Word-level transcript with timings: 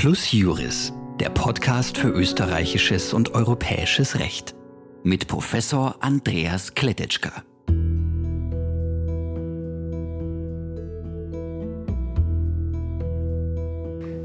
Plus 0.00 0.30
Juris, 0.30 0.92
der 1.18 1.28
Podcast 1.28 1.98
für 1.98 2.10
österreichisches 2.10 3.12
und 3.12 3.34
europäisches 3.34 4.20
Recht. 4.20 4.54
Mit 5.02 5.26
Professor 5.26 5.96
Andreas 5.98 6.72
Kletetschka. 6.72 7.32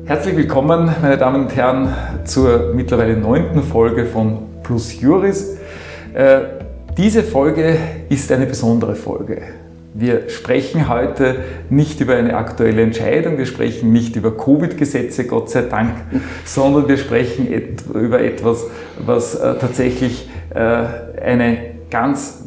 Herzlich 0.06 0.38
willkommen, 0.38 0.94
meine 1.02 1.18
Damen 1.18 1.46
und 1.46 1.56
Herren, 1.56 1.92
zur 2.24 2.76
mittlerweile 2.76 3.18
neunten 3.18 3.64
Folge 3.64 4.06
von 4.06 4.62
Plus 4.62 5.02
Juris. 5.02 5.58
Äh, 6.14 6.42
diese 6.96 7.24
Folge 7.24 7.80
ist 8.10 8.32
eine 8.32 8.46
besondere 8.46 8.94
Folge. 8.94 9.63
Wir 9.96 10.30
sprechen 10.30 10.90
heute 10.90 11.36
nicht 11.70 12.02
über 12.02 12.16
eine 12.16 12.36
aktuelle 12.36 12.82
Entscheidung, 12.82 13.38
wir 13.38 13.46
sprechen 13.46 13.94
nicht 13.94 14.16
über 14.16 14.36
Covid-Gesetze, 14.36 15.26
Gott 15.28 15.52
sei 15.52 15.64
Dank, 15.64 15.92
sondern 16.46 16.88
wir 16.88 16.98
sprechen 16.98 17.52
et 17.52 17.84
über 17.94 18.20
etwas, 18.20 18.66
was 18.98 19.36
äh, 19.36 19.54
tatsächlich 19.60 20.28
äh, 20.56 21.20
eine 21.22 21.58
ganz 21.92 22.46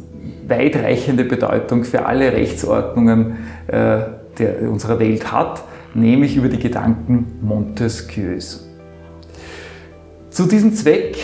weitreichende 0.48 1.24
Bedeutung 1.24 1.84
für 1.84 2.04
alle 2.04 2.32
Rechtsordnungen 2.32 3.36
äh, 3.68 3.98
der, 4.38 4.62
unserer 4.62 4.98
Welt 4.98 5.30
hat, 5.30 5.62
nämlich 5.94 6.36
über 6.36 6.48
die 6.48 6.58
Gedanken 6.58 7.38
Montesquieus. 7.42 8.68
Zu 10.30 10.46
diesem 10.46 10.74
Zweck 10.74 11.16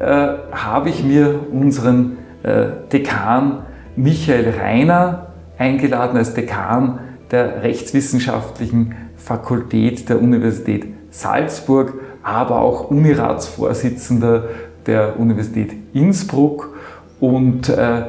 äh, 0.00 0.04
habe 0.04 0.88
ich 0.88 1.04
mir 1.04 1.38
unseren 1.52 2.18
äh, 2.42 2.66
Dekan 2.92 3.62
Michael 3.94 4.54
Reiner 4.60 5.27
eingeladen 5.58 6.16
als 6.16 6.34
Dekan 6.34 7.00
der 7.30 7.62
Rechtswissenschaftlichen 7.62 8.94
Fakultät 9.16 10.08
der 10.08 10.22
Universität 10.22 10.86
Salzburg, 11.10 11.94
aber 12.22 12.60
auch 12.60 12.90
Uniratsvorsitzender 12.90 14.48
der 14.86 15.18
Universität 15.18 15.72
Innsbruck 15.92 16.74
und 17.20 17.68
äh, 17.68 18.02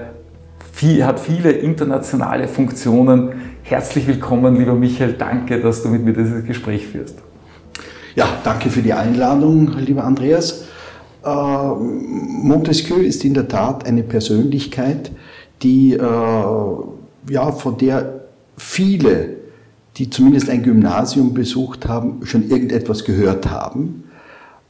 viel, 0.71 1.05
hat 1.05 1.19
viele 1.19 1.51
internationale 1.51 2.47
Funktionen. 2.47 3.31
Herzlich 3.63 4.07
willkommen, 4.07 4.55
lieber 4.55 4.75
Michael. 4.75 5.13
Danke, 5.13 5.59
dass 5.59 5.83
du 5.83 5.89
mit 5.89 6.05
mir 6.05 6.13
dieses 6.13 6.45
Gespräch 6.45 6.87
führst. 6.87 7.17
Ja, 8.15 8.27
danke 8.43 8.69
für 8.69 8.81
die 8.81 8.93
Einladung, 8.93 9.71
lieber 9.77 10.03
Andreas. 10.03 10.65
Äh, 11.23 11.29
Montesquieu 11.29 13.01
ist 13.01 13.25
in 13.25 13.33
der 13.33 13.47
Tat 13.47 13.85
eine 13.85 14.03
Persönlichkeit, 14.03 15.11
die 15.61 15.93
äh, 15.93 16.03
ja, 17.29 17.51
von 17.51 17.77
der 17.77 18.21
viele, 18.57 19.37
die 19.97 20.09
zumindest 20.09 20.49
ein 20.49 20.63
Gymnasium 20.63 21.33
besucht 21.33 21.87
haben, 21.87 22.25
schon 22.25 22.49
irgendetwas 22.49 23.03
gehört 23.03 23.49
haben. 23.49 24.03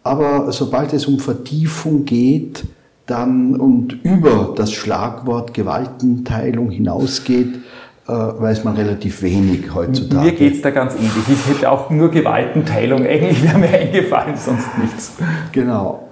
Aber 0.03 0.51
sobald 0.51 0.93
es 0.93 1.05
um 1.05 1.19
Vertiefung 1.19 2.05
geht, 2.05 2.63
dann 3.05 3.55
und 3.55 4.03
über 4.03 4.53
das 4.55 4.71
Schlagwort 4.71 5.53
Gewaltenteilung 5.53 6.69
hinausgeht, 6.69 7.59
äh, 8.07 8.11
weiß 8.11 8.63
man 8.63 8.75
relativ 8.75 9.21
wenig 9.21 9.73
heutzutage. 9.73 10.25
Mir 10.25 10.31
geht 10.31 10.55
es 10.55 10.61
da 10.61 10.69
ganz 10.71 10.93
ähnlich. 10.95 11.11
Ich 11.27 11.47
hätte 11.47 11.71
auch 11.71 11.89
nur 11.89 12.09
Gewaltenteilung. 12.09 13.05
Eigentlich 13.05 13.43
wäre 13.43 13.57
mir 13.57 13.69
eingefallen, 13.69 14.35
sonst 14.35 14.67
nichts. 14.81 15.13
Genau. 15.51 16.09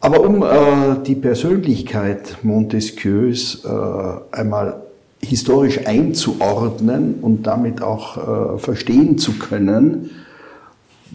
Aber 0.00 0.20
um 0.20 0.42
äh, 0.42 1.02
die 1.04 1.14
Persönlichkeit 1.14 2.38
Montesquieus 2.42 3.64
äh, 3.64 4.36
einmal 4.36 4.85
historisch 5.22 5.86
einzuordnen 5.86 7.16
und 7.20 7.46
damit 7.46 7.82
auch 7.82 8.56
äh, 8.56 8.58
verstehen 8.58 9.18
zu 9.18 9.38
können, 9.38 10.10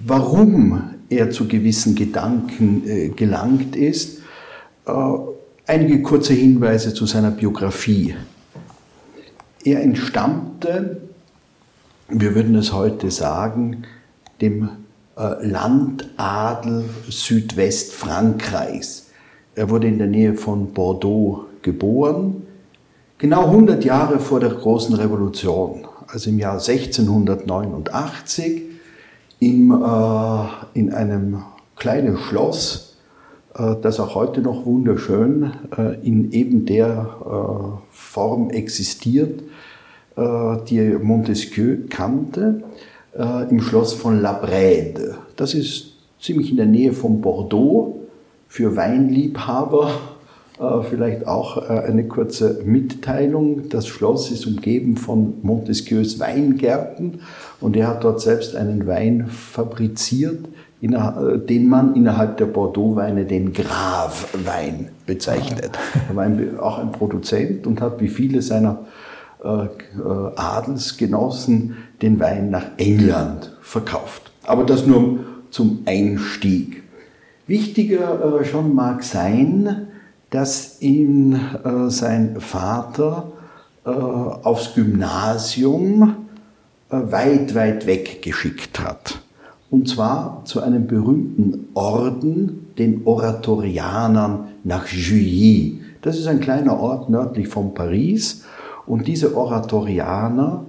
warum 0.06 0.84
er 1.10 1.32
zu 1.32 1.48
gewissen 1.48 1.96
Gedanken 1.96 2.88
äh, 2.88 3.10
gelangt 3.10 3.76
ist. 3.76 4.20
Äh, 4.86 4.92
einige 5.68 6.02
kurze 6.02 6.34
Hinweise 6.34 6.94
zu 6.94 7.06
seiner 7.06 7.32
Biografie. 7.32 8.16
Er 9.64 9.82
entstammte, 9.84 11.02
wir 12.10 12.36
würden 12.36 12.56
es 12.56 12.74
heute 12.74 13.12
sagen, 13.12 13.84
dem 14.42 14.70
äh, 15.18 15.46
Landadel 15.46 16.86
Südwestfrankreichs. 17.10 19.08
Er 19.56 19.70
wurde 19.70 19.88
in 19.88 19.98
der 19.98 20.08
Nähe 20.08 20.34
von 20.34 20.74
Bordeaux 20.74 21.46
geboren 21.62 22.41
Genau 23.22 23.46
100 23.46 23.86
Jahre 23.86 24.20
vor 24.20 24.40
der 24.40 24.50
großen 24.50 24.96
Revolution, 24.96 25.86
also 26.08 26.32
im 26.32 26.40
Jahr 26.40 26.54
1689, 26.54 28.64
im, 29.40 29.72
äh, 29.72 29.76
in 30.74 30.92
einem 30.92 31.44
kleinen 31.76 32.18
Schloss, 32.18 32.98
äh, 33.54 33.76
das 33.80 34.00
auch 34.00 34.16
heute 34.16 34.42
noch 34.42 34.66
wunderschön 34.66 35.52
äh, 35.78 36.00
in 36.02 36.32
eben 36.32 36.66
der 36.66 37.16
äh, 37.24 37.28
Form 37.92 38.50
existiert, 38.50 39.44
äh, 40.16 40.58
die 40.68 40.98
Montesquieu 41.00 41.78
kannte, 41.92 42.64
äh, 43.16 43.48
im 43.52 43.62
Schloss 43.62 43.94
von 43.94 44.20
La 44.20 44.44
Brède. 44.44 45.14
Das 45.36 45.54
ist 45.54 45.92
ziemlich 46.20 46.50
in 46.50 46.58
der 46.58 46.66
Nähe 46.66 46.92
von 46.92 47.22
Bordeaux 47.22 48.00
für 48.48 48.76
Weinliebhaber 48.76 49.92
vielleicht 50.84 51.26
auch 51.28 51.58
äh, 51.58 51.80
eine 51.88 52.08
kurze 52.08 52.62
Mitteilung. 52.64 53.70
Das 53.70 53.88
Schloss 53.88 54.30
ist 54.30 54.46
umgeben 54.46 54.96
von 54.96 55.34
Montesquieus 55.42 56.20
Weingärten 56.20 57.22
und 57.60 57.76
er 57.76 57.88
hat 57.88 58.04
dort 58.04 58.22
selbst 58.22 58.56
einen 58.56 58.86
Wein 58.86 59.26
fabriziert, 59.28 60.46
äh, 60.82 61.40
den 61.40 61.68
man 61.68 61.96
innerhalb 61.96 62.38
der 62.38 62.46
Bordeaux-Weine 62.46 63.26
den 63.26 63.54
Grave-Wein 63.54 64.90
bezeichnet. 65.08 65.72
Er 66.10 66.16
war 66.16 66.30
auch 66.62 66.78
ein 66.78 66.92
Produzent 66.92 67.66
und 67.66 67.82
hat 67.82 68.00
wie 68.00 68.10
viele 68.10 68.42
seiner 68.42 68.86
Adelsgenossen 70.36 71.78
den 72.04 72.20
Wein 72.20 72.52
nach 72.52 72.66
England 72.78 73.58
verkauft. 73.64 74.32
Aber 74.44 74.66
das 74.66 74.86
nur 74.86 75.22
zum 75.50 75.80
Einstieg. 75.88 76.84
Wichtiger 77.48 78.44
schon 78.44 78.76
mag 78.76 79.04
sein, 79.04 79.88
dass 80.32 80.82
ihn 80.82 81.34
äh, 81.34 81.90
sein 81.90 82.40
Vater 82.40 83.32
äh, 83.86 83.90
aufs 83.90 84.74
Gymnasium 84.74 86.16
äh, 86.90 86.96
weit, 87.12 87.54
weit 87.54 87.86
weg 87.86 88.22
geschickt 88.22 88.80
hat. 88.80 89.20
Und 89.70 89.88
zwar 89.88 90.42
zu 90.46 90.62
einem 90.62 90.88
berühmten 90.88 91.68
Orden, 91.76 92.68
den 92.78 93.02
Oratorianern 93.06 94.48
nach 94.64 94.88
Juilly. 94.88 95.82
Das 96.02 96.18
ist 96.18 96.28
ein 96.28 96.40
kleiner 96.40 96.80
Ort 96.80 97.10
nördlich 97.10 97.48
von 97.48 97.74
Paris. 97.74 98.44
Und 98.86 99.08
diese 99.08 99.36
Oratorianer 99.36 100.66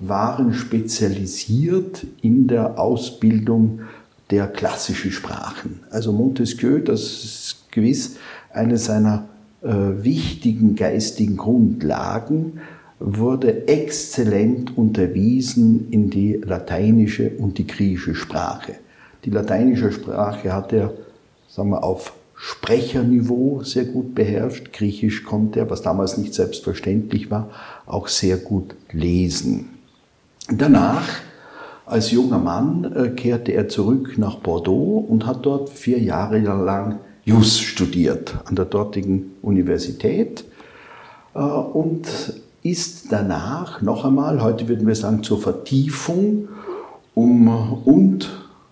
waren 0.00 0.52
spezialisiert 0.52 2.06
in 2.20 2.48
der 2.48 2.78
Ausbildung 2.78 3.80
der 4.30 4.46
klassischen 4.46 5.10
Sprachen. 5.10 5.80
Also 5.90 6.12
Montesquieu, 6.12 6.80
das 6.80 7.65
gewiss 7.76 8.16
eine 8.52 8.78
seiner 8.78 9.28
äh, 9.62 9.68
wichtigen 9.68 10.74
geistigen 10.74 11.36
Grundlagen, 11.36 12.60
wurde 12.98 13.68
exzellent 13.68 14.76
unterwiesen 14.76 15.88
in 15.90 16.10
die 16.10 16.34
lateinische 16.34 17.30
und 17.38 17.58
die 17.58 17.66
griechische 17.66 18.14
Sprache. 18.14 18.74
Die 19.24 19.30
lateinische 19.30 19.92
Sprache 19.92 20.52
hat 20.52 20.72
er, 20.72 20.92
sagen 21.48 21.70
wir, 21.70 21.84
auf 21.84 22.14
Sprecherniveau 22.36 23.62
sehr 23.62 23.84
gut 23.86 24.14
beherrscht. 24.14 24.72
Griechisch 24.72 25.24
konnte 25.24 25.60
er, 25.60 25.70
was 25.70 25.82
damals 25.82 26.16
nicht 26.16 26.34
selbstverständlich 26.34 27.30
war, 27.30 27.50
auch 27.86 28.08
sehr 28.08 28.36
gut 28.36 28.74
lesen. 28.92 29.70
Danach, 30.50 31.08
als 31.86 32.10
junger 32.10 32.38
Mann, 32.38 32.92
äh, 32.94 33.08
kehrte 33.10 33.52
er 33.52 33.68
zurück 33.68 34.16
nach 34.16 34.36
Bordeaux 34.36 34.98
und 34.98 35.26
hat 35.26 35.44
dort 35.44 35.70
vier 35.70 35.98
Jahre 35.98 36.38
lang 36.38 36.98
Jus 37.26 37.58
studiert 37.58 38.36
an 38.44 38.54
der 38.54 38.66
dortigen 38.66 39.32
Universität 39.42 40.44
äh, 41.34 41.40
und 41.40 42.06
ist 42.62 43.10
danach 43.10 43.82
noch 43.82 44.04
einmal, 44.04 44.40
heute 44.40 44.68
würden 44.68 44.86
wir 44.86 44.94
sagen, 44.94 45.24
zur 45.24 45.40
Vertiefung 45.40 46.46
um, 47.14 47.82
und 47.84 48.30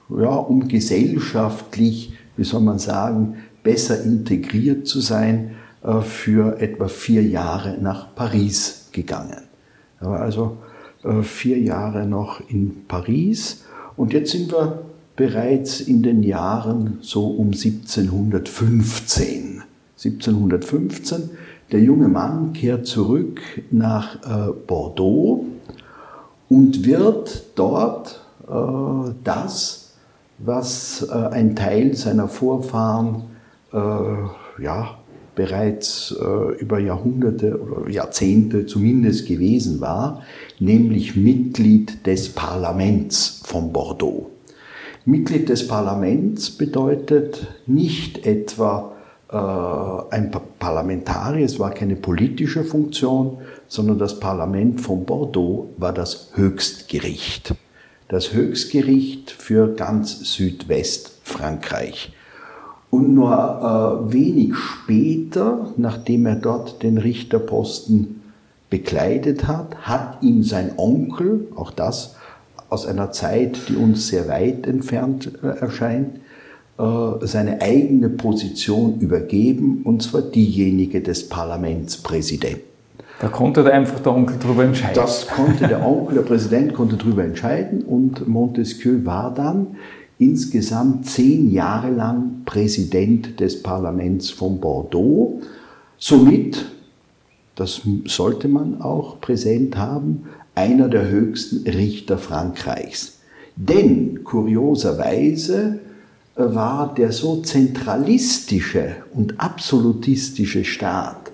ja, 0.08 0.36
um 0.36 0.68
gesellschaftlich, 0.68 2.12
wie 2.36 2.44
soll 2.44 2.60
man 2.60 2.78
sagen, 2.78 3.38
besser 3.64 4.00
integriert 4.04 4.86
zu 4.86 5.00
sein, 5.00 5.56
äh, 5.82 6.00
für 6.02 6.60
etwa 6.60 6.86
vier 6.86 7.24
Jahre 7.24 7.78
nach 7.80 8.14
Paris 8.14 8.88
gegangen. 8.92 9.42
Er 10.00 10.10
war 10.10 10.20
also 10.20 10.58
äh, 11.02 11.22
vier 11.22 11.58
Jahre 11.58 12.06
noch 12.06 12.40
in 12.48 12.84
Paris 12.86 13.64
und 13.96 14.12
jetzt 14.12 14.30
sind 14.30 14.52
wir 14.52 14.84
bereits 15.16 15.80
in 15.80 16.02
den 16.02 16.22
Jahren 16.22 16.98
so 17.00 17.26
um 17.26 17.52
1715. 17.52 19.62
1715, 19.96 21.30
der 21.72 21.80
junge 21.80 22.08
Mann 22.08 22.52
kehrt 22.52 22.86
zurück 22.86 23.40
nach 23.70 24.16
äh, 24.16 24.52
Bordeaux 24.66 25.46
und 26.48 26.84
wird 26.84 27.44
dort 27.54 28.20
äh, 28.46 29.12
das, 29.22 29.94
was 30.38 31.06
äh, 31.08 31.12
ein 31.12 31.56
Teil 31.56 31.94
seiner 31.94 32.28
Vorfahren 32.28 33.24
ja, 34.62 34.98
bereits 35.34 36.14
über 36.60 36.78
Jahrhunderte 36.78 37.60
oder 37.60 37.90
Jahrzehnte 37.90 38.66
zumindest 38.66 39.26
gewesen 39.26 39.80
war, 39.80 40.22
nämlich 40.60 41.16
Mitglied 41.16 42.06
des 42.06 42.28
Parlaments 42.28 43.42
von 43.44 43.72
Bordeaux. 43.72 44.30
Mitglied 45.06 45.50
des 45.50 45.68
Parlaments 45.68 46.50
bedeutet 46.50 47.46
nicht 47.66 48.26
etwa 48.26 48.92
äh, 49.30 50.14
ein 50.14 50.30
Parlamentarier, 50.58 51.44
es 51.44 51.58
war 51.58 51.72
keine 51.72 51.96
politische 51.96 52.64
Funktion, 52.64 53.38
sondern 53.68 53.98
das 53.98 54.18
Parlament 54.18 54.80
von 54.80 55.04
Bordeaux 55.04 55.68
war 55.76 55.92
das 55.92 56.30
Höchstgericht. 56.34 57.54
Das 58.08 58.32
Höchstgericht 58.32 59.30
für 59.30 59.74
ganz 59.74 60.34
Südwestfrankreich. 60.34 62.12
Und 62.90 63.14
nur 63.14 64.06
äh, 64.08 64.12
wenig 64.12 64.54
später, 64.54 65.72
nachdem 65.76 66.26
er 66.26 66.36
dort 66.36 66.82
den 66.82 66.96
Richterposten 66.96 68.22
bekleidet 68.70 69.46
hat, 69.46 69.76
hat 69.82 70.22
ihm 70.22 70.42
sein 70.44 70.72
Onkel, 70.78 71.48
auch 71.56 71.72
das 71.72 72.16
aus 72.68 72.86
einer 72.86 73.12
Zeit, 73.12 73.68
die 73.68 73.76
uns 73.76 74.08
sehr 74.08 74.28
weit 74.28 74.66
entfernt 74.66 75.30
äh, 75.42 75.46
erscheint, 75.60 76.18
äh, 76.78 77.26
seine 77.26 77.60
eigene 77.60 78.08
Position 78.08 78.98
übergeben, 79.00 79.82
und 79.84 80.02
zwar 80.02 80.22
diejenige 80.22 81.00
des 81.00 81.28
Parlamentspräsidenten. 81.28 82.74
Da 83.20 83.28
konnte 83.28 83.64
einfach 83.72 84.00
der 84.00 84.12
Onkel 84.12 84.36
darüber 84.40 84.64
entscheiden. 84.64 84.94
Das 84.96 85.28
konnte 85.28 85.68
der 85.68 85.86
Onkel, 85.86 86.16
der 86.16 86.22
Präsident 86.22 86.74
konnte 86.74 86.96
darüber 86.96 87.24
entscheiden 87.24 87.82
und 87.82 88.26
Montesquieu 88.26 89.04
war 89.04 89.32
dann 89.32 89.76
insgesamt 90.18 91.06
zehn 91.06 91.52
Jahre 91.52 91.90
lang 91.90 92.42
Präsident 92.44 93.40
des 93.40 93.62
Parlaments 93.62 94.30
von 94.30 94.60
Bordeaux. 94.60 95.40
Somit, 95.98 96.66
das 97.54 97.82
sollte 98.06 98.48
man 98.48 98.80
auch 98.80 99.20
präsent 99.20 99.76
haben, 99.76 100.24
einer 100.54 100.88
der 100.88 101.08
höchsten 101.08 101.68
Richter 101.68 102.18
Frankreichs. 102.18 103.18
Denn 103.56 104.24
kurioserweise 104.24 105.80
äh, 106.36 106.42
war 106.54 106.94
der 106.94 107.12
so 107.12 107.42
zentralistische 107.42 108.96
und 109.12 109.40
absolutistische 109.40 110.64
Staat, 110.64 111.32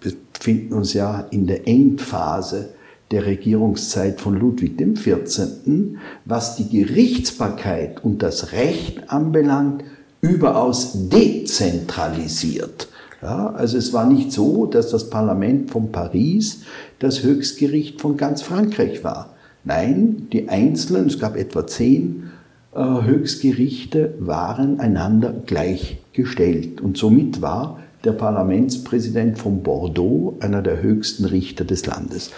wir 0.00 0.12
befinden 0.32 0.74
uns 0.74 0.94
ja 0.94 1.26
in 1.30 1.46
der 1.46 1.68
Endphase 1.68 2.70
der 3.10 3.26
Regierungszeit 3.26 4.20
von 4.20 4.36
Ludwig 4.36 4.76
XIV., 4.78 5.96
was 6.24 6.56
die 6.56 6.68
Gerichtsbarkeit 6.68 8.02
und 8.04 8.22
das 8.22 8.52
Recht 8.52 9.10
anbelangt, 9.10 9.84
überaus 10.20 10.92
dezentralisiert. 11.08 12.88
Ja, 13.22 13.50
also 13.50 13.76
es 13.76 13.92
war 13.92 14.06
nicht 14.06 14.32
so, 14.32 14.66
dass 14.66 14.90
das 14.90 15.10
Parlament 15.10 15.70
von 15.70 15.92
Paris 15.92 16.62
das 16.98 17.22
Höchstgericht 17.22 18.00
von 18.00 18.16
ganz 18.16 18.40
Frankreich 18.42 19.04
war. 19.04 19.34
Nein, 19.64 20.28
die 20.32 20.48
einzelnen, 20.48 21.06
es 21.06 21.18
gab 21.18 21.36
etwa 21.36 21.66
zehn 21.66 22.30
äh, 22.74 22.80
Höchstgerichte, 22.80 24.14
waren 24.18 24.80
einander 24.80 25.34
gleichgestellt. 25.44 26.80
Und 26.80 26.96
somit 26.96 27.42
war 27.42 27.78
der 28.04 28.12
Parlamentspräsident 28.12 29.38
von 29.38 29.62
Bordeaux 29.62 30.36
einer 30.40 30.62
der 30.62 30.80
höchsten 30.80 31.26
Richter 31.26 31.64
des 31.64 31.84
Landes. 31.84 32.30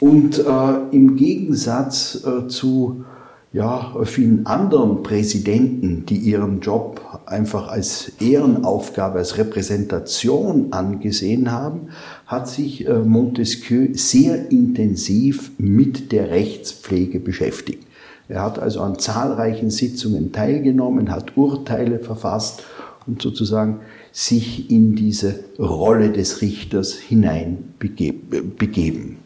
Und 0.00 0.38
äh, 0.38 0.42
im 0.90 1.16
Gegensatz 1.16 2.24
äh, 2.24 2.48
zu 2.48 3.04
ja, 3.52 3.94
vielen 4.02 4.46
anderen 4.46 5.02
Präsidenten, 5.02 6.06
die 6.06 6.16
ihren 6.16 6.60
Job 6.60 7.00
einfach 7.26 7.68
als 7.68 8.12
Ehrenaufgabe, 8.20 9.18
als 9.18 9.38
Repräsentation 9.38 10.72
angesehen 10.72 11.50
haben, 11.50 11.88
hat 12.26 12.48
sich 12.48 12.86
äh, 12.86 12.98
Montesquieu 12.98 13.88
sehr 13.94 14.50
intensiv 14.50 15.52
mit 15.58 16.12
der 16.12 16.30
Rechtspflege 16.30 17.20
beschäftigt. 17.20 17.86
Er 18.28 18.42
hat 18.42 18.58
also 18.58 18.80
an 18.80 18.98
zahlreichen 18.98 19.70
Sitzungen 19.70 20.32
teilgenommen, 20.32 21.10
hat 21.10 21.36
Urteile 21.36 21.98
verfasst 21.98 22.62
und 23.06 23.20
sozusagen 23.20 23.80
sich 24.12 24.70
in 24.70 24.94
diese 24.94 25.40
Rolle 25.58 26.10
des 26.10 26.40
Richters 26.40 26.94
hineinbegeben. 26.94 29.18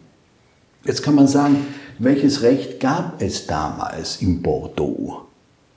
Jetzt 0.85 1.03
kann 1.03 1.15
man 1.15 1.29
sagen, 1.29 1.59
welches 1.99 2.43
Recht 2.43 2.81
gab 2.81 3.21
es 3.21 3.47
damals 3.47 4.23
in 4.23 4.43
Bordeaux? 4.43 5.28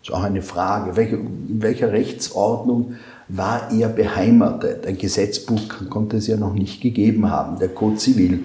Das 0.01 0.09
ist 0.09 0.15
auch 0.15 0.24
eine 0.24 0.42
Frage. 0.42 0.95
Welche, 0.95 1.15
in 1.15 1.62
welcher 1.62 1.92
Rechtsordnung 1.92 2.95
war 3.27 3.71
er 3.71 3.88
beheimatet? 3.88 4.88
Ein 4.88 4.98
Gesetzbuch 4.98 5.62
konnte 5.89 6.18
es 6.18 6.27
ja 6.27 6.38
noch 6.38 6.53
nicht 6.53 6.81
gegeben 6.81 7.30
haben. 7.30 7.59
Der 7.59 7.69
Code 7.69 8.00
Civil 8.00 8.39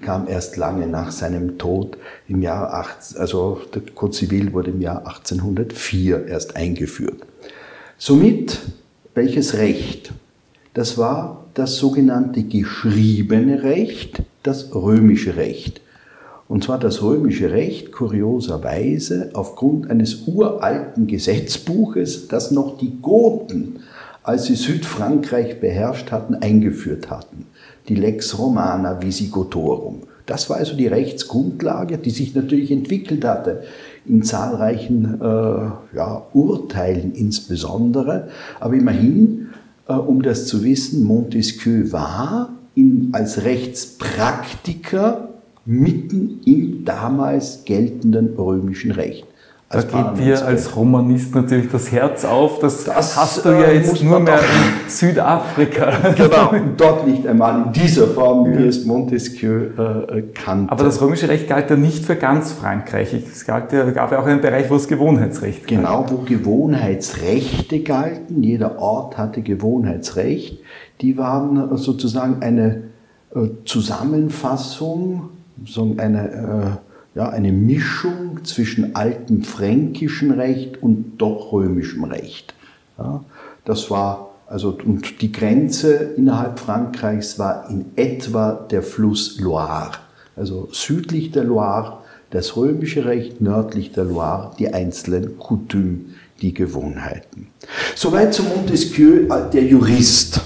kam 0.00 0.26
erst 0.26 0.56
lange 0.56 0.86
nach 0.86 1.12
seinem 1.12 1.58
Tod 1.58 1.96
im 2.28 2.42
Jahr 2.42 2.72
18, 2.72 3.18
also 3.18 3.60
der 3.72 3.82
Code 3.94 4.14
Civil 4.14 4.52
wurde 4.52 4.70
im 4.70 4.80
Jahr 4.80 5.06
1804 5.06 6.26
erst 6.26 6.56
eingeführt. 6.56 7.22
Somit, 7.98 8.58
welches 9.14 9.54
Recht? 9.54 10.12
Das 10.74 10.98
war 10.98 11.44
das 11.54 11.76
sogenannte 11.76 12.42
geschriebene 12.42 13.62
Recht, 13.62 14.22
das 14.42 14.74
römische 14.74 15.36
Recht. 15.36 15.82
Und 16.52 16.64
zwar 16.64 16.78
das 16.78 17.00
römische 17.00 17.50
Recht, 17.50 17.92
kurioserweise, 17.92 19.30
aufgrund 19.32 19.90
eines 19.90 20.28
uralten 20.28 21.06
Gesetzbuches, 21.06 22.28
das 22.28 22.50
noch 22.50 22.76
die 22.76 23.00
Goten, 23.00 23.76
als 24.22 24.44
sie 24.44 24.56
Südfrankreich 24.56 25.60
beherrscht 25.60 26.12
hatten, 26.12 26.34
eingeführt 26.34 27.08
hatten. 27.08 27.46
Die 27.88 27.94
Lex 27.94 28.38
Romana 28.38 29.00
Visigotorum. 29.00 30.02
Das 30.26 30.50
war 30.50 30.58
also 30.58 30.76
die 30.76 30.88
Rechtsgrundlage, 30.88 31.96
die 31.96 32.10
sich 32.10 32.34
natürlich 32.34 32.70
entwickelt 32.70 33.24
hatte 33.24 33.62
in 34.04 34.22
zahlreichen 34.22 35.22
äh, 35.22 35.96
ja, 35.96 36.26
Urteilen 36.34 37.14
insbesondere. 37.14 38.28
Aber 38.60 38.74
immerhin, 38.74 39.48
äh, 39.88 39.94
um 39.94 40.20
das 40.20 40.48
zu 40.48 40.62
wissen, 40.62 41.04
Montesquieu 41.04 41.92
war 41.92 42.50
in, 42.74 43.08
als 43.12 43.42
Rechtspraktiker 43.42 45.31
mitten 45.64 46.40
im 46.44 46.84
damals 46.84 47.64
geltenden 47.64 48.34
römischen 48.36 48.90
Recht. 48.90 49.26
Da 49.72 49.80
geht 49.80 50.18
dir 50.22 50.44
als 50.44 50.76
Romanist 50.76 51.34
natürlich 51.34 51.70
das 51.70 51.90
Herz 51.90 52.26
auf. 52.26 52.58
Das, 52.58 52.84
das 52.84 53.16
hast 53.16 53.46
du 53.46 53.48
ja 53.48 53.62
äh, 53.62 53.76
jetzt 53.76 54.02
nur 54.02 54.20
mehr 54.20 54.38
in 54.38 54.90
Südafrika. 54.90 55.92
Genau, 56.14 56.52
dort 56.76 57.06
nicht 57.06 57.26
einmal 57.26 57.66
in 57.66 57.72
dieser 57.72 58.08
Form, 58.08 58.52
wie 58.52 58.66
es 58.66 58.84
Montesquieu 58.84 59.68
äh, 59.78 60.18
äh, 60.18 60.22
kannte. 60.34 60.70
Aber 60.70 60.84
das 60.84 61.00
römische 61.00 61.26
Recht 61.28 61.48
galt 61.48 61.70
ja 61.70 61.76
nicht 61.76 62.04
für 62.04 62.16
ganz 62.16 62.52
Frankreich. 62.52 63.14
Es 63.14 63.46
galt 63.46 63.72
ja, 63.72 63.88
gab 63.90 64.12
ja 64.12 64.20
auch 64.20 64.26
einen 64.26 64.42
Bereich, 64.42 64.68
wo 64.68 64.74
es 64.74 64.88
Gewohnheitsrecht 64.88 65.66
galt. 65.66 65.80
Genau, 65.80 66.04
wo 66.10 66.16
Gewohnheitsrechte 66.18 67.80
galten. 67.80 68.42
Jeder 68.42 68.78
Ort 68.78 69.16
hatte 69.16 69.40
Gewohnheitsrecht. 69.40 70.58
Die 71.00 71.16
waren 71.16 71.78
sozusagen 71.78 72.42
eine 72.42 72.82
Zusammenfassung 73.64 75.30
so 75.66 75.94
eine, 75.96 76.80
äh, 77.14 77.18
ja, 77.18 77.28
eine 77.28 77.52
Mischung 77.52 78.44
zwischen 78.44 78.96
altem 78.96 79.42
fränkischen 79.42 80.30
Recht 80.30 80.82
und 80.82 81.18
doch 81.18 81.52
römischem 81.52 82.04
Recht. 82.04 82.54
Ja, 82.98 83.24
das 83.64 83.90
war 83.90 84.30
also, 84.46 84.76
und 84.84 85.22
die 85.22 85.32
Grenze 85.32 85.94
innerhalb 86.16 86.58
Frankreichs 86.58 87.38
war 87.38 87.70
in 87.70 87.86
etwa 87.96 88.52
der 88.52 88.82
Fluss 88.82 89.40
Loire. 89.40 89.92
Also 90.36 90.68
südlich 90.72 91.30
der 91.30 91.44
Loire 91.44 92.02
das 92.32 92.56
römische 92.56 93.04
Recht, 93.04 93.40
nördlich 93.40 93.92
der 93.92 94.04
Loire 94.04 94.52
die 94.58 94.72
einzelnen 94.72 95.38
Coutumes, 95.38 96.00
die 96.40 96.52
Gewohnheiten. 96.52 97.48
Soweit 97.94 98.34
zu 98.34 98.42
Montesquieu, 98.42 99.26
der 99.52 99.64
Jurist. 99.64 100.40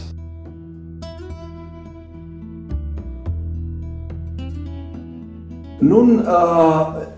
Nun, 5.80 6.20
äh, 6.20 6.24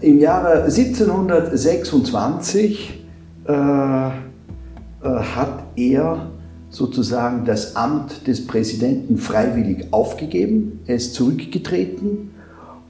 im 0.01 0.19
Jahre 0.19 0.65
1726 0.65 3.05
äh, 3.47 3.53
äh, 3.53 4.11
hat 5.01 5.63
er 5.77 6.31
sozusagen 6.71 7.45
das 7.45 7.77
Amt 7.77 8.27
des 8.27 8.45
Präsidenten 8.47 9.17
freiwillig 9.17 9.87
aufgegeben. 9.93 10.81
Er 10.87 10.97
ist 10.97 11.15
zurückgetreten 11.15 12.33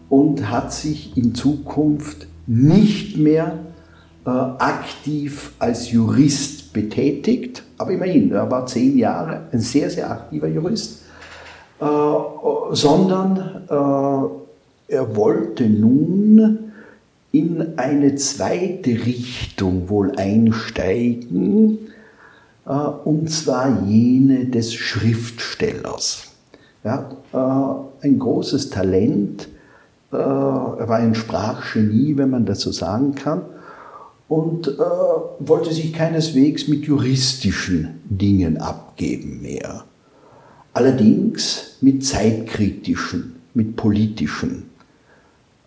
und 0.09 0.51
hat 0.51 0.73
sich 0.73 1.19
in 1.19 1.35
Zukunft 1.35 2.29
nicht 2.47 3.19
mehr 3.19 3.59
äh, 4.25 4.31
aktiv 4.31 5.53
als 5.59 5.93
Jurist 5.93 6.73
betätigt. 6.73 7.63
Aber 7.77 7.91
immerhin, 7.91 8.33
er 8.33 8.51
war 8.51 8.65
zehn 8.67 8.97
Jahre 8.97 9.43
ein 9.53 9.61
sehr, 9.61 9.91
sehr 9.91 10.11
aktiver 10.11 10.49
Jurist, 10.49 11.03
äh, 11.79 11.85
sondern 12.73 13.67
äh, 13.69 14.48
er 14.89 15.15
wollte 15.15 15.69
nun 15.69 16.59
in 17.31 17.79
eine 17.79 18.17
zweite 18.17 18.91
Richtung 18.91 19.91
wohl 19.91 20.13
einsteigen, 20.17 21.79
äh, 22.67 22.73
und 22.73 23.31
zwar 23.31 23.83
jene 23.87 24.47
des 24.47 24.73
Schriftstellers. 24.75 26.25
Ja, 26.85 27.11
äh, 27.33 28.07
ein 28.07 28.19
großes 28.19 28.71
Talent, 28.71 29.49
äh, 30.11 30.17
er 30.17 30.89
war 30.89 30.97
ein 30.97 31.15
Sprachgenie, 31.15 32.17
wenn 32.17 32.31
man 32.31 32.47
das 32.47 32.61
so 32.61 32.73
sagen 32.73 33.15
kann, 33.15 33.43
und 34.29 34.77
wollte 35.39 35.73
sich 35.73 35.95
keineswegs 35.95 36.69
mit 36.69 36.85
juristischen 36.85 38.01
Dingen 38.05 38.59
abgeben 38.59 39.41
mehr. 39.41 39.85
Allerdings 40.75 41.79
mit 41.81 42.05
zeitkritischen, 42.05 43.37
mit 43.55 43.75
politischen. 43.77 44.68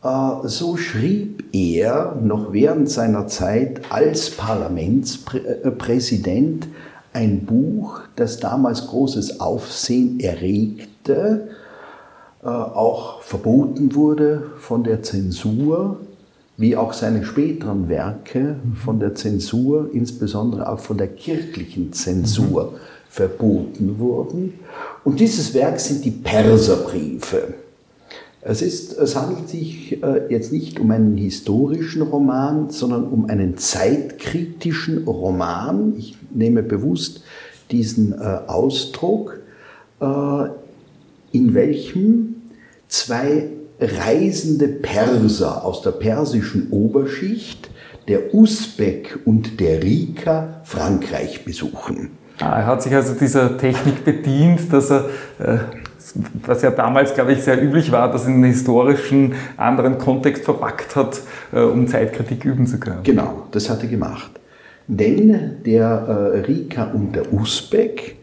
Äh, 0.03 0.47
so 0.47 0.77
schrieb 0.77 1.43
er 1.53 2.15
noch 2.21 2.53
während 2.53 2.89
seiner 2.89 3.27
Zeit 3.27 3.81
als 3.89 4.29
Parlamentspräsident 4.31 6.67
ein 7.13 7.45
Buch, 7.45 7.99
das 8.15 8.39
damals 8.39 8.87
großes 8.87 9.41
Aufsehen 9.41 10.19
erregte, 10.19 11.49
äh, 12.41 12.47
auch 12.47 13.21
verboten 13.21 13.93
wurde 13.95 14.43
von 14.57 14.83
der 14.83 15.03
Zensur, 15.03 15.97
wie 16.57 16.75
auch 16.77 16.93
seine 16.93 17.25
späteren 17.25 17.89
Werke 17.89 18.55
von 18.83 18.99
der 18.99 19.15
Zensur, 19.15 19.89
insbesondere 19.93 20.69
auch 20.69 20.79
von 20.79 20.97
der 20.97 21.07
kirchlichen 21.07 21.93
Zensur, 21.93 22.71
mhm. 22.71 22.75
verboten 23.09 23.99
wurden. 23.99 24.59
Und 25.03 25.19
dieses 25.19 25.53
Werk 25.53 25.79
sind 25.79 26.03
die 26.05 26.11
Perserbriefe. 26.11 27.55
Es, 28.43 28.63
ist, 28.63 28.97
es 28.97 29.15
handelt 29.15 29.49
sich 29.49 30.01
äh, 30.01 30.27
jetzt 30.29 30.51
nicht 30.51 30.79
um 30.79 30.89
einen 30.89 31.15
historischen 31.15 32.01
Roman, 32.01 32.71
sondern 32.71 33.05
um 33.05 33.29
einen 33.29 33.57
zeitkritischen 33.57 35.03
Roman. 35.05 35.93
Ich 35.97 36.17
nehme 36.31 36.63
bewusst 36.63 37.23
diesen 37.69 38.13
äh, 38.13 38.39
Ausdruck, 38.47 39.39
äh, 39.99 40.05
in 41.31 41.53
welchem 41.53 42.35
zwei 42.87 43.49
reisende 43.79 44.67
Perser 44.67 45.63
aus 45.63 45.83
der 45.83 45.91
persischen 45.91 46.71
Oberschicht, 46.71 47.69
der 48.07 48.33
Usbek 48.33 49.19
und 49.25 49.59
der 49.59 49.83
Rika, 49.83 50.61
Frankreich 50.63 51.45
besuchen. 51.45 52.09
Ah, 52.39 52.59
er 52.59 52.65
hat 52.65 52.81
sich 52.81 52.93
also 52.93 53.13
dieser 53.13 53.57
Technik 53.57 54.03
bedient, 54.03 54.73
dass 54.73 54.89
er 54.89 55.09
was 56.45 56.61
ja 56.61 56.71
damals, 56.71 57.13
glaube 57.13 57.33
ich, 57.33 57.43
sehr 57.43 57.61
üblich 57.61 57.91
war, 57.91 58.11
das 58.11 58.25
in 58.25 58.33
einen 58.33 58.43
historischen, 58.45 59.33
anderen 59.57 59.97
Kontext 59.97 60.45
verpackt 60.45 60.95
hat, 60.95 61.21
äh, 61.51 61.61
um 61.61 61.87
Zeitkritik 61.87 62.45
üben 62.45 62.67
zu 62.67 62.79
können. 62.79 63.03
Genau, 63.03 63.47
das 63.51 63.69
hat 63.69 63.83
er 63.83 63.89
gemacht. 63.89 64.31
Denn 64.87 65.57
der 65.65 66.33
äh, 66.35 66.39
Rika 66.39 66.85
und 66.85 67.15
der 67.15 67.31
Usbek 67.31 68.17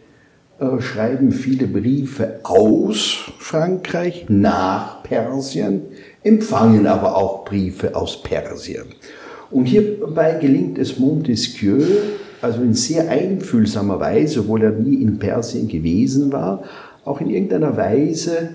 äh, 0.59 0.81
schreiben 0.81 1.31
viele 1.31 1.67
Briefe 1.67 2.41
aus 2.43 3.33
Frankreich 3.39 4.27
nach 4.29 5.03
Persien, 5.03 5.83
empfangen 6.23 6.87
aber 6.87 7.17
auch 7.17 7.45
Briefe 7.45 7.95
aus 7.95 8.23
Persien. 8.23 8.87
Und 9.51 9.67
hierbei 9.67 10.37
gelingt 10.41 10.79
es 10.79 10.99
Montesquieu, 10.99 11.81
also 12.43 12.61
in 12.63 12.75
sehr 12.75 13.09
einfühlsamer 13.09 13.99
Weise, 13.99 14.41
obwohl 14.41 14.63
er 14.63 14.73
nie 14.73 14.97
in 14.97 15.19
Persien 15.19 15.69
gewesen 15.69 16.33
war, 16.33 16.63
auch 17.09 17.21
in 17.21 17.31
irgendeiner 17.31 17.77
Weise 17.77 18.51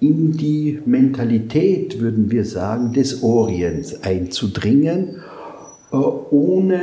in 0.00 0.32
die 0.32 0.80
Mentalität, 0.84 2.00
würden 2.00 2.30
wir 2.30 2.44
sagen, 2.44 2.92
des 2.92 3.22
Orients 3.22 4.02
einzudringen, 4.02 5.22
äh, 5.90 5.96
ohne 5.96 6.78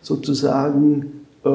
sozusagen 0.00 1.26
äh, 1.44 1.48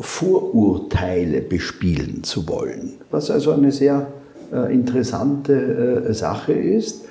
Vorurteile 0.00 1.40
bespielen 1.40 2.22
zu 2.22 2.46
wollen. 2.48 2.94
Was 3.10 3.30
also 3.30 3.52
eine 3.52 3.72
sehr 3.72 4.08
äh, 4.52 4.72
interessante 4.72 6.12
Sache 6.14 6.52
ist. 6.52 7.04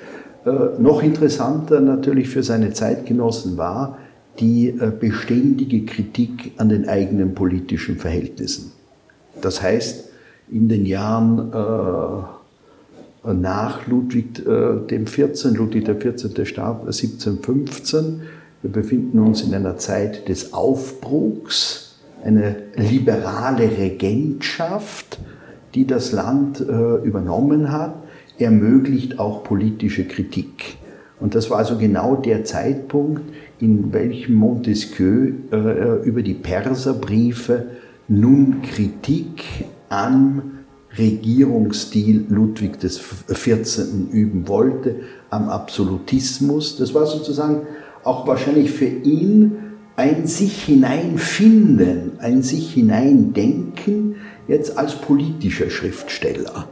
Noch 0.78 1.02
interessanter 1.02 1.80
natürlich 1.80 2.28
für 2.28 2.44
seine 2.44 2.72
Zeitgenossen 2.72 3.56
war 3.56 3.98
die 4.38 4.72
beständige 5.00 5.84
Kritik 5.84 6.52
an 6.56 6.68
den 6.68 6.88
eigenen 6.88 7.34
politischen 7.34 7.96
Verhältnissen. 7.96 8.70
Das 9.42 9.60
heißt, 9.60 10.05
in 10.50 10.68
den 10.68 10.86
Jahren 10.86 11.52
äh, 11.52 13.32
nach 13.32 13.86
Ludwig 13.86 14.46
äh, 14.46 14.86
dem 14.88 15.06
14, 15.06 15.54
Ludwig 15.54 15.84
der 15.84 15.96
14. 15.96 16.46
starb 16.46 16.82
1715. 16.82 18.22
Wir 18.62 18.70
befinden 18.70 19.18
uns 19.18 19.42
in 19.42 19.54
einer 19.54 19.76
Zeit 19.76 20.28
des 20.28 20.52
Aufbruchs, 20.52 21.98
eine 22.24 22.56
liberale 22.76 23.70
Regentschaft, 23.78 25.18
die 25.74 25.86
das 25.86 26.12
Land 26.12 26.60
äh, 26.60 26.96
übernommen 27.04 27.70
hat, 27.70 27.94
ermöglicht 28.38 29.18
auch 29.18 29.44
politische 29.44 30.04
Kritik. 30.04 30.76
Und 31.18 31.34
das 31.34 31.50
war 31.50 31.58
also 31.58 31.78
genau 31.78 32.16
der 32.16 32.44
Zeitpunkt, 32.44 33.22
in 33.58 33.92
welchem 33.92 34.34
Montesquieu 34.34 35.32
äh, 35.50 36.02
über 36.02 36.22
die 36.22 36.34
Perserbriefe 36.34 37.66
nun 38.08 38.62
Kritik 38.62 39.44
am 39.88 40.56
Regierungsstil 40.96 42.26
Ludwig 42.28 42.78
XIV. 42.80 44.12
üben 44.12 44.48
wollte, 44.48 44.96
am 45.30 45.48
Absolutismus. 45.48 46.76
Das 46.76 46.94
war 46.94 47.06
sozusagen 47.06 47.66
auch 48.04 48.26
wahrscheinlich 48.26 48.70
für 48.70 48.86
ihn 48.86 49.52
ein 49.96 50.26
sich 50.26 50.64
hineinfinden, 50.64 52.12
ein 52.20 52.42
sich 52.42 52.72
hineindenken, 52.72 54.16
jetzt 54.46 54.78
als 54.78 54.94
politischer 54.96 55.70
Schriftsteller. 55.70 56.68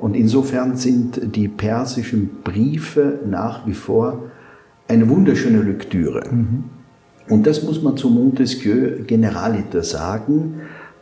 Und 0.00 0.16
insofern 0.16 0.76
sind 0.76 1.36
die 1.36 1.48
persischen 1.48 2.42
Briefe 2.42 3.20
nach 3.26 3.66
wie 3.66 3.74
vor 3.74 4.24
eine 4.88 5.08
wunderschöne 5.08 5.62
Lektüre. 5.62 6.28
Mhm. 6.30 6.64
Und 7.28 7.46
das 7.46 7.62
muss 7.62 7.80
man 7.80 7.96
zu 7.96 8.10
Montesquieu 8.10 9.04
Generaliter 9.06 9.82
sagen, 9.82 10.60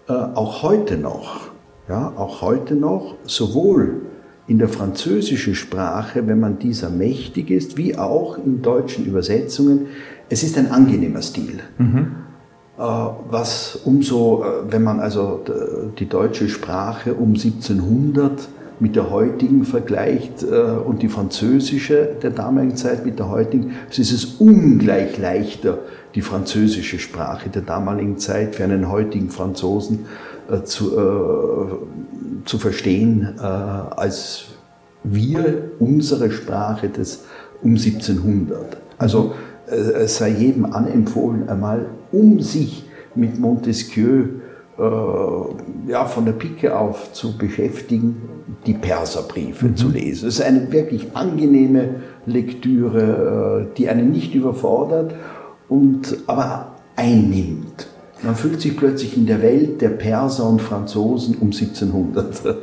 äh, 0.09 0.13
auch 0.13 0.63
heute 0.63 0.99
noch 0.99 1.52
ja, 1.89 2.13
auch 2.17 2.43
heute 2.43 2.75
noch, 2.75 3.17
sowohl 3.27 4.03
in 4.47 4.59
der 4.59 4.69
französischen 4.69 5.55
Sprache, 5.55 6.27
wenn 6.27 6.41
man 6.41 6.59
dieser 6.59 6.91
mächtig 6.91 7.51
ist, 7.51 7.77
wie 7.77 7.97
auch 7.97 8.39
in 8.39 8.63
deutschen 8.63 9.07
Übersetzungen. 9.07 9.87
Es 10.29 10.43
ist 10.43 10.59
ein 10.59 10.71
angenehmer 10.71 11.23
Stil. 11.23 11.61
Mhm. 11.79 12.17
Äh, 12.79 12.83
was 12.83 13.79
umso, 13.85 14.45
äh, 14.45 14.73
wenn 14.73 14.83
man 14.83 15.01
also 15.01 15.45
die 15.99 16.09
deutsche 16.09 16.49
Sprache 16.49 17.15
um 17.15 17.35
1700 17.35 18.49
mit 18.81 18.97
der 18.97 19.11
heutigen 19.11 19.65
vergleicht 19.65 20.43
äh, 20.43 20.47
und 20.85 21.03
die 21.03 21.09
französische 21.09 22.17
der 22.21 22.31
damaligen 22.31 22.77
Zeit 22.77 23.07
mit 23.07 23.19
der 23.19 23.29
heutigen, 23.29 23.77
so 23.91 24.03
ist 24.03 24.11
es 24.11 24.25
ungleich 24.41 25.19
leichter, 25.19 25.79
die 26.15 26.23
französische 26.23 26.99
Sprache 26.99 27.49
der 27.49 27.63
damaligen 27.63 28.19
Zeit 28.19 28.57
für 28.57 28.65
einen 28.65 28.91
heutigen 28.91 29.31
Franzosen 29.31 30.07
äh, 30.53 30.65
zu, 30.65 30.99
äh, 30.99 32.45
zu 32.45 32.59
verstehen, 32.59 33.37
äh, 33.39 33.43
als 33.43 34.45
wir 35.03 35.71
unsere 35.79 36.31
Sprache 36.31 36.89
des 36.91 37.25
um 37.63 37.71
1700. 37.71 38.77
Also 38.99 39.33
äh, 39.67 39.75
es 39.75 40.19
sei 40.19 40.29
jedem 40.31 40.67
anempfohlen, 40.67 41.49
einmal 41.49 41.87
um 42.13 42.41
sich 42.41 42.85
mit 43.15 43.39
Montesquieu 43.41 44.25
äh, 44.79 45.91
ja, 45.91 46.05
von 46.05 46.27
der 46.27 46.33
Pike 46.33 46.77
auf 46.77 47.13
zu 47.13 47.39
beschäftigen, 47.39 48.29
die 48.67 48.75
Perserbriefe 48.75 49.67
mhm. 49.67 49.77
zu 49.77 49.89
lesen. 49.89 50.29
Es 50.29 50.35
ist 50.39 50.45
eine 50.45 50.71
wirklich 50.71 51.17
angenehme 51.17 51.95
Lektüre, 52.27 53.69
die 53.77 53.89
einen 53.89 54.13
nicht 54.13 54.35
überfordert 54.35 55.15
und 55.69 56.19
aber 56.27 56.73
einnimmt. 56.95 57.89
Man 58.23 58.37
fühlt 58.37 58.61
sich 58.61 58.77
plötzlich 58.77 59.17
in 59.17 59.27
der 59.27 59.43
Welt 59.43 59.81
der 59.81 59.91
Perser 59.91 60.49
und 60.49 60.63
Franzosen 60.63 61.37
um 61.41 61.49
1700. 61.49 62.57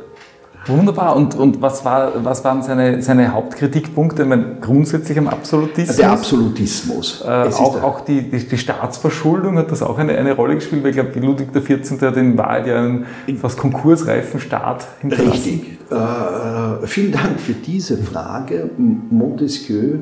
Wunderbar. 0.66 1.16
Und, 1.16 1.34
und 1.34 1.62
was, 1.62 1.84
war, 1.84 2.12
was 2.24 2.44
waren 2.44 2.62
seine, 2.62 3.02
seine 3.02 3.32
Hauptkritikpunkte? 3.32 4.22
Ich 4.22 4.28
meine, 4.28 4.56
grundsätzlich 4.60 5.16
am 5.18 5.28
Absolutismus? 5.28 5.96
Der 5.96 6.10
Absolutismus. 6.10 7.24
Äh, 7.26 7.28
auch 7.28 7.82
auch 7.82 8.00
die, 8.02 8.30
die, 8.30 8.46
die, 8.46 8.58
Staatsverschuldung 8.58 9.56
hat 9.58 9.70
das 9.70 9.82
auch 9.82 9.98
eine, 9.98 10.16
eine 10.16 10.32
Rolle 10.32 10.54
gespielt, 10.56 10.82
weil 10.82 10.90
ich 10.90 10.96
glaube, 10.96 11.18
Ludwig 11.18 11.52
XIV. 11.52 12.00
hat 12.02 12.16
in 12.16 12.36
Wahrheit 12.36 12.66
ja 12.66 12.78
einen 12.78 13.06
fast 13.40 13.58
konkursreifen 13.58 14.40
Staat 14.40 14.86
hinterlassen. 15.00 15.30
Richtig. 15.32 15.78
Äh, 15.90 15.94
äh, 15.94 16.86
vielen 16.86 17.12
Dank 17.12 17.40
für 17.40 17.54
diese 17.54 17.96
Frage. 17.96 18.70
Montesquieu 18.76 19.98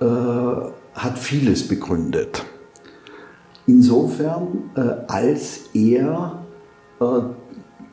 äh, 0.00 0.04
hat 0.94 1.18
vieles 1.18 1.68
begründet. 1.68 2.44
Insofern, 3.66 4.70
äh, 4.76 4.80
als 5.08 5.70
er 5.72 6.42
äh, 7.00 7.04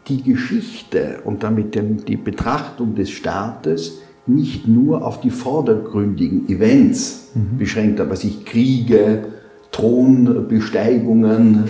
die 0.08 0.24
Geschichte 0.24 1.20
und 1.24 1.44
damit 1.44 1.76
den, 1.76 2.04
die 2.06 2.18
Betrachtung 2.18 2.96
des 2.96 3.10
Staates 3.10 4.00
nicht 4.28 4.68
nur 4.68 5.06
auf 5.06 5.22
die 5.22 5.30
vordergründigen 5.30 6.50
Events 6.50 7.32
mhm. 7.34 7.58
beschränkt 7.58 8.00
hat, 8.00 8.10
was 8.10 8.24
ich 8.24 8.46
Kriege, 8.46 9.26
Thronbesteigungen, 9.72 11.66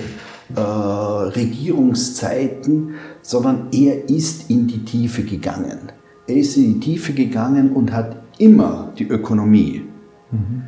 äh, 0.55 0.59
Regierungszeiten, 0.59 2.95
sondern 3.21 3.67
er 3.71 4.09
ist 4.09 4.49
in 4.49 4.67
die 4.67 4.83
Tiefe 4.83 5.23
gegangen. 5.23 5.91
Er 6.27 6.35
ist 6.35 6.57
in 6.57 6.75
die 6.75 6.79
Tiefe 6.79 7.13
gegangen 7.13 7.71
und 7.71 7.93
hat 7.93 8.17
immer 8.37 8.91
die 8.97 9.07
Ökonomie 9.07 9.83
mhm. 10.31 10.63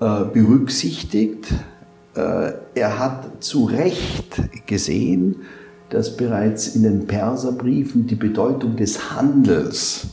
äh, 0.00 0.24
berücksichtigt. 0.32 1.54
Äh, 2.14 2.52
er 2.74 2.98
hat 2.98 3.42
zu 3.42 3.64
Recht 3.64 4.66
gesehen, 4.66 5.36
dass 5.88 6.16
bereits 6.16 6.74
in 6.74 6.82
den 6.82 7.06
Perserbriefen 7.06 8.06
die 8.06 8.14
Bedeutung 8.14 8.76
des 8.76 9.14
Handels 9.14 10.08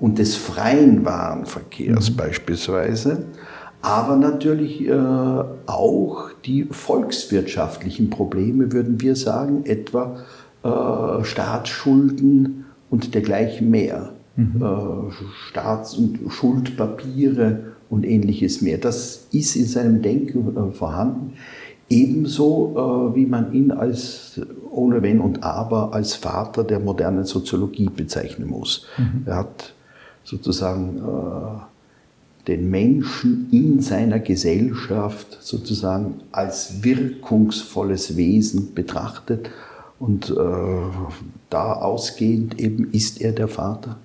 und 0.00 0.18
des 0.18 0.36
freien 0.36 1.04
Warenverkehrs 1.04 2.10
mhm. 2.10 2.16
beispielsweise, 2.16 3.24
aber 3.82 4.16
natürlich 4.16 4.86
äh, 4.86 4.92
auch 5.66 6.30
die 6.44 6.64
volkswirtschaftlichen 6.64 8.10
Probleme, 8.10 8.72
würden 8.72 9.00
wir 9.00 9.14
sagen, 9.14 9.64
etwa 9.64 10.16
äh, 10.64 11.24
Staatsschulden 11.24 12.64
und 12.90 13.14
dergleichen 13.14 13.70
mehr, 13.70 14.12
mhm. 14.36 15.12
Staats- 15.48 15.94
und 15.94 16.18
Schuldpapiere 16.30 17.76
und 17.90 18.04
ähnliches 18.04 18.60
mehr. 18.60 18.78
Das 18.78 19.26
ist 19.32 19.56
in 19.56 19.66
seinem 19.66 20.02
Denken 20.02 20.56
äh, 20.56 20.72
vorhanden. 20.72 21.34
Ebenso 21.90 23.12
äh, 23.12 23.16
wie 23.16 23.26
man 23.26 23.52
ihn 23.52 23.70
als 23.70 24.40
ohne 24.70 25.02
Wenn 25.02 25.20
und 25.20 25.42
Aber 25.42 25.94
als 25.94 26.14
Vater 26.14 26.64
der 26.64 26.80
modernen 26.80 27.24
Soziologie 27.24 27.88
bezeichnen 27.88 28.48
muss. 28.48 28.86
Mhm. 28.98 29.22
Er 29.24 29.36
hat 29.36 29.72
sozusagen 30.22 30.98
äh, 30.98 32.48
den 32.48 32.70
Menschen 32.70 33.48
in 33.50 33.80
seiner 33.80 34.18
Gesellschaft 34.18 35.38
sozusagen 35.40 36.20
als 36.30 36.82
wirkungsvolles 36.82 38.16
Wesen 38.16 38.74
betrachtet 38.74 39.50
und 39.98 40.30
äh, 40.30 40.34
da 41.50 41.72
ausgehend 41.72 42.60
eben 42.60 42.90
ist 42.92 43.20
er 43.20 43.32
der 43.32 43.48
Vater 43.48 43.96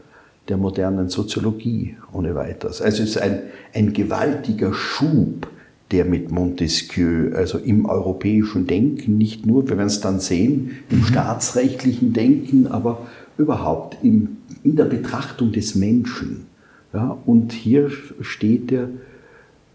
der 0.50 0.58
modernen 0.58 1.10
Soziologie 1.10 1.96
ohne 2.12 2.36
weiteres. 2.36 2.82
Also 2.82 3.04
es 3.04 3.12
ist 3.12 3.18
ein, 3.18 3.40
ein 3.74 3.94
gewaltiger 3.94 4.74
Schub, 4.74 5.48
der 5.92 6.06
mit 6.06 6.32
Montesquieu, 6.32 7.34
also 7.36 7.60
im 7.60 7.86
europäischen 7.86 8.68
Denken, 8.68 9.18
nicht 9.18 9.46
nur, 9.46 9.70
wir 9.70 9.78
werden 9.78 9.88
es 9.88 10.02
dann 10.02 10.20
sehen, 10.20 10.72
im 10.90 11.00
mhm. 11.00 11.06
staatsrechtlichen 11.06 12.14
Denken, 12.14 12.68
aber 12.68 13.06
überhaupt 13.38 13.98
im, 14.04 14.38
in 14.64 14.76
der 14.76 14.86
Betrachtung 14.86 15.52
des 15.52 15.76
Menschen. 15.76 16.48
Ja, 16.94 17.18
und 17.26 17.54
hier 17.54 17.92
steht 18.22 18.72
er 18.72 18.90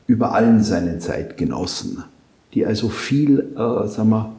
über 0.07 0.35
allen 0.35 0.63
seinen 0.63 1.01
Zeitgenossen, 1.01 2.05
die 2.55 2.65
also 2.65 2.89
viel, 2.89 3.41
äh, 3.55 3.87
sagen 3.89 4.11
wir, 4.11 4.38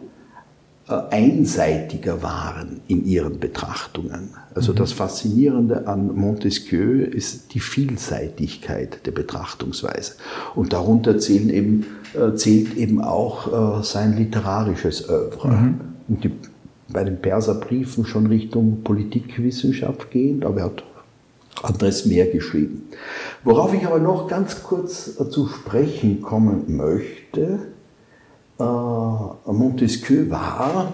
einseitiger 0.95 2.23
waren 2.23 2.81
in 2.87 3.05
ihren 3.05 3.39
Betrachtungen. 3.39 4.29
Also 4.55 4.71
mhm. 4.71 4.77
das 4.77 4.91
Faszinierende 4.91 5.87
an 5.87 6.15
Montesquieu 6.15 7.03
ist 7.03 7.53
die 7.53 7.59
Vielseitigkeit 7.59 9.05
der 9.05 9.11
Betrachtungsweise. 9.11 10.13
Und 10.55 10.73
darunter 10.73 11.19
zählen 11.19 11.49
eben, 11.49 11.85
äh, 12.13 12.35
zählt 12.35 12.75
eben 12.75 13.01
auch 13.01 13.79
äh, 13.79 13.83
sein 13.83 14.17
literarisches 14.17 15.07
Oeuvre. 15.09 15.49
Mhm. 15.49 15.79
Und 16.07 16.23
die, 16.23 16.31
bei 16.91 17.03
den 17.03 17.21
Perserbriefen 17.21 18.05
schon 18.05 18.25
Richtung 18.25 18.81
Politikwissenschaft 18.83 20.09
gehend, 20.09 20.43
aber 20.43 20.61
er 20.61 20.65
hat 20.65 20.83
anderes 21.61 22.05
mehr 22.05 22.25
geschrieben. 22.25 22.87
Worauf 23.43 23.73
ich 23.73 23.85
aber 23.85 23.99
noch 23.99 24.27
ganz 24.27 24.63
kurz 24.63 25.17
zu 25.29 25.47
sprechen 25.47 26.21
kommen 26.21 26.77
möchte, 26.77 27.41
äh, 27.41 27.78
Montesquieu 28.59 30.29
war, 30.29 30.93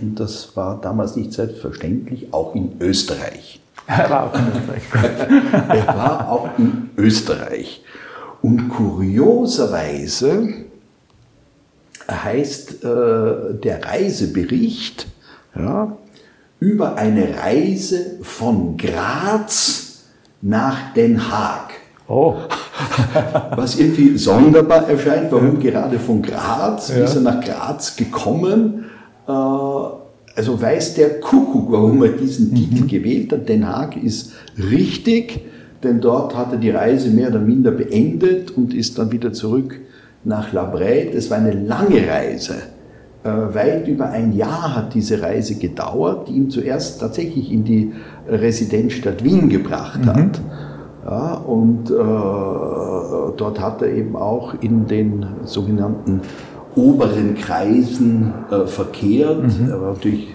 und 0.00 0.18
das 0.18 0.56
war 0.56 0.80
damals 0.80 1.16
nicht 1.16 1.32
selbstverständlich, 1.32 2.32
auch 2.32 2.54
in 2.54 2.76
Österreich. 2.80 3.60
Er 3.86 4.10
war 4.10 4.24
auch 4.24 4.34
in 4.34 4.48
Österreich. 4.48 4.82
er 5.70 5.86
war 5.86 6.30
auch 6.30 6.58
in 6.58 6.90
Österreich. 6.98 7.82
Und 8.42 8.68
kurioserweise 8.68 10.66
heißt 12.10 12.84
äh, 12.84 13.54
der 13.54 13.84
Reisebericht 13.84 15.06
ja, 15.56 15.96
über 16.60 16.96
eine 16.96 17.38
Reise 17.38 18.18
von 18.22 18.76
Graz 18.76 20.04
nach 20.42 20.92
Den 20.92 21.30
Haag. 21.30 21.70
Oh. 22.06 22.36
Was 23.56 23.78
irgendwie 23.78 24.16
sonderbar 24.18 24.88
erscheint, 24.88 25.30
warum 25.30 25.58
gerade 25.58 25.98
von 25.98 26.22
Graz, 26.22 26.88
ja. 26.88 27.04
ist 27.04 27.16
er 27.16 27.22
nach 27.22 27.40
Graz 27.44 27.96
gekommen? 27.96 28.84
Äh, 29.26 29.32
also 29.32 30.60
weiß 30.60 30.94
der 30.94 31.20
Kuckuck, 31.20 31.72
warum 31.72 32.02
er 32.02 32.10
diesen 32.10 32.50
mhm. 32.50 32.54
Titel 32.54 32.86
gewählt 32.86 33.32
hat. 33.32 33.48
Den 33.48 33.66
Haag 33.66 33.96
ist 33.96 34.32
richtig, 34.56 35.40
denn 35.82 36.00
dort 36.00 36.36
hat 36.36 36.52
er 36.52 36.58
die 36.58 36.70
Reise 36.70 37.10
mehr 37.10 37.28
oder 37.28 37.40
minder 37.40 37.72
beendet 37.72 38.52
und 38.56 38.72
ist 38.72 38.98
dann 38.98 39.10
wieder 39.10 39.32
zurück 39.32 39.80
nach 40.24 40.52
La 40.52 40.72
Brède. 40.72 41.10
Es 41.12 41.30
war 41.30 41.38
eine 41.38 41.52
lange 41.52 42.06
Reise. 42.06 42.54
Äh, 43.24 43.54
weit 43.54 43.88
über 43.88 44.10
ein 44.10 44.32
Jahr 44.32 44.76
hat 44.76 44.94
diese 44.94 45.20
Reise 45.20 45.56
gedauert, 45.56 46.28
die 46.28 46.34
ihn 46.34 46.50
zuerst 46.50 47.00
tatsächlich 47.00 47.50
in 47.50 47.64
die 47.64 47.92
Residenzstadt 48.28 49.24
Wien 49.24 49.48
gebracht 49.48 50.04
mhm. 50.04 50.30
Ja, 51.08 51.34
und 51.34 51.90
äh, 51.90 51.94
dort 51.94 53.60
hat 53.60 53.80
er 53.80 53.88
eben 53.88 54.14
auch 54.14 54.52
in 54.60 54.86
den 54.86 55.24
sogenannten 55.44 56.20
oberen 56.76 57.34
Kreisen 57.34 58.34
äh, 58.50 58.66
verkehrt. 58.66 59.42
Mhm. 59.42 59.70
Er 59.70 59.80
war 59.80 59.92
natürlich, 59.94 60.34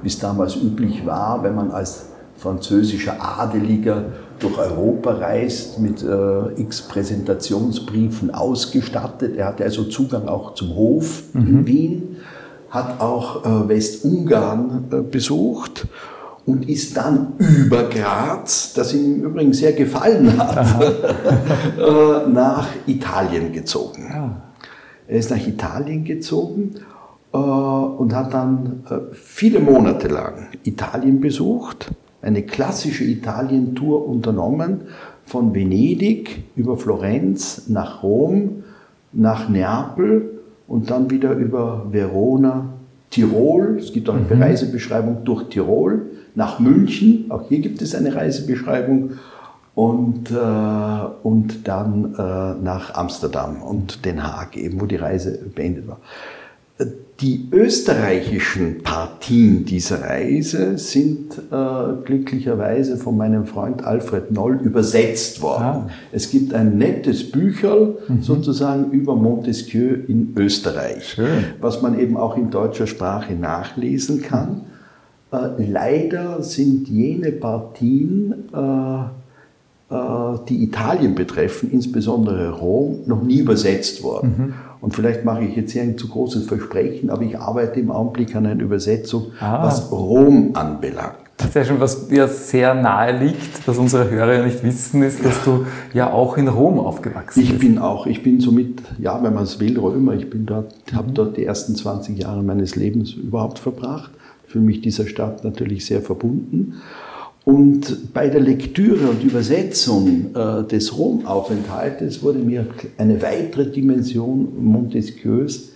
wie 0.00 0.08
es 0.08 0.18
damals 0.18 0.56
üblich 0.56 1.04
war, 1.04 1.42
wenn 1.42 1.54
man 1.54 1.70
als 1.70 2.06
französischer 2.38 3.16
Adeliger 3.20 4.04
durch 4.38 4.58
Europa 4.58 5.12
reist, 5.12 5.78
mit 5.78 6.02
äh, 6.02 6.60
x 6.60 6.82
Präsentationsbriefen 6.88 8.32
ausgestattet. 8.32 9.36
Er 9.36 9.46
hatte 9.46 9.64
also 9.64 9.84
Zugang 9.84 10.26
auch 10.26 10.54
zum 10.54 10.74
Hof 10.74 11.22
mhm. 11.34 11.46
in 11.46 11.66
Wien, 11.66 12.16
hat 12.70 13.00
auch 13.00 13.44
äh, 13.44 13.68
Westungarn 13.68 14.84
äh, 14.90 15.00
besucht 15.02 15.86
und 16.46 16.68
ist 16.68 16.96
dann 16.96 17.34
über 17.38 17.84
Graz, 17.84 18.72
das 18.74 18.92
ihm 18.94 19.14
im 19.14 19.24
Übrigen 19.24 19.52
sehr 19.52 19.72
gefallen 19.72 20.36
hat, 20.38 20.82
äh, 21.78 22.28
nach 22.30 22.68
Italien 22.86 23.52
gezogen. 23.52 24.06
Ja. 24.10 24.24
Ah. 24.24 24.40
Er 25.06 25.18
ist 25.18 25.30
nach 25.30 25.46
Italien 25.46 26.04
gezogen 26.04 26.76
äh, 27.32 27.36
und 27.36 28.14
hat 28.14 28.32
dann 28.32 28.84
äh, 28.88 28.98
viele 29.12 29.60
Monate 29.60 30.08
lang 30.08 30.48
Italien 30.64 31.20
besucht, 31.20 31.90
eine 32.22 32.42
klassische 32.42 33.04
Italien-Tour 33.04 34.08
unternommen, 34.08 34.82
von 35.26 35.54
Venedig 35.54 36.44
über 36.56 36.76
Florenz 36.76 37.64
nach 37.68 38.02
Rom, 38.02 38.64
nach 39.12 39.48
Neapel 39.48 40.40
und 40.68 40.90
dann 40.90 41.10
wieder 41.10 41.32
über 41.32 41.86
Verona, 41.90 42.74
Tirol. 43.10 43.78
Es 43.78 43.92
gibt 43.92 44.08
auch 44.08 44.14
eine 44.14 44.34
mhm. 44.34 44.42
Reisebeschreibung 44.42 45.24
durch 45.24 45.44
Tirol 45.44 46.02
nach 46.34 46.58
München. 46.58 47.26
Auch 47.30 47.48
hier 47.48 47.60
gibt 47.60 47.82
es 47.82 47.94
eine 47.94 48.14
Reisebeschreibung. 48.14 49.12
Und, 49.74 50.30
äh, 50.30 51.24
und 51.24 51.66
dann 51.66 52.14
äh, 52.14 52.62
nach 52.62 52.94
Amsterdam 52.94 53.60
und 53.60 54.04
Den 54.04 54.22
Haag, 54.22 54.56
eben 54.56 54.80
wo 54.80 54.86
die 54.86 54.96
Reise 54.96 55.36
beendet 55.52 55.88
war. 55.88 55.98
Die 57.20 57.48
österreichischen 57.52 58.82
Partien 58.82 59.64
dieser 59.64 60.02
Reise 60.02 60.76
sind 60.78 61.38
äh, 61.52 62.04
glücklicherweise 62.04 62.96
von 62.96 63.16
meinem 63.16 63.46
Freund 63.46 63.84
Alfred 63.84 64.32
Noll 64.32 64.60
übersetzt 64.62 65.40
worden. 65.40 65.64
Ah. 65.64 65.90
Es 66.10 66.30
gibt 66.30 66.52
ein 66.52 66.76
nettes 66.76 67.30
Bücherl 67.30 67.98
mhm. 68.08 68.22
sozusagen 68.22 68.90
über 68.90 69.14
Montesquieu 69.14 69.94
in 70.08 70.34
Österreich, 70.36 71.14
Schön. 71.14 71.44
was 71.60 71.82
man 71.82 71.98
eben 71.98 72.16
auch 72.16 72.36
in 72.36 72.50
deutscher 72.50 72.88
Sprache 72.88 73.34
nachlesen 73.34 74.20
kann. 74.20 74.62
Äh, 75.34 75.64
leider 75.70 76.42
sind 76.42 76.88
jene 76.88 77.32
Partien, 77.32 78.34
äh, 78.52 79.94
äh, 79.94 80.38
die 80.48 80.62
Italien 80.62 81.14
betreffen, 81.14 81.70
insbesondere 81.72 82.50
Rom, 82.50 83.00
noch 83.06 83.22
nie 83.22 83.38
übersetzt 83.38 84.02
worden. 84.02 84.34
Mhm. 84.36 84.54
Und 84.80 84.94
vielleicht 84.94 85.24
mache 85.24 85.44
ich 85.44 85.56
jetzt 85.56 85.72
hier 85.72 85.82
ein 85.82 85.96
zu 85.96 86.08
großes 86.08 86.46
Versprechen, 86.46 87.10
aber 87.10 87.22
ich 87.22 87.38
arbeite 87.38 87.80
im 87.80 87.90
Augenblick 87.90 88.36
an 88.36 88.46
einer 88.46 88.62
Übersetzung, 88.62 89.32
ah. 89.40 89.64
was 89.64 89.90
Rom 89.90 90.50
anbelangt. 90.54 91.16
Das 91.36 91.48
ist 91.48 91.54
ja 91.54 91.64
schon, 91.64 91.80
was 91.80 92.06
dir 92.06 92.28
sehr 92.28 92.74
nahe 92.74 93.18
liegt, 93.18 93.66
was 93.66 93.76
unsere 93.76 94.08
Hörer 94.08 94.34
ja 94.34 94.44
nicht 94.44 94.62
wissen, 94.62 95.02
ist, 95.02 95.24
dass 95.24 95.42
du 95.42 95.66
ja 95.92 96.12
auch 96.12 96.36
in 96.36 96.46
Rom 96.46 96.78
aufgewachsen 96.78 97.40
bist. 97.40 97.54
Ich 97.54 97.58
bin 97.58 97.78
auch, 97.78 98.06
ich 98.06 98.22
bin 98.22 98.40
somit, 98.40 98.82
ja, 99.00 99.20
wenn 99.20 99.34
man 99.34 99.42
es 99.42 99.58
will, 99.58 99.76
Römer. 99.78 100.14
Ich 100.14 100.30
bin 100.30 100.46
dort, 100.46 100.74
mhm. 100.92 100.96
habe 100.96 101.12
dort 101.12 101.36
die 101.36 101.44
ersten 101.44 101.74
20 101.74 102.18
Jahre 102.18 102.42
meines 102.42 102.76
Lebens 102.76 103.14
überhaupt 103.14 103.58
verbracht 103.58 104.10
fühle 104.54 104.66
mich 104.66 104.82
dieser 104.82 105.08
Stadt 105.08 105.42
natürlich 105.42 105.84
sehr 105.84 106.00
verbunden. 106.00 106.74
Und 107.44 108.14
bei 108.14 108.28
der 108.28 108.40
Lektüre 108.40 109.08
und 109.08 109.24
Übersetzung 109.24 110.30
äh, 110.32 110.62
des 110.62 110.96
Romaufenthaltes 110.96 112.22
wurde 112.22 112.38
mir 112.38 112.64
eine 112.96 113.20
weitere 113.20 113.68
Dimension 113.68 114.64
Montesquieus 114.64 115.72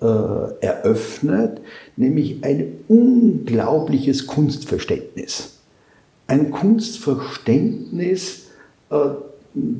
äh, 0.00 0.04
eröffnet, 0.04 1.60
nämlich 1.96 2.44
ein 2.44 2.64
unglaubliches 2.86 4.28
Kunstverständnis. 4.28 5.58
Ein 6.28 6.52
Kunstverständnis, 6.52 8.46
äh, 8.90 8.96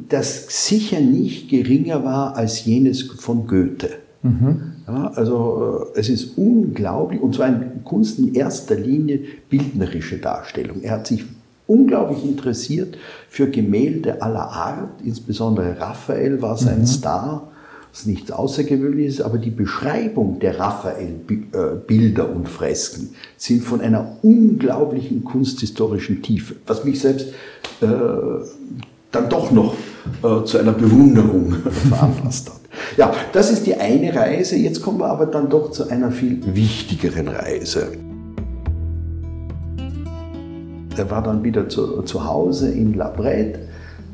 das 0.09 0.67
sicher 0.67 1.01
nicht 1.01 1.49
geringer 1.49 2.03
war 2.03 2.35
als 2.35 2.65
jenes 2.65 3.03
von 3.03 3.47
Goethe. 3.47 3.91
Mhm. 4.23 4.72
Ja, 4.87 5.13
also 5.15 5.87
äh, 5.95 6.01
es 6.01 6.09
ist 6.09 6.37
unglaublich, 6.37 7.21
und 7.21 7.35
zwar 7.35 7.47
eine 7.47 7.73
Kunst 7.85 8.19
in 8.19 8.35
erster 8.35 8.75
Linie 8.75 9.21
bildnerische 9.49 10.19
Darstellung. 10.19 10.83
Er 10.83 10.93
hat 10.93 11.07
sich 11.07 11.25
unglaublich 11.67 12.25
interessiert 12.25 12.99
für 13.29 13.49
Gemälde 13.49 14.21
aller 14.21 14.51
Art, 14.51 15.01
insbesondere 15.05 15.81
Raphael 15.81 16.43
war 16.43 16.57
sein 16.57 16.81
mhm. 16.81 16.87
Star, 16.87 17.49
was 17.93 18.07
nichts 18.07 18.31
Außergewöhnliches 18.31 19.15
ist, 19.15 19.21
aber 19.21 19.39
die 19.39 19.51
Beschreibung 19.51 20.39
der 20.41 20.59
Raphael-Bilder 20.59 22.35
und 22.35 22.49
Fresken 22.49 23.11
sind 23.37 23.63
von 23.63 23.81
einer 23.81 24.17
unglaublichen 24.23 25.25
kunsthistorischen 25.25 26.23
Tiefe, 26.23 26.57
was 26.67 26.85
mich 26.85 27.01
selbst 27.01 27.29
äh, 27.83 27.87
dann 29.11 29.29
doch 29.29 29.51
noch 29.51 29.75
äh, 30.23 30.45
zu 30.45 30.59
einer 30.59 30.73
Bewunderung 30.73 31.53
veranlasst 31.89 32.51
hat. 32.51 32.61
Ja, 32.97 33.13
das 33.33 33.51
ist 33.51 33.67
die 33.67 33.75
eine 33.75 34.15
Reise. 34.15 34.57
Jetzt 34.57 34.83
kommen 34.83 34.99
wir 34.99 35.07
aber 35.07 35.27
dann 35.27 35.49
doch 35.49 35.71
zu 35.71 35.89
einer 35.89 36.11
viel 36.11 36.41
wichtigeren 36.55 37.29
Reise. 37.29 37.89
Er 40.97 41.11
war 41.11 41.23
dann 41.23 41.43
wieder 41.43 41.69
zu, 41.69 42.03
zu 42.03 42.25
Hause 42.25 42.71
in 42.71 42.95
La 42.95 43.09
Brette 43.09 43.61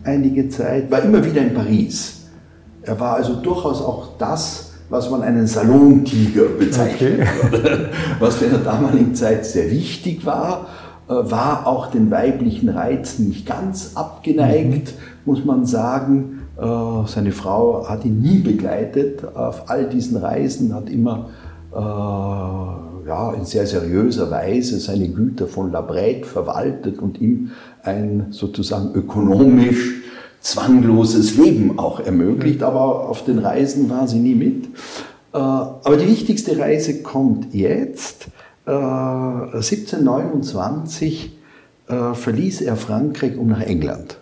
einige 0.04 0.48
Zeit, 0.48 0.90
war 0.90 1.02
immer 1.02 1.24
wieder 1.24 1.42
in 1.42 1.54
Paris. 1.54 2.22
Er 2.82 2.98
war 2.98 3.16
also 3.16 3.34
durchaus 3.36 3.80
auch 3.82 4.16
das, 4.18 4.72
was 4.88 5.10
man 5.10 5.22
einen 5.22 5.46
Salontiger 5.46 6.44
bezeichnet 6.58 7.28
okay. 7.44 7.86
was 8.20 8.40
in 8.40 8.50
der 8.50 8.60
damaligen 8.60 9.14
Zeit 9.14 9.44
sehr 9.44 9.70
wichtig 9.70 10.24
war, 10.24 10.66
äh, 11.08 11.12
war 11.12 11.66
auch 11.66 11.90
den 11.90 12.10
weiblichen 12.10 12.70
Reizen 12.70 13.28
nicht 13.28 13.46
ganz 13.46 13.92
abgeneigt, 13.94 14.94
mhm. 14.94 15.17
Muss 15.28 15.44
man 15.44 15.64
sagen. 15.66 16.48
Äh, 16.56 16.62
seine 17.06 17.30
Frau 17.30 17.88
hat 17.88 18.04
ihn 18.04 18.20
nie 18.20 18.38
begleitet 18.38 19.22
auf 19.36 19.70
all 19.70 19.88
diesen 19.88 20.16
Reisen, 20.16 20.74
hat 20.74 20.90
immer 20.90 21.28
äh, 21.72 21.76
ja, 21.76 23.32
in 23.34 23.44
sehr 23.44 23.64
seriöser 23.66 24.28
Weise 24.30 24.80
seine 24.80 25.08
Güter 25.08 25.46
von 25.46 25.70
Labret 25.70 26.24
verwaltet 26.26 26.98
und 26.98 27.20
ihm 27.20 27.50
ein 27.84 28.26
sozusagen 28.30 28.92
ökonomisch 28.94 30.02
zwangloses 30.40 31.36
Leben 31.36 31.78
auch 31.78 32.00
ermöglicht, 32.00 32.62
aber 32.62 33.08
auf 33.08 33.24
den 33.24 33.38
Reisen 33.38 33.90
war 33.90 34.08
sie 34.08 34.18
nie 34.18 34.34
mit. 34.34 34.64
Äh, 34.64 34.68
aber 35.38 35.96
die 35.96 36.08
wichtigste 36.08 36.58
Reise 36.58 37.02
kommt 37.02 37.54
jetzt. 37.54 38.26
1729 38.66 41.38
verließ 41.86 42.60
er 42.60 42.76
Frankreich, 42.76 43.38
um 43.38 43.48
nach 43.48 43.62
England 43.62 44.18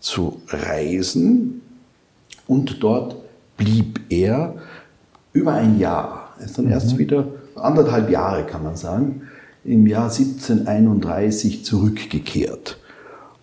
zu 0.00 0.40
reisen 0.48 1.62
und 2.46 2.82
dort 2.82 3.16
blieb 3.56 4.00
er 4.08 4.54
über 5.32 5.52
ein 5.52 5.78
Jahr. 5.78 6.34
Er 6.38 6.46
ist 6.46 6.58
dann 6.58 6.66
mhm. 6.66 6.72
erst 6.72 6.98
wieder 6.98 7.26
anderthalb 7.54 8.10
Jahre, 8.10 8.44
kann 8.44 8.64
man 8.64 8.76
sagen, 8.76 9.22
im 9.64 9.86
Jahr 9.86 10.10
1731 10.10 11.64
zurückgekehrt. 11.64 12.78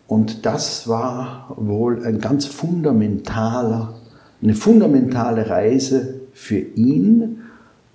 Und 0.08 0.46
das 0.46 0.88
war 0.88 1.54
wohl 1.58 2.04
ein 2.06 2.20
ganz 2.20 2.46
fundamentaler, 2.46 3.94
eine 4.42 4.56
fundamentale 4.56 5.50
Reise 5.50 6.22
für 6.34 6.60
ihn, 6.60 7.40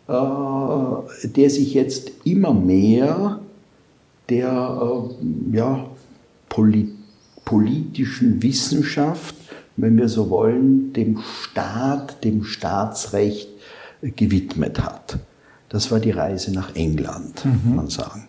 äh, 0.09 0.13
der 0.13 1.51
sich 1.51 1.75
jetzt 1.75 2.11
immer 2.25 2.53
mehr 2.53 3.41
der 4.29 5.09
äh, 5.13 5.57
ja, 5.57 5.87
Politik 6.49 6.92
politischen 7.53 8.43
Wissenschaft, 8.43 9.35
wenn 9.77 9.99
wir 9.99 10.09
so 10.09 10.31
wollen, 10.31 10.95
dem 10.95 11.19
Staat, 11.19 12.25
dem 12.25 12.45
Staatsrecht 12.45 13.51
gewidmet 14.01 14.83
hat. 14.83 15.19
Das 15.69 15.91
war 15.91 16.01
die 16.01 16.13
Reise 16.13 16.51
nach 16.55 16.75
England, 16.75 17.45
mhm. 17.45 17.61
kann 17.63 17.77
man 17.77 17.89
sagen. 17.91 18.27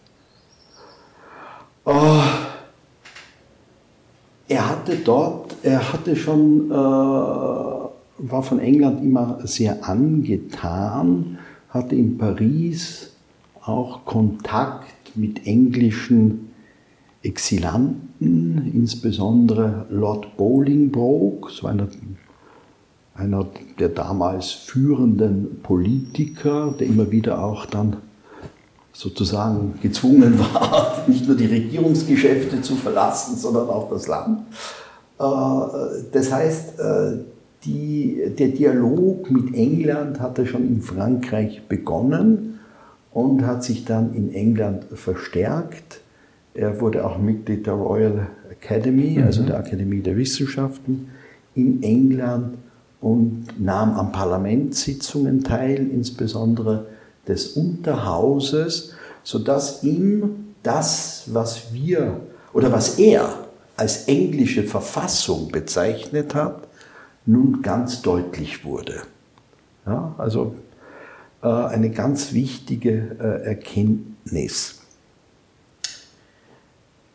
Oh, 1.85 2.19
er 4.49 4.69
hatte 4.69 4.97
dort, 4.97 5.55
er 5.63 5.93
hatte 5.93 6.17
schon, 6.17 6.69
äh, 6.69 6.73
war 6.73 8.43
von 8.43 8.59
England 8.59 9.01
immer 9.01 9.39
sehr 9.43 9.87
angetan, 9.87 11.37
hatte 11.69 11.95
in 11.95 12.17
Paris 12.17 13.11
auch 13.61 14.03
Kontakt 14.03 15.15
mit 15.15 15.47
englischen 15.47 16.52
Exilanten, 17.23 18.71
insbesondere 18.73 19.85
Lord 19.89 20.35
Bolingbroke, 20.37 21.51
so 21.51 21.67
einer, 21.67 21.87
einer 23.15 23.47
der 23.79 23.89
damals 23.89 24.51
führenden 24.51 25.61
Politiker, 25.63 26.75
der 26.77 26.87
immer 26.87 27.09
wieder 27.11 27.43
auch 27.43 27.65
dann 27.65 27.97
sozusagen 28.91 29.79
gezwungen 29.81 30.37
war, 30.53 31.03
nicht 31.07 31.25
nur 31.27 31.35
die 31.35 31.47
Regierungsgeschäfte 31.47 32.61
zu 32.61 32.75
verlassen, 32.75 33.37
sondern 33.37 33.69
auch 33.69 33.89
das 33.89 34.07
Land. 34.07 34.41
Äh, 35.19 35.23
das 36.11 36.31
heißt, 36.31 36.79
äh, 36.79 37.17
die, 37.65 38.21
der 38.37 38.49
Dialog 38.49 39.31
mit 39.31 39.55
England 39.55 40.19
hatte 40.19 40.45
schon 40.45 40.67
in 40.67 40.81
Frankreich 40.81 41.63
begonnen 41.69 42.59
und 43.11 43.45
hat 43.45 43.63
sich 43.63 43.85
dann 43.85 44.13
in 44.13 44.33
England 44.33 44.85
verstärkt. 44.93 46.01
Er 46.53 46.79
wurde 46.79 47.05
auch 47.05 47.17
Mitglied 47.17 47.65
der 47.65 47.73
Royal 47.73 48.27
Academy, 48.49 49.17
mhm. 49.17 49.23
also 49.23 49.43
der 49.43 49.57
Akademie 49.57 50.01
der 50.01 50.15
Wissenschaften 50.15 51.09
in 51.55 51.81
England 51.83 52.57
und 53.01 53.47
nahm 53.59 53.97
an 53.97 54.11
Parlamentssitzungen 54.11 55.43
teil, 55.43 55.87
insbesondere 55.91 56.87
des 57.27 57.49
Unterhauses, 57.53 58.93
sodass 59.23 59.83
ihm 59.83 60.53
das, 60.63 61.25
was 61.27 61.73
wir 61.73 62.21
oder 62.53 62.71
was 62.71 62.99
er 62.99 63.47
als 63.75 64.07
englische 64.07 64.63
Verfassung 64.63 65.51
bezeichnet 65.51 66.35
hat, 66.35 66.67
nun 67.25 67.61
ganz 67.61 68.01
deutlich 68.01 68.63
wurde. 68.63 69.01
Ja, 69.85 70.15
also 70.17 70.55
äh, 71.41 71.47
eine 71.47 71.89
ganz 71.89 72.33
wichtige 72.33 73.17
äh, 73.19 73.47
Erkenntnis. 73.47 74.82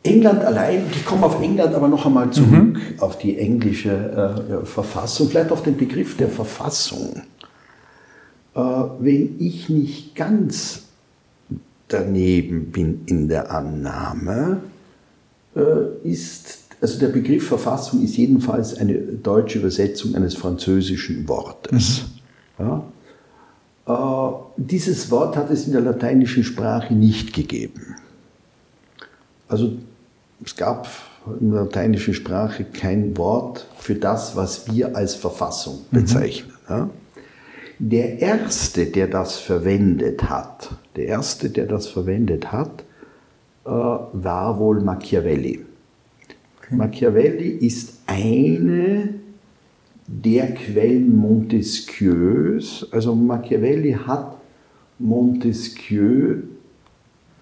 England 0.09 0.45
allein, 0.45 0.83
ich 0.91 1.05
komme 1.05 1.27
auf 1.27 1.41
England 1.41 1.75
aber 1.75 1.89
noch 1.89 2.07
einmal 2.07 2.31
zurück, 2.31 2.51
mhm. 2.53 3.01
auf 3.01 3.19
die 3.19 3.39
englische 3.39 3.91
äh, 4.63 4.67
Verfassung, 4.67 5.29
vielleicht 5.29 5.53
auf 5.53 5.63
den 5.63 5.77
Begriff 5.77 6.17
der 6.17 6.29
Verfassung. 6.29 7.23
Äh, 8.55 8.61
wenn 8.61 9.37
ich 9.39 9.69
nicht 9.69 10.15
ganz 10.15 10.85
daneben 11.89 12.71
bin 12.71 13.03
in 13.07 13.29
der 13.29 13.51
Annahme, 13.51 14.61
äh, 15.55 16.09
ist, 16.09 16.59
also 16.81 16.99
der 16.99 17.09
Begriff 17.09 17.47
Verfassung 17.49 18.03
ist 18.03 18.17
jedenfalls 18.17 18.77
eine 18.79 18.95
deutsche 18.95 19.59
Übersetzung 19.59 20.15
eines 20.15 20.35
französischen 20.35 21.29
Wortes. 21.29 22.05
Mhm. 22.59 22.65
Ja? 22.65 22.85
Äh, 23.87 24.33
dieses 24.57 25.11
Wort 25.11 25.37
hat 25.37 25.51
es 25.51 25.67
in 25.67 25.73
der 25.73 25.83
lateinischen 25.83 26.45
Sprache 26.45 26.95
nicht 26.95 27.33
gegeben. 27.33 27.97
Also 29.49 29.79
es 30.45 30.57
gab 30.57 30.89
in 31.41 31.51
der 31.51 31.63
lateinischen 31.63 32.15
Sprache 32.15 32.65
kein 32.65 33.17
Wort 33.17 33.67
für 33.79 33.95
das, 33.95 34.37
was 34.37 34.73
wir 34.73 34.97
als 34.97 35.15
Verfassung 35.15 35.81
mhm. 35.91 36.01
bezeichnen. 36.01 36.53
Mhm. 36.69 36.91
Der 37.81 38.19
erste, 38.19 38.87
der 38.87 39.07
das 39.07 39.37
verwendet 39.37 40.29
hat, 40.29 40.71
der 40.97 41.07
erste, 41.07 41.51
der 41.51 41.67
das 41.67 41.87
verwendet 41.87 42.51
hat, 42.51 42.83
äh, 43.65 43.69
war 43.71 44.59
wohl 44.59 44.81
Machiavelli. 44.81 45.65
Okay. 46.59 46.75
Machiavelli 46.75 47.49
ist 47.49 48.01
eine 48.07 49.15
der 50.09 50.55
Quellen 50.55 51.17
Montesquieus. 51.17 52.89
Also 52.91 53.15
Machiavelli 53.15 53.93
hat 53.93 54.39
Montesquieu 54.99 56.43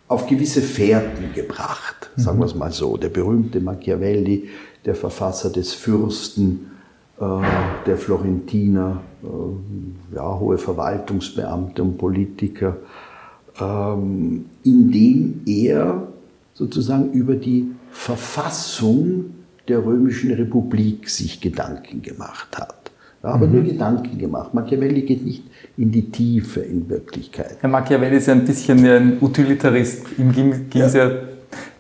auf 0.08 0.26
gewisse 0.26 0.62
Fährten 0.62 1.32
gebracht, 1.34 2.10
sagen 2.16 2.38
wir 2.38 2.46
es 2.46 2.54
mal 2.54 2.70
so. 2.70 2.96
Der 2.96 3.08
berühmte 3.08 3.60
Machiavelli, 3.60 4.48
der 4.84 4.94
Verfasser 4.94 5.50
des 5.50 5.74
Fürsten, 5.74 6.70
äh, 7.18 7.24
der 7.86 7.96
Florentiner, 7.96 9.00
äh, 9.22 10.16
ja, 10.16 10.38
hohe 10.38 10.58
Verwaltungsbeamte 10.58 11.82
und 11.82 11.98
Politiker, 11.98 12.76
ähm, 13.60 14.46
indem 14.62 15.42
er 15.46 16.06
sozusagen 16.54 17.10
über 17.12 17.34
die 17.34 17.72
Verfassung 17.90 19.34
der 19.66 19.84
Römischen 19.84 20.32
Republik 20.32 21.08
sich 21.08 21.40
Gedanken 21.40 22.02
gemacht 22.02 22.56
hat. 22.56 22.75
Aber 23.26 23.46
mhm. 23.46 23.54
nur 23.54 23.64
Gedanken 23.64 24.18
gemacht. 24.18 24.54
Machiavelli 24.54 25.02
geht 25.02 25.24
nicht 25.24 25.44
in 25.76 25.90
die 25.90 26.10
Tiefe 26.10 26.60
in 26.60 26.88
Wirklichkeit. 26.88 27.56
Herr 27.60 27.70
Machiavelli 27.70 28.16
ist 28.16 28.26
ja 28.26 28.34
ein 28.34 28.44
bisschen 28.44 28.84
ein 28.86 29.18
Utilitarist. 29.20 30.06
Ihm 30.18 30.32
ging 30.32 30.82
es 30.82 30.94
ja. 30.94 31.08
ja, 31.08 31.10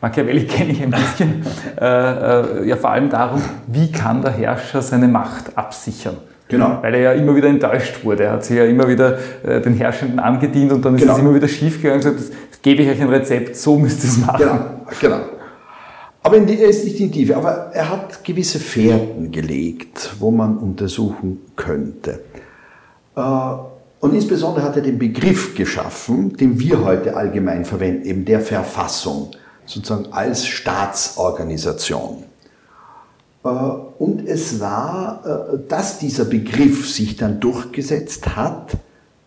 Machiavelli 0.00 0.44
kenne 0.46 0.72
ich 0.72 0.82
ein 0.82 0.90
bisschen, 0.90 1.42
äh, 1.80 1.84
äh, 1.84 2.68
ja 2.68 2.76
vor 2.76 2.90
allem 2.90 3.08
darum, 3.10 3.40
wie 3.66 3.90
kann 3.90 4.22
der 4.22 4.32
Herrscher 4.32 4.82
seine 4.82 5.08
Macht 5.08 5.56
absichern. 5.56 6.16
Genau. 6.48 6.78
Weil 6.80 6.94
er 6.94 7.00
ja 7.00 7.12
immer 7.12 7.34
wieder 7.34 7.48
enttäuscht 7.48 8.04
wurde. 8.04 8.24
Er 8.24 8.32
hat 8.34 8.44
sich 8.44 8.56
ja 8.56 8.64
immer 8.64 8.88
wieder 8.88 9.18
äh, 9.42 9.60
den 9.60 9.74
Herrschenden 9.74 10.20
angedient 10.20 10.72
und 10.72 10.84
dann 10.84 10.94
ist 10.94 11.00
genau. 11.00 11.14
es 11.14 11.18
immer 11.18 11.34
wieder 11.34 11.48
schiefgegangen 11.48 12.00
und 12.00 12.04
gesagt, 12.04 12.32
das 12.50 12.62
gebe 12.62 12.82
ich 12.82 12.88
euch 12.88 13.00
ein 13.00 13.08
Rezept, 13.08 13.56
so 13.56 13.76
müsst 13.78 14.04
ihr 14.04 14.10
es 14.10 14.18
machen. 14.18 14.38
Genau, 14.38 14.58
genau. 15.00 15.35
Aber 16.26 16.40
die, 16.40 16.60
er 16.60 16.70
ist 16.70 16.84
nicht 16.84 16.98
in 16.98 17.12
die 17.12 17.20
Tiefe, 17.20 17.36
aber 17.36 17.70
er 17.72 17.88
hat 17.88 18.24
gewisse 18.24 18.58
Fährten 18.58 19.30
gelegt, 19.30 20.16
wo 20.18 20.32
man 20.32 20.58
untersuchen 20.58 21.38
könnte. 21.54 22.18
Äh, 23.14 23.20
und 24.00 24.12
insbesondere 24.12 24.64
hat 24.64 24.74
er 24.74 24.82
den 24.82 24.98
Begriff 24.98 25.54
geschaffen, 25.54 26.36
den 26.36 26.58
wir 26.58 26.84
heute 26.84 27.16
allgemein 27.16 27.64
verwenden, 27.64 28.04
eben 28.06 28.24
der 28.24 28.40
Verfassung, 28.40 29.30
sozusagen 29.66 30.12
als 30.12 30.48
Staatsorganisation. 30.48 32.24
Äh, 33.44 33.48
und 33.48 34.26
es 34.26 34.58
war, 34.58 35.22
äh, 35.24 35.58
dass 35.68 36.00
dieser 36.00 36.24
Begriff 36.24 36.90
sich 36.92 37.16
dann 37.16 37.38
durchgesetzt 37.38 38.34
hat, 38.34 38.72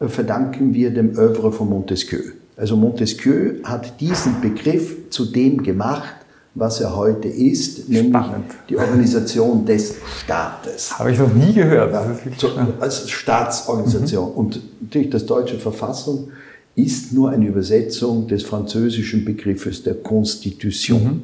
verdanken 0.01 0.73
wir 0.73 0.91
dem 0.93 1.17
Övre 1.17 1.53
von 1.53 1.69
Montesquieu. 1.69 2.33
Also 2.57 2.75
Montesquieu 2.75 3.63
hat 3.63 4.01
diesen 4.01 4.41
Begriff 4.41 5.09
zu 5.09 5.23
dem 5.23 5.63
gemacht, 5.63 6.18
was 6.59 6.81
er 6.81 6.95
heute 6.95 7.29
ist, 7.29 7.87
nämlich 7.89 8.21
die 8.69 8.77
Organisation 8.77 9.65
des 9.65 9.95
Staates. 10.23 10.99
Habe 10.99 11.11
ich 11.11 11.19
noch 11.19 11.33
nie 11.33 11.53
gehört. 11.53 11.93
Ja, 11.93 12.05
so, 12.37 12.49
als 12.79 13.09
Staatsorganisation. 13.09 14.31
Mhm. 14.31 14.37
Und 14.37 14.61
natürlich 14.81 15.09
das 15.09 15.25
deutsche 15.25 15.57
Verfassung 15.57 16.31
ist 16.75 17.13
nur 17.13 17.29
eine 17.29 17.47
Übersetzung 17.47 18.27
des 18.27 18.43
französischen 18.43 19.25
Begriffes 19.25 19.83
der 19.83 19.95
Constitution. 19.95 21.03
Mhm. 21.03 21.21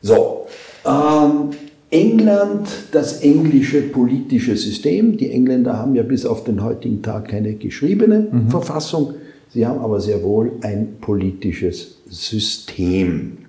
So, 0.00 0.46
ähm, 0.86 1.50
England, 1.90 2.68
das 2.92 3.20
englische 3.20 3.82
politische 3.82 4.56
System. 4.56 5.16
Die 5.16 5.30
Engländer 5.30 5.78
haben 5.78 5.94
ja 5.94 6.02
bis 6.02 6.26
auf 6.26 6.44
den 6.44 6.62
heutigen 6.64 7.02
Tag 7.02 7.28
keine 7.28 7.54
geschriebene 7.54 8.28
mhm. 8.30 8.50
Verfassung. 8.50 9.14
Sie 9.52 9.66
haben 9.66 9.80
aber 9.80 10.00
sehr 10.00 10.22
wohl 10.22 10.52
ein 10.62 10.96
politisches 11.00 11.98
System. 12.08 13.45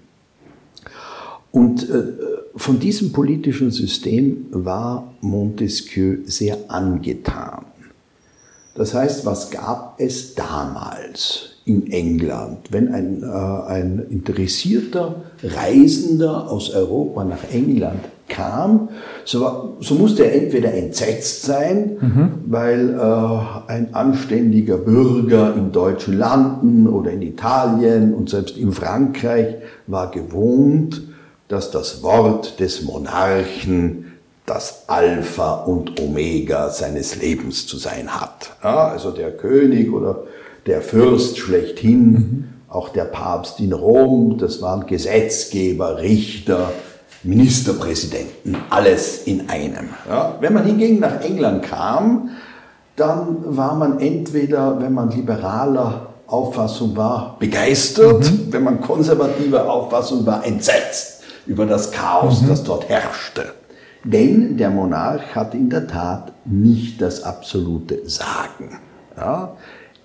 Und 1.57 1.89
äh, 1.89 2.03
von 2.55 2.79
diesem 2.79 3.11
politischen 3.11 3.71
System 3.71 4.45
war 4.51 5.11
Montesquieu 5.21 6.17
sehr 6.25 6.55
angetan. 6.67 7.65
Das 8.75 8.93
heißt, 8.93 9.25
was 9.25 9.49
gab 9.49 9.99
es 9.99 10.35
damals 10.35 11.57
in 11.65 11.91
England, 11.91 12.59
wenn 12.69 12.93
ein, 12.93 13.23
äh, 13.23 13.25
ein 13.25 14.05
interessierter 14.11 15.23
Reisender 15.41 16.47
aus 16.47 16.69
Europa 16.69 17.23
nach 17.23 17.51
England 17.51 18.01
kam, 18.29 18.89
so, 19.25 19.41
war, 19.41 19.73
so 19.79 19.95
musste 19.95 20.25
er 20.25 20.43
entweder 20.43 20.75
entsetzt 20.75 21.41
sein, 21.41 21.97
mhm. 21.99 22.29
weil 22.45 22.93
äh, 22.93 23.71
ein 23.71 23.95
anständiger 23.95 24.77
Bürger 24.77 25.55
in 25.55 25.71
deutschen 25.71 26.19
Landen 26.19 26.87
oder 26.87 27.09
in 27.09 27.23
Italien 27.23 28.13
und 28.13 28.29
selbst 28.29 28.57
in 28.57 28.71
Frankreich 28.71 29.55
war 29.87 30.11
gewohnt, 30.11 31.01
dass 31.47 31.71
das 31.71 32.03
Wort 32.03 32.59
des 32.59 32.83
Monarchen 32.83 34.13
das 34.45 34.85
Alpha 34.87 35.55
und 35.55 35.99
Omega 35.99 36.69
seines 36.69 37.21
Lebens 37.21 37.67
zu 37.67 37.77
sein 37.77 38.09
hat. 38.09 38.51
Ja, 38.63 38.87
also 38.87 39.11
der 39.11 39.35
König 39.35 39.91
oder 39.91 40.23
der 40.65 40.81
Fürst 40.81 41.37
schlechthin, 41.37 42.11
mhm. 42.11 42.49
auch 42.69 42.89
der 42.89 43.05
Papst 43.05 43.59
in 43.59 43.73
Rom, 43.73 44.37
das 44.37 44.61
waren 44.61 44.85
Gesetzgeber, 44.85 45.99
Richter, 45.99 46.71
Ministerpräsidenten, 47.23 48.57
alles 48.69 49.23
in 49.23 49.49
einem. 49.49 49.89
Ja, 50.07 50.35
wenn 50.39 50.53
man 50.53 50.65
hingegen 50.65 50.99
nach 50.99 51.21
England 51.21 51.63
kam, 51.63 52.29
dann 52.95 53.57
war 53.57 53.75
man 53.75 53.99
entweder, 53.99 54.81
wenn 54.81 54.93
man 54.93 55.11
liberaler 55.11 56.07
Auffassung 56.25 56.95
war, 56.95 57.35
begeistert, 57.37 58.31
mhm. 58.31 58.47
wenn 58.51 58.63
man 58.63 58.81
konservativer 58.81 59.69
Auffassung 59.69 60.25
war, 60.25 60.45
entsetzt 60.45 61.16
über 61.47 61.65
das 61.65 61.91
Chaos, 61.91 62.41
mhm. 62.41 62.49
das 62.49 62.63
dort 62.63 62.89
herrschte. 62.89 63.53
Denn 64.03 64.57
der 64.57 64.69
Monarch 64.69 65.35
hat 65.35 65.53
in 65.53 65.69
der 65.69 65.87
Tat 65.87 66.33
nicht 66.45 67.01
das 67.01 67.23
absolute 67.23 68.07
Sagen. 68.07 68.79
Ja, 69.17 69.57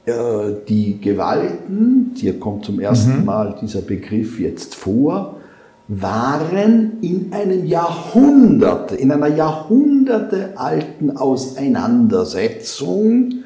äh, 0.06 0.54
die 0.68 1.00
Gewalten, 1.00 2.12
hier 2.16 2.40
kommt 2.40 2.64
zum 2.64 2.80
ersten 2.80 3.20
mhm. 3.20 3.24
Mal 3.24 3.54
dieser 3.60 3.82
Begriff 3.82 4.40
jetzt 4.40 4.74
vor, 4.74 5.36
waren 5.86 7.00
in 7.02 7.32
einem 7.32 7.64
Jahrhundert, 7.66 8.90
in 8.92 9.12
einer 9.12 9.28
jahrhundertealten 9.28 11.16
Auseinandersetzung 11.16 13.44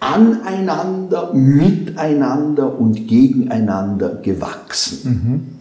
aneinander, 0.00 1.32
miteinander 1.32 2.78
und 2.78 3.08
gegeneinander 3.08 4.16
gewachsen. 4.16 5.08
Mhm. 5.08 5.53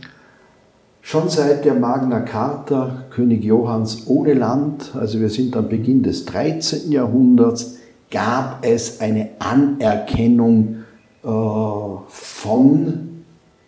Schon 1.06 1.28
seit 1.28 1.66
der 1.66 1.74
Magna 1.74 2.22
Carta 2.22 3.04
König 3.10 3.44
Johanns 3.44 4.08
ohne 4.08 4.34
Land, 4.34 4.96
also 4.96 5.20
wir 5.20 5.30
sind 5.30 5.56
am 5.58 5.68
Beginn 5.68 6.02
des 6.02 6.24
13. 6.26 6.94
Jahrhunderts, 6.94 7.76
gab 8.10 8.66
es 8.66 9.02
eine 9.02 9.32
Anerkennung 9.38 10.78
äh, 11.22 11.28
von 11.28 13.26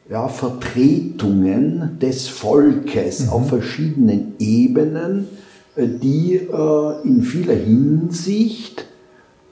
ja, 0.09 0.29
Vertretungen 0.29 1.99
des 1.99 2.29
Volkes 2.29 3.25
mhm. 3.25 3.29
auf 3.29 3.49
verschiedenen 3.49 4.35
Ebenen, 4.39 5.27
äh, 5.75 5.87
die 5.87 6.35
äh, 6.35 7.01
in 7.03 7.21
vieler 7.21 7.55
Hinsicht 7.55 8.85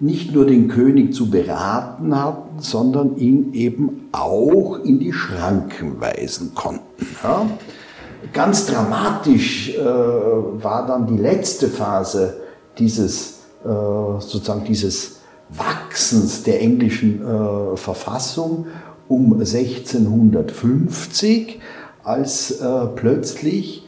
nicht 0.04 0.34
nur 0.34 0.46
den 0.46 0.68
König 0.68 1.14
zu 1.14 1.30
beraten 1.30 2.20
hatten, 2.20 2.60
sondern 2.60 3.16
ihn 3.16 3.54
eben 3.54 4.10
auch 4.12 4.80
in 4.84 5.00
die 5.00 5.14
Schranken 5.14 6.02
weisen 6.02 6.54
konnten. 6.54 7.08
Ja? 7.24 7.46
Ganz 8.34 8.66
dramatisch 8.66 9.78
äh, 9.78 9.82
war 9.82 10.86
dann 10.88 11.08
die 11.08 11.16
letzte 11.16 11.70
Phase 11.70 12.42
dieses, 12.78 13.44
äh, 13.64 13.70
sozusagen 13.70 14.66
dieses 14.66 15.22
Wachsens 15.50 16.44
der 16.44 16.62
englischen 16.62 17.22
äh, 17.22 17.78
Verfassung 17.78 18.68
um 19.08 19.32
1650, 19.34 21.62
als 22.04 22.60
äh, 22.60 22.88
plötzlich 22.96 23.83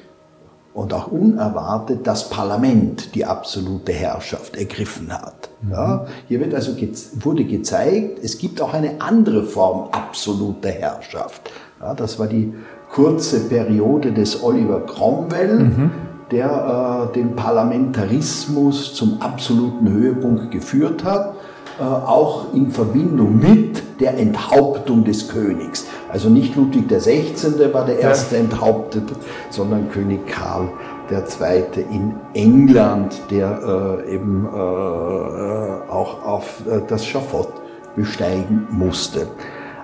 und 0.75 0.93
auch 0.93 1.07
unerwartet 1.07 2.05
das 2.05 2.29
Parlament 2.29 3.15
die 3.15 3.25
absolute 3.25 3.93
Herrschaft 3.93 4.57
ergriffen 4.57 5.11
hat. 5.11 5.49
Mhm. 5.61 5.71
Ja, 5.71 6.05
hier 6.27 6.41
wird 6.41 6.53
also 6.53 6.73
wurde 7.15 7.45
gezeigt, 7.45 8.19
es 8.21 8.38
gibt 8.38 8.61
auch 8.61 8.73
eine 8.73 8.99
andere 8.99 9.43
Form 9.43 9.88
absoluter 9.93 10.69
Herrschaft. 10.69 11.49
Ja, 11.79 11.93
das 11.93 12.19
war 12.19 12.27
die 12.27 12.53
kurze 12.91 13.47
Periode 13.47 14.11
des 14.11 14.43
Oliver 14.43 14.85
Cromwell, 14.85 15.59
mhm. 15.59 15.91
der 16.31 17.09
äh, 17.09 17.13
den 17.13 17.38
Parlamentarismus 17.38 18.93
zum 18.95 19.21
absoluten 19.21 19.89
Höhepunkt 19.89 20.51
geführt 20.51 21.05
hat, 21.05 21.34
auch 21.79 22.53
in 22.53 22.71
Verbindung 22.71 23.39
mit 23.39 23.83
der 23.99 24.17
Enthauptung 24.17 25.03
des 25.03 25.27
Königs. 25.27 25.85
Also 26.11 26.29
nicht 26.29 26.55
Ludwig 26.55 26.88
XVI. 26.88 27.73
war 27.73 27.85
der 27.85 27.99
erste 27.99 28.38
enthauptet, 28.38 29.03
sondern 29.49 29.89
König 29.89 30.27
Karl 30.27 30.69
II. 31.11 31.83
in 31.91 32.15
England, 32.33 33.21
der 33.29 34.03
äh, 34.07 34.15
eben 34.15 34.45
äh, 34.45 34.57
auch 34.57 36.23
auf 36.25 36.61
äh, 36.67 36.81
das 36.88 37.05
Schafott 37.05 37.49
besteigen 37.95 38.67
musste. 38.71 39.27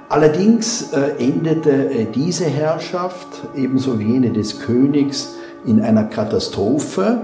Allerdings 0.10 0.92
äh, 0.92 1.24
endete 1.24 1.72
äh, 1.72 2.06
diese 2.06 2.46
Herrschaft, 2.46 3.28
ebenso 3.56 4.00
wie 4.00 4.14
jene 4.14 4.32
des 4.32 4.60
Königs, 4.60 5.36
in 5.64 5.82
einer 5.82 6.06
Katastrophe 6.06 7.22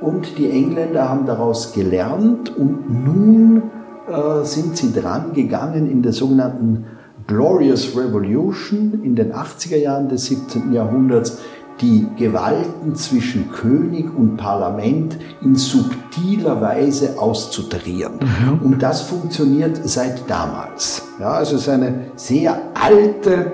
und 0.00 0.38
die 0.38 0.50
Engländer 0.50 1.08
haben 1.08 1.26
daraus 1.26 1.72
gelernt 1.72 2.56
und 2.56 3.04
nun 3.04 3.70
äh, 4.10 4.44
sind 4.44 4.76
sie 4.76 4.92
dran 4.92 5.32
gegangen 5.32 5.90
in 5.90 6.02
der 6.02 6.12
sogenannten 6.12 6.86
Glorious 7.26 7.96
Revolution 7.96 9.00
in 9.04 9.14
den 9.14 9.32
80er 9.32 9.76
Jahren 9.76 10.08
des 10.08 10.26
17. 10.26 10.72
Jahrhunderts 10.72 11.38
die 11.80 12.06
Gewalten 12.16 12.94
zwischen 12.94 13.50
König 13.52 14.06
und 14.14 14.36
Parlament 14.36 15.16
in 15.40 15.54
subtiler 15.54 16.60
Weise 16.60 17.18
auszutarieren. 17.18 18.14
Mhm. 18.20 18.66
Und 18.66 18.82
das 18.82 19.02
funktioniert 19.02 19.80
seit 19.84 20.28
damals. 20.28 21.02
Ja, 21.18 21.30
also 21.32 21.56
es 21.56 21.62
ist 21.62 21.68
eine 21.68 22.06
sehr 22.16 22.60
alte 22.74 23.52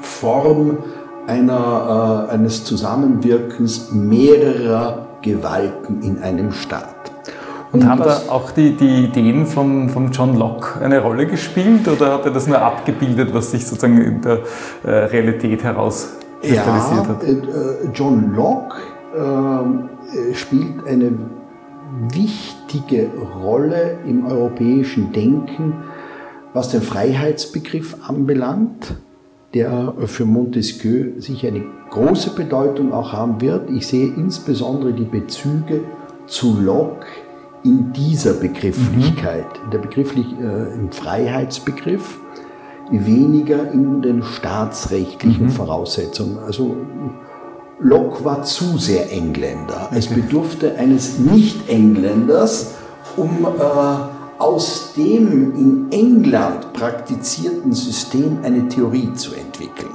Form 0.00 0.78
einer, 1.26 2.26
äh, 2.28 2.34
eines 2.34 2.64
Zusammenwirkens 2.64 3.90
mehrerer 3.92 5.06
Gewalten 5.22 6.02
in 6.02 6.18
einem 6.18 6.52
Staat. 6.52 6.99
Und, 7.72 7.88
haben 7.88 8.02
da 8.02 8.22
auch 8.28 8.50
die, 8.50 8.72
die 8.72 9.04
Ideen 9.04 9.46
von, 9.46 9.88
von 9.88 10.10
John 10.10 10.36
Locke 10.36 10.80
eine 10.80 11.00
Rolle 11.00 11.26
gespielt 11.26 11.86
oder 11.86 12.14
hat 12.14 12.24
er 12.24 12.32
das 12.32 12.48
nur 12.48 12.60
abgebildet, 12.60 13.32
was 13.32 13.52
sich 13.52 13.64
sozusagen 13.64 14.00
in 14.00 14.20
der 14.20 14.40
äh, 14.82 14.90
Realität 14.90 15.62
heraus 15.62 16.14
kristallisiert 16.42 17.04
ja, 17.04 17.08
hat? 17.08 17.22
Äh, 17.22 17.90
John 17.94 18.34
Locke 18.34 18.76
äh, 19.14 20.34
spielt 20.34 20.84
eine 20.86 21.12
wichtige 22.12 23.08
Rolle 23.40 23.98
im 24.04 24.26
europäischen 24.26 25.12
Denken, 25.12 25.84
was 26.52 26.70
den 26.70 26.82
Freiheitsbegriff 26.82 27.96
anbelangt, 28.08 28.96
der 29.54 29.94
für 30.06 30.24
Montesquieu 30.24 31.20
sicher 31.20 31.48
eine 31.48 31.64
große 31.90 32.34
Bedeutung 32.34 32.92
auch 32.92 33.12
haben 33.12 33.40
wird. 33.40 33.70
Ich 33.70 33.86
sehe 33.86 34.12
insbesondere 34.14 34.92
die 34.92 35.04
Bezüge 35.04 35.82
zu 36.26 36.60
Locke 36.60 37.06
in 37.62 37.92
dieser 37.92 38.34
Begrifflichkeit, 38.34 39.58
mhm. 39.58 39.64
in 39.64 39.70
der 39.70 39.78
Begrifflich, 39.78 40.26
äh, 40.38 40.74
im 40.74 40.90
Freiheitsbegriff, 40.90 42.18
weniger 42.90 43.70
in 43.70 44.02
den 44.02 44.22
staatsrechtlichen 44.22 45.46
mhm. 45.46 45.50
Voraussetzungen. 45.50 46.38
Also 46.38 46.76
Locke 47.78 48.24
war 48.24 48.42
zu 48.42 48.78
sehr 48.78 49.10
Engländer. 49.12 49.88
Es 49.94 50.08
bedurfte 50.08 50.76
eines 50.76 51.18
Nicht-Engländers, 51.18 52.74
um 53.16 53.46
äh, 53.46 54.40
aus 54.40 54.92
dem 54.96 55.54
in 55.54 55.92
England 55.92 56.72
praktizierten 56.72 57.72
System 57.72 58.38
eine 58.42 58.68
Theorie 58.68 59.12
zu 59.14 59.34
entwickeln. 59.34 59.94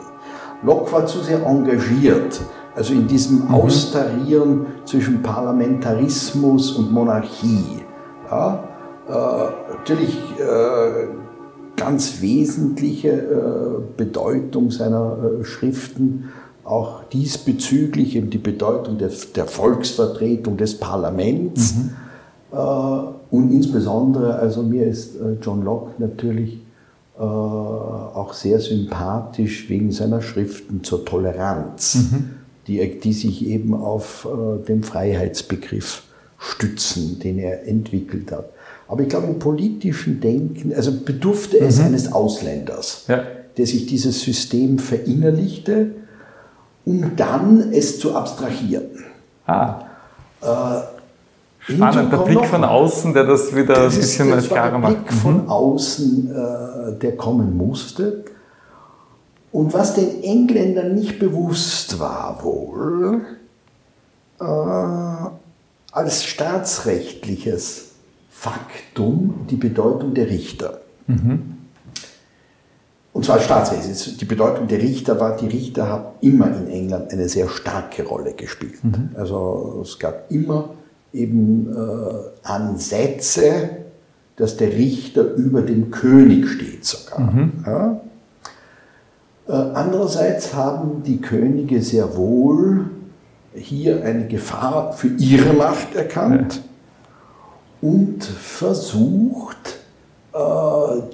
Locke 0.63 0.91
war 0.91 1.06
zu 1.06 1.19
sehr 1.19 1.45
engagiert, 1.45 2.41
also 2.76 2.94
in 2.94 3.08
diesem 3.08 3.46
mhm. 3.46 3.54
Austarieren 3.54 4.66
zwischen 4.86 5.24
Parlamentarismus 5.24 6.74
und 6.74 6.92
Monarchie. 6.92 7.82
Ja, 8.30 8.64
äh, 9.08 9.74
natürlich 9.78 10.18
äh, 10.40 11.08
ganz 11.76 12.22
wesentliche 12.22 13.10
äh, 13.10 13.82
Bedeutung 13.98 14.72
seiner 14.72 15.18
äh, 15.42 15.44
Schriften 15.44 16.30
auch 16.64 17.04
diesbezüglich 17.04 18.16
eben 18.16 18.32
die 18.32 18.40
Bedeutung 18.40 18.98
der, 18.98 19.12
der 19.36 19.46
Volksvertretung 19.46 20.58
des 20.58 20.80
Parlaments 20.80 21.76
mhm. 21.76 21.92
äh, 22.52 22.58
und 23.30 23.52
insbesondere, 23.52 24.36
also 24.36 24.64
mir 24.64 24.88
ist 24.88 25.16
äh, 25.16 25.38
John 25.42 25.64
Locke 25.64 25.92
natürlich 26.00 26.62
auch 27.18 28.34
sehr 28.34 28.60
sympathisch 28.60 29.70
wegen 29.70 29.94
seiner 29.94 30.22
Schriften 30.22 30.84
zur 30.84 31.06
Toleranz, 31.06 32.12
mhm. 32.12 32.32
Die, 32.67 32.99
die 32.99 33.13
sich 33.13 33.47
eben 33.47 33.73
auf 33.73 34.28
äh, 34.30 34.65
den 34.65 34.84
Freiheitsbegriff 34.84 36.04
stützen, 36.38 37.19
den 37.19 37.39
er 37.39 37.67
entwickelt 37.67 38.32
hat. 38.32 38.49
Aber 38.88 39.01
ich 39.01 39.10
glaube, 39.10 39.28
im 39.28 39.39
politischen 39.39 40.19
Denken, 40.19 40.73
also 40.73 40.91
bedurfte 40.91 41.60
es 41.60 41.80
mhm. 41.80 41.86
eines 41.86 42.12
Ausländers, 42.12 43.06
ja. 43.08 43.23
der 43.58 43.65
sich 43.65 43.86
dieses 43.88 44.21
System 44.21 44.78
verinnerlichte 44.78 45.91
um 46.86 47.15
dann 47.15 47.73
es 47.73 47.99
zu 47.99 48.15
abstrahieren. 48.15 49.04
Ah. 49.45 49.82
Äh, 50.41 50.82
Spannend, 51.60 52.13
der 52.13 52.17
Blick 52.17 52.45
von 52.45 52.63
außen, 52.63 53.13
der 53.13 53.23
das 53.23 53.56
wieder 53.56 53.73
das 53.73 53.95
ein 53.95 53.99
bisschen 53.99 54.39
klarer 54.39 54.78
macht. 54.78 54.93
Der 54.93 54.99
Blick 54.99 55.13
von 55.13 55.43
mhm. 55.43 55.49
außen, 55.49 56.32
äh, 56.32 56.99
der 56.99 57.17
kommen 57.17 57.58
musste. 57.58 58.23
Und 59.56 59.74
was 59.74 59.94
den 59.94 60.22
Engländern 60.22 60.96
nicht 60.96 61.18
bewusst 61.18 61.98
war 61.98 62.44
wohl, 62.44 63.22
äh, 64.41 65.94
als 65.94 66.26
staatsrechtliches 66.26 67.91
Faktum 68.30 69.48
die 69.50 69.56
Bedeutung 69.56 70.13
der 70.13 70.30
Richter. 70.30 70.82
Mhm. 71.08 71.56
Und 73.13 73.24
zwar 73.24 73.39
staatsrechtlich. 73.39 74.18
Die 74.18 74.26
Bedeutung 74.26 74.68
der 74.68 74.80
Richter 74.80 75.22
war, 75.22 75.38
die 75.38 75.48
Richter 75.48 75.88
haben 75.88 76.08
immer 76.20 76.48
in 76.48 76.68
England 76.68 77.13
eine 77.13 77.30
sehr 77.30 77.48
starke 77.48 78.04
Rolle 78.04 78.34
gespielt. 78.34 78.84
Mhm. 78.84 79.12
Also 79.15 79.84
es 79.84 79.98
gab 80.00 80.30
immer 80.30 80.72
eben 81.13 81.74
äh, 81.74 82.46
Ansätze, 82.46 83.70
dass 84.36 84.58
der 84.58 84.74
Richter 84.74 85.34
über 85.36 85.62
dem 85.62 85.91
König 85.91 86.50
steht 86.50 86.84
sogar. 86.84 87.22
Mhm. 87.22 87.63
Ja? 87.65 88.02
Äh, 89.48 89.52
andererseits 89.52 90.54
haben 90.54 91.04
die 91.04 91.22
Könige 91.22 91.82
sehr 91.82 92.16
wohl 92.16 92.90
hier 93.54 94.04
eine 94.04 94.28
Gefahr 94.28 94.94
für 94.94 95.08
ihre 95.08 95.54
Macht 95.54 95.96
erkannt 95.96 96.62
und 97.82 98.24
versucht, 98.24 99.80
äh, 100.34 100.38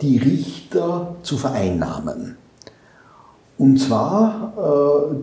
die 0.02 0.18
Richter 0.18 1.16
zu 1.24 1.38
vereinnahmen. 1.38 2.38
Und 3.58 3.78
zwar 3.78 5.10
äh, 5.12 5.16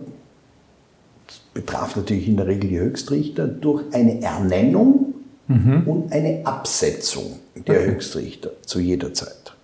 betraf 1.54 1.96
natürlich 1.96 2.28
in 2.28 2.36
der 2.36 2.46
Regel 2.46 2.70
die 2.70 2.78
Höchstrichter 2.78 3.48
durch 3.48 3.82
eine 3.92 4.22
Ernennung 4.22 5.14
mhm. 5.48 5.82
und 5.86 6.12
eine 6.12 6.46
Absetzung 6.46 7.40
der 7.56 7.80
okay. 7.80 7.90
Höchstrichter 7.90 8.50
zu 8.64 8.78
jeder 8.78 9.12
Zeit. 9.12 9.54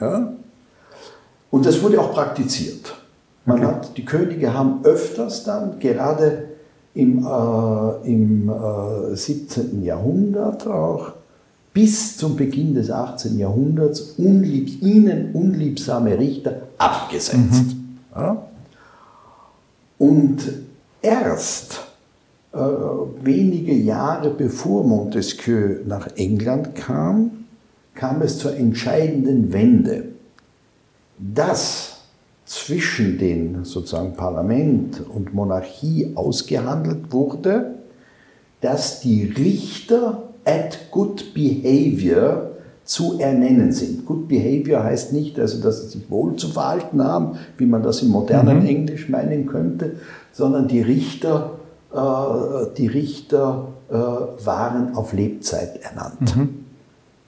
Ja? 0.00 0.34
Und 1.50 1.66
das 1.66 1.82
wurde 1.82 2.00
auch 2.00 2.12
praktiziert. 2.12 2.94
Man 3.44 3.58
okay. 3.58 3.66
hat, 3.66 3.96
die 3.96 4.04
Könige 4.04 4.52
haben 4.52 4.84
öfters 4.84 5.44
dann, 5.44 5.78
gerade 5.78 6.48
im, 6.94 7.24
äh, 7.24 8.10
im 8.10 8.50
äh, 8.50 9.14
17. 9.14 9.82
Jahrhundert 9.82 10.66
auch, 10.66 11.12
bis 11.72 12.16
zum 12.16 12.36
Beginn 12.36 12.74
des 12.74 12.90
18. 12.90 13.38
Jahrhunderts 13.38 14.00
unlieb, 14.18 14.82
ihnen 14.82 15.30
unliebsame 15.32 16.18
Richter 16.18 16.62
abgesetzt. 16.76 17.36
Mhm. 17.74 17.98
Ja? 18.14 18.42
Und 19.98 20.42
erst 21.00 21.86
äh, 22.52 22.58
wenige 22.58 23.74
Jahre 23.74 24.30
bevor 24.30 24.84
Montesquieu 24.84 25.76
nach 25.86 26.08
England 26.16 26.74
kam, 26.74 27.44
kam 27.94 28.22
es 28.22 28.38
zur 28.38 28.56
entscheidenden 28.56 29.52
Wende, 29.52 30.04
dass 31.18 31.98
zwischen 32.44 33.18
den 33.18 33.64
sozusagen 33.64 34.14
Parlament 34.14 35.02
und 35.06 35.34
Monarchie 35.34 36.12
ausgehandelt 36.14 37.12
wurde, 37.12 37.74
dass 38.60 39.00
die 39.00 39.24
Richter 39.24 40.24
at 40.44 40.90
good 40.90 41.34
behavior 41.34 42.50
zu 42.84 43.18
ernennen 43.18 43.70
sind. 43.72 44.06
Good 44.06 44.28
behavior 44.28 44.82
heißt 44.82 45.12
nicht, 45.12 45.38
also, 45.38 45.60
dass 45.60 45.82
sie 45.82 45.98
sich 45.98 46.10
wohl 46.10 46.36
zu 46.36 46.48
verhalten 46.48 47.04
haben, 47.04 47.38
wie 47.58 47.66
man 47.66 47.82
das 47.82 48.00
im 48.00 48.08
modernen 48.08 48.60
mhm. 48.60 48.66
Englisch 48.66 49.10
meinen 49.10 49.46
könnte, 49.46 49.96
sondern 50.32 50.68
die 50.68 50.80
Richter, 50.80 51.58
äh, 51.92 52.74
die 52.78 52.86
Richter 52.86 53.68
äh, 53.90 53.94
waren 53.94 54.94
auf 54.94 55.12
Lebzeit 55.12 55.80
ernannt. 55.82 56.34
Mhm. 56.34 56.64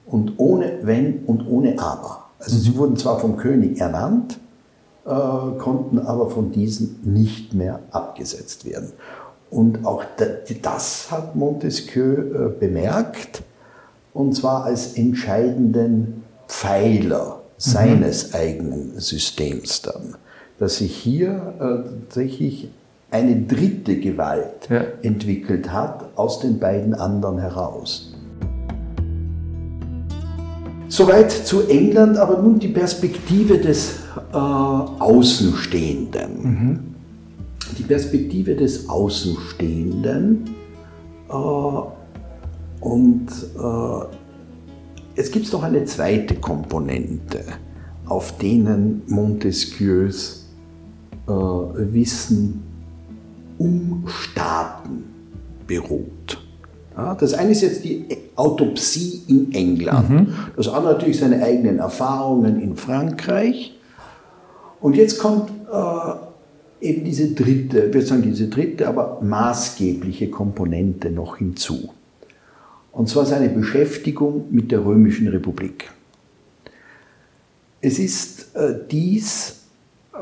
Und 0.07 0.33
ohne 0.37 0.79
Wenn 0.81 1.19
und 1.25 1.47
ohne 1.47 1.77
Aber. 1.77 2.20
Also 2.41 2.57
mhm. 2.57 2.61
sie 2.61 2.77
wurden 2.77 2.97
zwar 2.97 3.19
vom 3.19 3.37
König 3.37 3.79
ernannt, 3.79 4.39
äh, 5.05 5.09
konnten 5.09 5.99
aber 5.99 6.29
von 6.29 6.51
diesen 6.51 6.99
nicht 7.03 7.53
mehr 7.53 7.79
abgesetzt 7.91 8.65
werden. 8.65 8.91
Und 9.49 9.85
auch 9.85 10.03
das 10.61 11.11
hat 11.11 11.35
Montesquieu 11.35 12.13
äh, 12.13 12.49
bemerkt, 12.59 13.43
und 14.13 14.35
zwar 14.35 14.65
als 14.65 14.93
entscheidenden 14.93 16.23
Pfeiler 16.47 17.41
seines 17.57 18.29
mhm. 18.29 18.35
eigenen 18.35 18.99
Systems 18.99 19.81
dann, 19.81 20.15
dass 20.59 20.77
sich 20.77 20.95
hier 20.95 21.53
äh, 21.59 21.89
tatsächlich 22.01 22.69
eine 23.11 23.41
dritte 23.41 23.99
Gewalt 23.99 24.69
ja. 24.69 24.83
entwickelt 25.01 25.71
hat 25.71 26.05
aus 26.15 26.39
den 26.39 26.59
beiden 26.59 26.93
anderen 26.93 27.39
heraus. 27.39 28.10
Soweit 30.91 31.31
zu 31.31 31.69
England, 31.69 32.17
aber 32.17 32.41
nun 32.41 32.59
die 32.59 32.67
Perspektive 32.67 33.57
des 33.57 33.99
äh, 34.33 34.35
Außenstehenden. 34.35 36.43
Mhm 36.43 36.91
die 37.77 37.83
Perspektive 37.83 38.55
des 38.55 38.89
Außenstehenden. 38.89 40.49
Äh, 41.29 41.33
und 42.81 43.27
äh, 43.29 44.05
jetzt 45.15 45.31
gibt 45.31 45.45
es 45.45 45.51
noch 45.51 45.63
eine 45.63 45.85
zweite 45.85 46.35
Komponente, 46.35 47.43
auf 48.05 48.37
denen 48.37 49.03
Montesquieus 49.07 50.47
äh, 51.27 51.31
Wissen 51.31 52.63
um 53.57 54.05
Staaten 54.07 55.03
beruht. 55.67 56.41
Das 57.19 57.33
eine 57.33 57.51
ist 57.51 57.61
jetzt 57.61 57.83
die 57.83 58.05
Autopsie 58.35 59.23
in 59.27 59.53
England. 59.53 60.09
Mhm. 60.09 60.33
Das 60.55 60.67
andere 60.67 60.93
natürlich 60.93 61.19
seine 61.19 61.43
eigenen 61.43 61.79
Erfahrungen 61.79 62.61
in 62.61 62.75
Frankreich. 62.75 63.75
Und 64.79 64.95
jetzt 64.95 65.19
kommt 65.19 65.51
äh, 65.71 66.85
eben 66.85 67.03
diese 67.03 67.31
dritte, 67.33 67.93
wir 67.93 68.01
sagen 68.01 68.23
diese 68.23 68.47
dritte, 68.47 68.87
aber 68.87 69.19
maßgebliche 69.21 70.29
Komponente 70.29 71.11
noch 71.11 71.37
hinzu. 71.37 71.89
Und 72.91 73.07
zwar 73.07 73.25
seine 73.25 73.49
Beschäftigung 73.49 74.45
mit 74.49 74.71
der 74.71 74.83
Römischen 74.83 75.27
Republik. 75.27 75.91
Es 77.79 77.99
ist 77.99 78.55
äh, 78.55 78.75
dies 78.89 79.61
äh, 80.13 80.17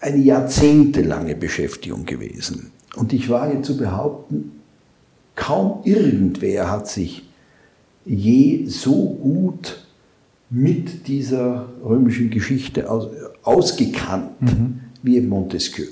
eine 0.00 0.18
jahrzehntelange 0.18 1.34
Beschäftigung 1.34 2.04
gewesen. 2.04 2.72
Und 2.96 3.12
ich 3.12 3.28
wage 3.28 3.62
zu 3.62 3.76
behaupten, 3.76 4.57
kaum 5.38 5.80
irgendwer 5.84 6.70
hat 6.70 6.88
sich 6.88 7.22
je 8.04 8.66
so 8.66 9.16
gut 9.22 9.84
mit 10.50 11.06
dieser 11.06 11.68
römischen 11.84 12.30
Geschichte 12.30 12.90
aus, 12.90 13.08
ausgekannt 13.42 14.40
mhm. 14.42 14.80
wie 15.02 15.20
Montesquieu. 15.20 15.86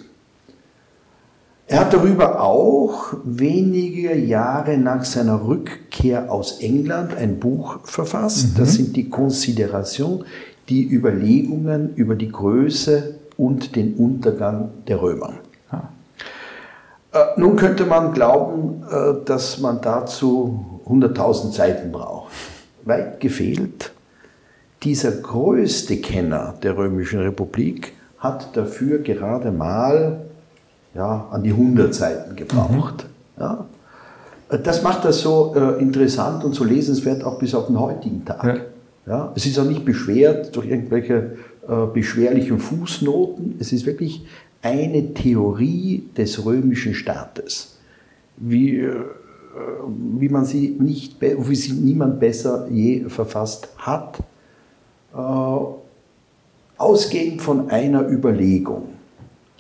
Er 1.69 1.81
hat 1.81 1.93
darüber 1.93 2.41
auch 2.43 3.15
wenige 3.25 4.17
Jahre 4.17 4.79
nach 4.79 5.05
seiner 5.05 5.47
Rückkehr 5.47 6.31
aus 6.31 6.61
England 6.61 7.15
ein 7.17 7.39
Buch 7.39 7.81
verfasst. 7.85 8.55
Mhm. 8.55 8.59
Das 8.59 8.75
sind 8.75 8.97
die 8.97 9.09
Considerations, 9.09 10.25
die 10.69 10.89
Überlegungen 10.89 11.95
über 11.95 12.15
die 12.15 12.31
Größe 12.31 13.15
und 13.37 13.77
den 13.77 13.95
Untergang 13.95 14.71
der 14.89 15.03
Römer. 15.03 15.35
Äh, 17.17 17.41
nun 17.41 17.57
könnte 17.57 17.85
man 17.85 18.13
glauben, 18.13 18.83
äh, 18.91 19.25
dass 19.25 19.59
man 19.59 19.81
dazu 19.81 20.81
100.000 20.87 21.53
Seiten 21.53 21.93
braucht. 21.93 22.33
Weit 22.85 23.21
gefehlt. 23.21 23.93
Dieser 24.83 25.13
größte 25.13 25.97
Kenner 25.99 26.55
der 26.63 26.77
Römischen 26.77 27.21
Republik 27.21 27.95
hat 28.19 28.57
dafür 28.57 28.99
gerade 28.99 29.51
mal 29.51 30.27
ja, 30.95 31.27
an 31.31 31.43
die 31.43 31.51
100 31.51 31.95
Seiten 31.95 32.37
gebraucht. 32.37 33.07
Mhm. 33.37 33.43
Ja. 33.43 33.67
Das 34.63 34.83
macht 34.83 35.05
das 35.05 35.21
so 35.21 35.55
äh, 35.57 35.81
interessant 35.83 36.45
und 36.45 36.55
so 36.55 36.63
lesenswert 36.65 37.25
auch 37.25 37.39
bis 37.39 37.55
auf 37.55 37.67
den 37.67 37.81
heutigen 37.81 38.25
Tag. 38.25 38.45
Ja. 38.45 38.63
Ja, 39.09 39.33
es 39.37 39.47
ist 39.47 39.57
auch 39.61 39.65
nicht 39.65 39.85
beschwert 39.85 40.55
durch 40.57 40.67
irgendwelche 40.67 41.37
äh, 41.69 41.87
beschwerlichen 41.93 42.59
Fußnoten. 42.59 43.55
Es 43.61 43.73
ist 43.73 43.87
wirklich 43.87 44.27
eine 44.67 45.15
Theorie 45.15 46.09
des 46.17 46.45
römischen 46.45 46.95
Staates, 46.95 47.79
wie, 48.37 48.79
äh, 48.81 48.95
wie 50.19 50.29
man 50.29 50.45
sie 50.45 50.71
nicht, 50.71 51.21
wie 51.21 51.55
sie 51.55 51.73
niemand 51.73 52.19
besser 52.19 52.67
je 52.69 53.05
verfasst 53.09 53.69
hat, 53.79 54.19
äh, 55.15 55.19
ausgehend 56.79 57.43
von 57.43 57.71
einer 57.71 58.09
Überlegung. 58.09 58.89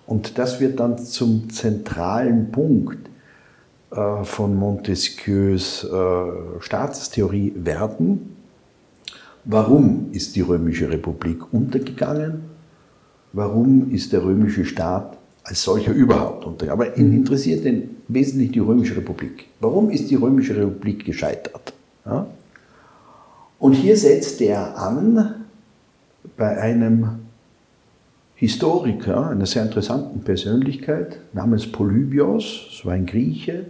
Und 0.07 0.39
das 0.39 0.61
wird 0.61 0.81
dann 0.81 0.99
zum 0.99 1.51
zentralen 1.51 2.51
Punkt 2.51 3.09
äh, 3.93 4.25
von 4.25 4.57
Montesquieus 4.57 5.87
Staatstheorie 6.61 7.53
werden 7.57 8.37
Warum 9.49 10.09
ist 10.11 10.35
die 10.35 10.41
römische 10.41 10.91
Republik 10.91 11.53
untergegangen? 11.53 12.56
Warum 13.33 13.91
ist 13.91 14.12
der 14.12 14.24
römische 14.24 14.64
Staat 14.64 15.16
als 15.45 15.62
solcher 15.62 15.93
überhaupt 15.93 16.45
untergegangen? 16.45 16.89
Aber 16.89 16.97
ihn 16.97 17.12
interessiert 17.12 17.64
den 17.64 17.97
wesentlich 18.09 18.53
die 18.53 18.61
römische 18.61 18.97
Republik. 18.97 19.47
Warum 19.61 19.91
ist 19.91 20.11
die 20.11 20.14
römische 20.16 20.57
Republik 20.57 21.05
gescheitert? 21.05 21.72
Ja? 22.05 22.27
Und 23.59 23.72
hier 23.72 23.97
setzt 23.97 24.41
er 24.41 24.79
an 24.79 25.47
bei 26.37 26.59
einem 26.59 27.20
Historiker, 28.35 29.31
einer 29.31 29.47
sehr 29.47 29.62
interessanten 29.62 30.20
Persönlichkeit 30.20 31.18
namens 31.33 31.72
Polybios, 31.72 32.68
so 32.83 32.91
ein 32.91 33.07
Grieche, 33.07 33.64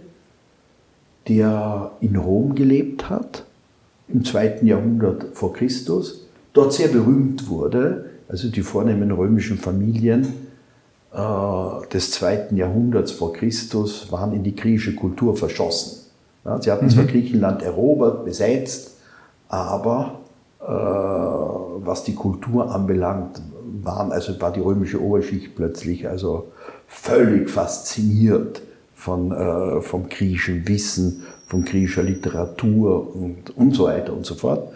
der 1.29 1.93
in 2.01 2.17
Rom 2.17 2.55
gelebt 2.55 3.09
hat 3.09 3.45
im 4.09 4.25
zweiten 4.25 4.67
Jahrhundert 4.67 5.27
vor 5.35 5.53
Christus, 5.53 6.27
dort 6.53 6.73
sehr 6.73 6.89
berühmt 6.89 7.49
wurde, 7.49 8.11
also 8.29 8.49
die 8.49 8.63
vornehmen 8.63 9.11
römischen 9.11 9.59
Familien 9.59 10.27
äh, 11.13 11.89
des 11.93 12.11
zweiten 12.11 12.57
Jahrhunderts 12.57 13.13
vor 13.13 13.33
Christus 13.33 14.11
waren 14.11 14.33
in 14.33 14.43
die 14.43 14.55
griechische 14.55 14.95
Kultur 14.95 15.37
verschossen. 15.37 16.07
Ja, 16.45 16.61
sie 16.61 16.71
hatten 16.71 16.87
mhm. 16.87 16.91
zwar 16.91 17.05
Griechenland 17.05 17.63
erobert, 17.63 18.25
besetzt, 18.25 18.97
aber 19.49 20.21
äh, 20.61 20.67
was 20.67 22.05
die 22.05 22.15
Kultur 22.15 22.75
anbelangt, 22.75 23.41
waren, 23.83 24.13
also 24.13 24.41
war 24.41 24.53
die 24.53 24.61
römische 24.61 25.01
Oberschicht 25.01 25.55
plötzlich 25.55 26.09
also 26.09 26.49
völlig 26.87 27.51
fasziniert 27.51 28.63
von, 28.95 29.33
äh, 29.33 29.81
vom 29.81 30.09
griechischen 30.09 30.67
Wissen, 30.67 31.25
von 31.47 31.65
griechischer 31.65 32.03
Literatur 32.03 33.15
und, 33.15 33.57
und 33.57 33.75
so 33.75 33.85
weiter 33.85 34.13
und 34.13 34.27
so 34.27 34.35
fort. 34.35 34.73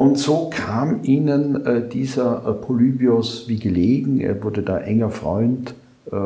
Und 0.00 0.18
so 0.18 0.48
kam 0.48 1.00
ihnen 1.02 1.66
äh, 1.66 1.86
dieser 1.86 2.46
äh, 2.46 2.52
Polybios 2.54 3.44
wie 3.48 3.58
gelegen. 3.58 4.18
Er 4.18 4.42
wurde 4.42 4.62
da 4.62 4.78
enger 4.78 5.10
Freund, 5.10 5.74
äh, 6.10 6.16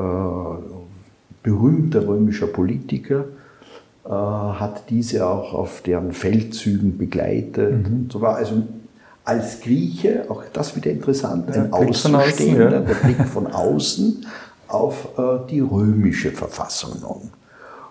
berühmter 1.42 2.06
römischer 2.06 2.46
Politiker, 2.46 3.24
äh, 4.04 4.10
hat 4.10 4.90
diese 4.90 5.26
auch 5.26 5.54
auf 5.54 5.82
deren 5.82 6.12
Feldzügen 6.12 6.98
begleitet. 6.98 7.88
Mhm. 7.88 8.08
So 8.12 8.20
war 8.20 8.36
also 8.36 8.62
als 9.24 9.60
Grieche, 9.60 10.26
auch 10.28 10.44
das 10.52 10.76
wieder 10.76 10.92
interessant, 10.92 11.50
ein 11.50 11.72
Außenstehender, 11.72 12.70
ja. 12.70 12.80
der 12.80 12.94
Blick 12.94 13.26
von 13.26 13.48
außen 13.48 14.24
auf 14.68 15.08
äh, 15.18 15.50
die 15.50 15.58
römische 15.58 16.30
Verfassung. 16.30 17.28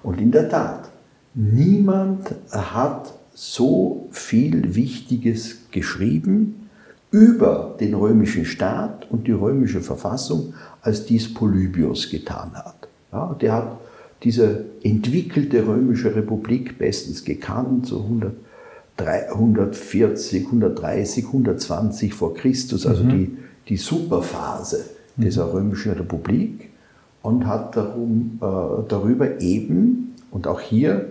Und 0.02 0.22
in 0.22 0.32
der 0.32 0.48
Tat, 0.48 0.90
Niemand 1.36 2.36
hat 2.52 3.12
so 3.34 4.08
viel 4.12 4.76
Wichtiges 4.76 5.70
geschrieben 5.72 6.70
über 7.12 7.76
den 7.80 7.94
römischen 7.94 8.44
Staat 8.46 9.10
und 9.12 9.28
die 9.28 9.32
römische 9.32 9.82
Verfassung, 9.82 10.54
als 10.82 11.06
dies 11.06 11.34
Polybios 11.34 12.10
getan 12.10 12.52
hat. 12.56 12.88
Ja, 13.12 13.36
der 13.40 13.54
hat 13.54 13.78
diese 14.24 14.66
entwickelte 14.84 15.68
römische 15.68 16.16
Republik 16.16 16.80
bestens 16.80 17.24
gekannt, 17.24 17.86
so 17.88 18.00
140, 18.00 20.46
130, 20.46 21.26
120 21.26 22.14
vor 22.14 22.34
Christus, 22.34 22.88
also 22.88 23.04
mhm. 23.04 23.10
die, 23.10 23.38
die 23.70 23.78
Superphase 23.78 24.84
dieser 25.16 25.54
römischen 25.54 25.94
Republik 25.94 26.72
und 27.22 27.46
hat 27.46 27.78
darum, 27.78 28.40
äh, 28.42 28.46
darüber 28.88 29.40
eben, 29.40 30.16
und 30.32 30.48
auch 30.48 30.60
hier 30.60 31.10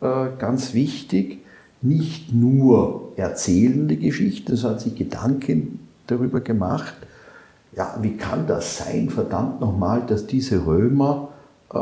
äh, 0.00 0.26
ganz 0.38 0.74
wichtig, 0.74 1.39
nicht 1.82 2.32
nur 2.32 3.12
erzählende 3.16 3.96
Geschichten, 3.96 4.56
sondern 4.56 4.78
hat 4.78 4.84
sich 4.84 4.94
Gedanken 4.94 5.88
darüber 6.06 6.40
gemacht, 6.40 6.94
ja, 7.76 7.96
wie 8.02 8.16
kann 8.16 8.46
das 8.46 8.78
sein, 8.78 9.10
verdammt 9.10 9.60
nochmal, 9.60 10.02
dass 10.06 10.26
diese 10.26 10.66
Römer 10.66 11.28
äh, 11.72 11.76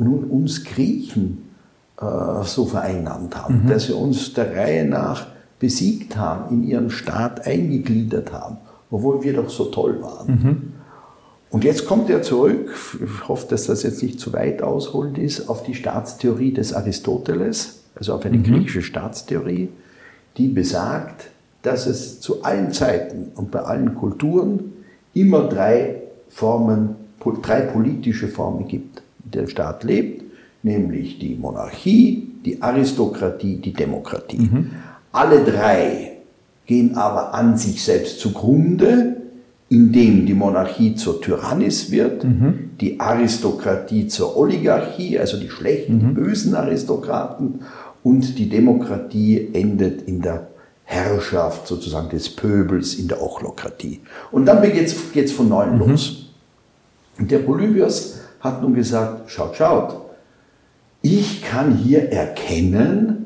nun 0.00 0.24
uns 0.30 0.64
Griechen 0.64 1.50
äh, 2.00 2.44
so 2.44 2.64
vereinnahmt 2.64 3.36
haben, 3.36 3.64
mhm. 3.64 3.68
dass 3.68 3.84
sie 3.84 3.92
uns 3.92 4.32
der 4.32 4.56
Reihe 4.56 4.86
nach 4.86 5.26
besiegt 5.58 6.16
haben, 6.16 6.54
in 6.54 6.64
ihren 6.64 6.90
Staat 6.90 7.46
eingegliedert 7.46 8.32
haben, 8.32 8.56
obwohl 8.90 9.22
wir 9.22 9.34
doch 9.34 9.50
so 9.50 9.66
toll 9.66 10.02
waren. 10.02 10.26
Mhm. 10.26 10.72
Und 11.50 11.64
jetzt 11.64 11.86
kommt 11.86 12.08
er 12.08 12.22
zurück, 12.22 12.74
ich 13.04 13.28
hoffe, 13.28 13.46
dass 13.48 13.66
das 13.66 13.82
jetzt 13.82 14.02
nicht 14.02 14.18
zu 14.18 14.32
weit 14.32 14.62
ausholend 14.62 15.18
ist, 15.18 15.50
auf 15.50 15.62
die 15.62 15.74
Staatstheorie 15.74 16.52
des 16.52 16.72
Aristoteles, 16.72 17.81
also 17.94 18.14
auf 18.14 18.24
eine 18.24 18.38
mhm. 18.38 18.44
griechische 18.44 18.82
Staatstheorie, 18.82 19.68
die 20.36 20.48
besagt, 20.48 21.30
dass 21.62 21.86
es 21.86 22.20
zu 22.20 22.42
allen 22.42 22.72
Zeiten 22.72 23.30
und 23.34 23.50
bei 23.50 23.60
allen 23.60 23.94
Kulturen 23.94 24.72
immer 25.14 25.48
drei 25.48 26.02
Formen, 26.28 26.96
drei 27.42 27.60
politische 27.60 28.28
Formen 28.28 28.66
gibt, 28.66 29.02
in 29.24 29.30
der 29.30 29.46
Staat 29.46 29.84
lebt, 29.84 30.24
nämlich 30.62 31.18
die 31.18 31.34
Monarchie, 31.34 32.28
die 32.44 32.60
Aristokratie, 32.60 33.56
die 33.56 33.72
Demokratie. 33.72 34.38
Mhm. 34.38 34.70
Alle 35.12 35.44
drei 35.44 36.12
gehen 36.66 36.96
aber 36.96 37.34
an 37.34 37.56
sich 37.56 37.84
selbst 37.84 38.18
zugrunde 38.20 39.21
indem 39.72 40.26
die 40.26 40.34
Monarchie 40.34 40.94
zur 40.96 41.22
Tyrannis 41.22 41.90
wird, 41.90 42.24
mhm. 42.24 42.72
die 42.78 43.00
Aristokratie 43.00 44.06
zur 44.06 44.36
Oligarchie, 44.36 45.18
also 45.18 45.40
die 45.40 45.48
schlechten, 45.48 46.08
mhm. 46.08 46.14
bösen 46.14 46.54
Aristokraten, 46.54 47.60
und 48.02 48.38
die 48.38 48.50
Demokratie 48.50 49.48
endet 49.54 50.02
in 50.02 50.20
der 50.20 50.48
Herrschaft 50.84 51.66
sozusagen 51.66 52.10
des 52.10 52.36
Pöbels, 52.36 52.96
in 52.96 53.08
der 53.08 53.22
Ochlokratie. 53.22 54.00
Und 54.30 54.44
dann 54.44 54.60
geht 54.60 54.94
es 55.14 55.32
von 55.32 55.48
neuem 55.48 55.78
mhm. 55.78 55.78
los. 55.78 56.34
Und 57.18 57.30
der 57.30 57.38
Polybios 57.38 58.18
hat 58.40 58.60
nun 58.60 58.74
gesagt, 58.74 59.30
schaut, 59.30 59.56
schaut, 59.56 59.96
ich 61.00 61.42
kann 61.42 61.78
hier 61.78 62.10
erkennen, 62.12 63.21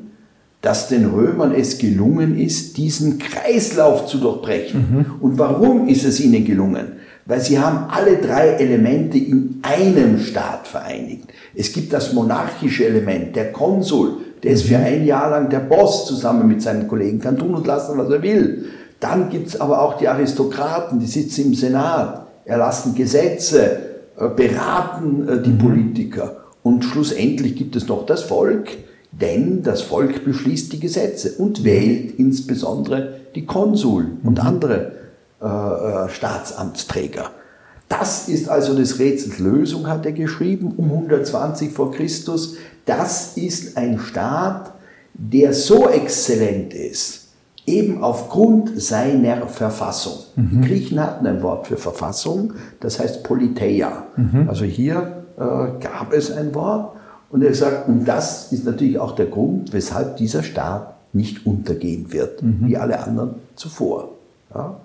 dass 0.67 0.89
den 0.89 1.05
Römern 1.05 1.55
es 1.55 1.77
gelungen 1.77 2.37
ist, 2.37 2.75
diesen 2.75 3.19
Kreislauf 3.19 4.05
zu 4.05 4.17
durchbrechen. 4.17 4.79
Mhm. 4.79 5.05
Und 5.21 5.39
warum 5.39 5.87
ist 5.87 6.03
es 6.03 6.19
ihnen 6.19 6.43
gelungen? 6.43 6.97
weil 7.29 7.41
sie 7.41 7.59
haben 7.59 7.89
alle 7.89 8.19
drei 8.19 8.51
Elemente 8.51 9.17
in 9.17 9.59
einem 9.61 10.17
Staat 10.17 10.65
vereinigt. 10.65 11.25
Es 11.53 11.73
gibt 11.73 11.91
das 11.91 12.13
monarchische 12.13 12.85
Element, 12.85 13.35
der 13.35 13.51
Konsul, 13.51 14.19
der 14.41 14.51
ist 14.51 14.63
für 14.63 14.77
ein 14.77 15.05
Jahr 15.05 15.29
lang 15.31 15.49
der 15.49 15.59
Boss 15.59 16.05
zusammen 16.05 16.47
mit 16.47 16.61
seinen 16.61 16.87
Kollegen, 16.87 17.19
kann 17.19 17.37
tun 17.37 17.53
und 17.53 17.67
lassen, 17.67 17.97
was 17.97 18.09
er 18.09 18.21
will. 18.21 18.67
Dann 19.01 19.29
gibt 19.29 19.49
es 19.49 19.59
aber 19.59 19.81
auch 19.81 19.97
die 19.97 20.07
Aristokraten, 20.07 20.99
die 20.99 21.05
sitzen 21.05 21.47
im 21.47 21.53
Senat, 21.53 22.27
erlassen 22.45 22.95
Gesetze, 22.95 23.77
äh, 24.17 24.29
beraten 24.29 25.27
äh, 25.27 25.41
die 25.41 25.49
mhm. 25.49 25.57
Politiker. 25.57 26.37
Und 26.63 26.85
schlussendlich 26.85 27.57
gibt 27.57 27.75
es 27.75 27.89
noch 27.89 28.05
das 28.05 28.23
Volk, 28.23 28.69
denn 29.11 29.63
das 29.63 29.81
Volk 29.81 30.25
beschließt 30.25 30.73
die 30.73 30.79
Gesetze 30.79 31.33
und 31.37 31.63
wählt 31.63 32.19
insbesondere 32.19 33.21
die 33.35 33.45
Konsuln 33.45 34.19
und 34.23 34.39
mhm. 34.39 34.47
andere 34.47 34.91
äh, 35.41 35.45
äh, 35.45 36.09
Staatsamtsträger. 36.09 37.31
Das 37.89 38.27
ist 38.27 38.49
also 38.49 38.75
des 38.75 38.99
Rätsels 38.99 39.39
Lösung, 39.39 39.87
hat 39.87 40.05
er 40.05 40.11
geschrieben, 40.11 40.73
um 40.75 40.91
120 40.91 41.71
vor 41.71 41.91
Christus. 41.91 42.55
Das 42.85 43.37
ist 43.37 43.77
ein 43.77 43.99
Staat, 43.99 44.73
der 45.13 45.53
so 45.53 45.87
exzellent 45.89 46.73
ist, 46.73 47.29
eben 47.65 48.03
aufgrund 48.03 48.81
seiner 48.81 49.47
Verfassung. 49.47 50.23
Mhm. 50.35 50.49
Die 50.61 50.67
Griechen 50.67 50.99
hatten 50.99 51.25
ein 51.27 51.41
Wort 51.41 51.67
für 51.67 51.77
Verfassung, 51.77 52.53
das 52.79 52.99
heißt 52.99 53.23
Politeia. 53.23 54.03
Mhm. 54.15 54.49
Also 54.49 54.65
hier 54.65 55.23
äh, 55.37 55.41
gab 55.41 56.11
es 56.11 56.31
ein 56.31 56.53
Wort 56.55 56.96
und 57.29 57.43
er 57.43 57.53
sagt, 57.53 57.87
und 57.87 58.05
das 58.05 58.51
ist 58.51 58.65
natürlich 58.65 58.99
auch 58.99 59.13
der 59.13 59.25
Grund, 59.25 59.73
weshalb 59.73 60.17
dieser 60.17 60.43
Staat 60.43 60.95
nicht 61.13 61.45
untergehen 61.45 62.13
wird, 62.13 62.41
mhm. 62.41 62.59
wie 62.61 62.77
alle 62.77 63.03
anderen 63.03 63.35
zuvor. 63.55 64.11
Ja? 64.53 64.79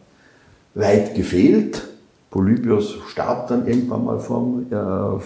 Weit 0.75 1.15
gefehlt. 1.15 1.89
Polybios 2.31 2.97
starb 3.09 3.49
dann 3.49 3.67
irgendwann 3.67 4.05
mal 4.05 4.19
vom, 4.19 4.67
äh, 4.71 5.21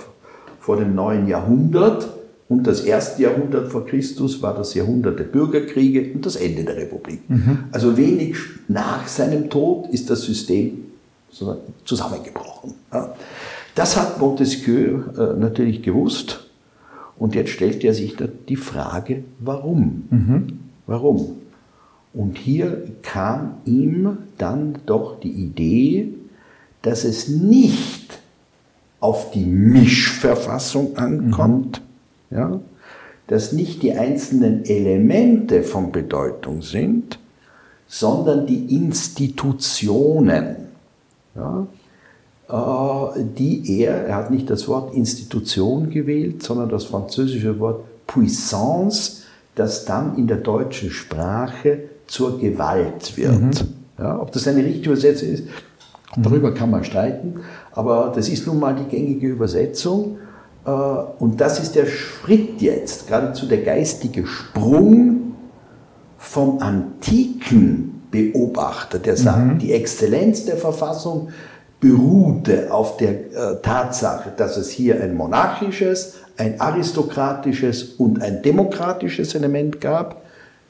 vor 0.61 0.77
dem 0.77 0.95
neuen 0.95 1.29
Jahrhundert. 1.29 2.09
Und 2.49 2.67
das 2.67 2.83
erste 2.83 3.23
Jahrhundert 3.23 3.69
vor 3.69 3.87
Christus 3.87 4.43
war 4.43 4.55
das 4.55 4.75
Jahrhundert 4.75 5.19
der 5.19 5.25
Bürgerkriege 5.25 6.12
und 6.14 6.27
das 6.27 6.37
Ende 6.37 6.64
der 6.64 6.77
Republik. 6.77 7.29
Mhm. 7.29 7.64
Also 7.73 7.97
wenig 7.97 8.37
nach 8.69 9.09
seinem 9.09 9.49
Tod 9.51 9.89
ist 9.91 10.11
das 10.11 10.23
System 10.23 10.85
zusammengebrochen. 11.85 12.75
Das 13.75 13.97
hat 13.97 14.21
Montesquieu 14.21 15.01
äh, 15.19 15.39
natürlich 15.39 15.83
gewusst 15.83 16.45
und 17.19 17.35
jetzt 17.35 17.51
stellt 17.51 17.83
er 17.85 17.95
sich 17.95 18.17
die 18.49 18.57
Frage, 18.57 19.25
warum? 19.39 20.05
Mhm. 20.11 20.59
Warum? 20.87 21.39
Und 22.12 22.39
hier 22.39 22.85
kam 23.03 23.55
ihm 23.64 24.19
dann 24.39 24.79
doch 24.87 25.21
die 25.21 25.31
Idee, 25.31 26.14
dass 26.83 27.05
es 27.05 27.29
nicht 27.29 28.19
auf 29.01 29.31
die 29.31 29.45
Mischverfassung 29.45 30.97
ankommt, 30.97 31.83
mhm. 32.31 32.37
ja, 32.37 32.61
dass 33.27 33.53
nicht 33.53 33.83
die 33.83 33.93
einzelnen 33.93 34.64
Elemente 34.64 35.62
von 35.62 35.93
Bedeutung 35.93 36.62
sind, 36.62 37.19
sondern 37.89 38.47
die 38.47 38.75
Institutionen. 38.75 40.57
Ja, 41.35 41.67
die 42.49 43.80
er, 43.80 44.07
er 44.07 44.16
hat 44.16 44.30
nicht 44.30 44.49
das 44.49 44.68
Wort 44.68 44.94
Institution 44.94 45.90
gewählt, 45.90 46.42
sondern 46.42 46.68
das 46.68 46.84
französische 46.84 47.59
Wort 47.59 47.84
Puissance, 48.07 49.22
das 49.57 49.84
dann 49.84 50.16
in 50.16 50.28
der 50.28 50.36
deutschen 50.36 50.90
Sprache 50.90 51.80
zur 52.07 52.38
Gewalt 52.38 53.16
wird. 53.16 53.40
Mhm. 53.40 53.51
Ja, 53.99 54.20
ob 54.20 54.30
das 54.30 54.47
eine 54.47 54.64
richtige 54.64 54.90
Übersetzung 54.90 55.28
ist, 55.30 55.44
darüber 56.16 56.55
kann 56.55 56.70
man 56.70 56.84
streiten, 56.84 57.40
aber 57.72 58.12
das 58.14 58.28
ist 58.28 58.47
nun 58.47 58.61
mal 58.61 58.74
die 58.74 58.84
gängige 58.84 59.26
Übersetzung. 59.28 60.18
Äh, 60.64 60.70
und 60.70 61.40
das 61.40 61.59
ist 61.59 61.74
der 61.74 61.86
Schritt 61.86 62.61
jetzt, 62.61 63.09
geradezu 63.09 63.47
der 63.47 63.62
geistige 63.62 64.26
Sprung 64.26 65.34
vom 66.18 66.61
antiken 66.61 68.03
Beobachter, 68.11 68.99
der 68.99 69.16
sagt, 69.16 69.55
mhm. 69.55 69.59
die 69.59 69.72
Exzellenz 69.72 70.44
der 70.44 70.57
Verfassung 70.57 71.28
beruhte 71.81 72.72
auf 72.72 72.97
der 72.97 73.11
äh, 73.11 73.62
Tatsache, 73.62 74.33
dass 74.37 74.57
es 74.57 74.70
hier 74.70 75.03
ein 75.03 75.14
monarchisches, 75.14 76.14
ein 76.37 76.61
aristokratisches 76.61 77.83
und 77.99 78.22
ein 78.22 78.43
demokratisches 78.43 79.35
Element 79.35 79.81
gab. 79.81 80.22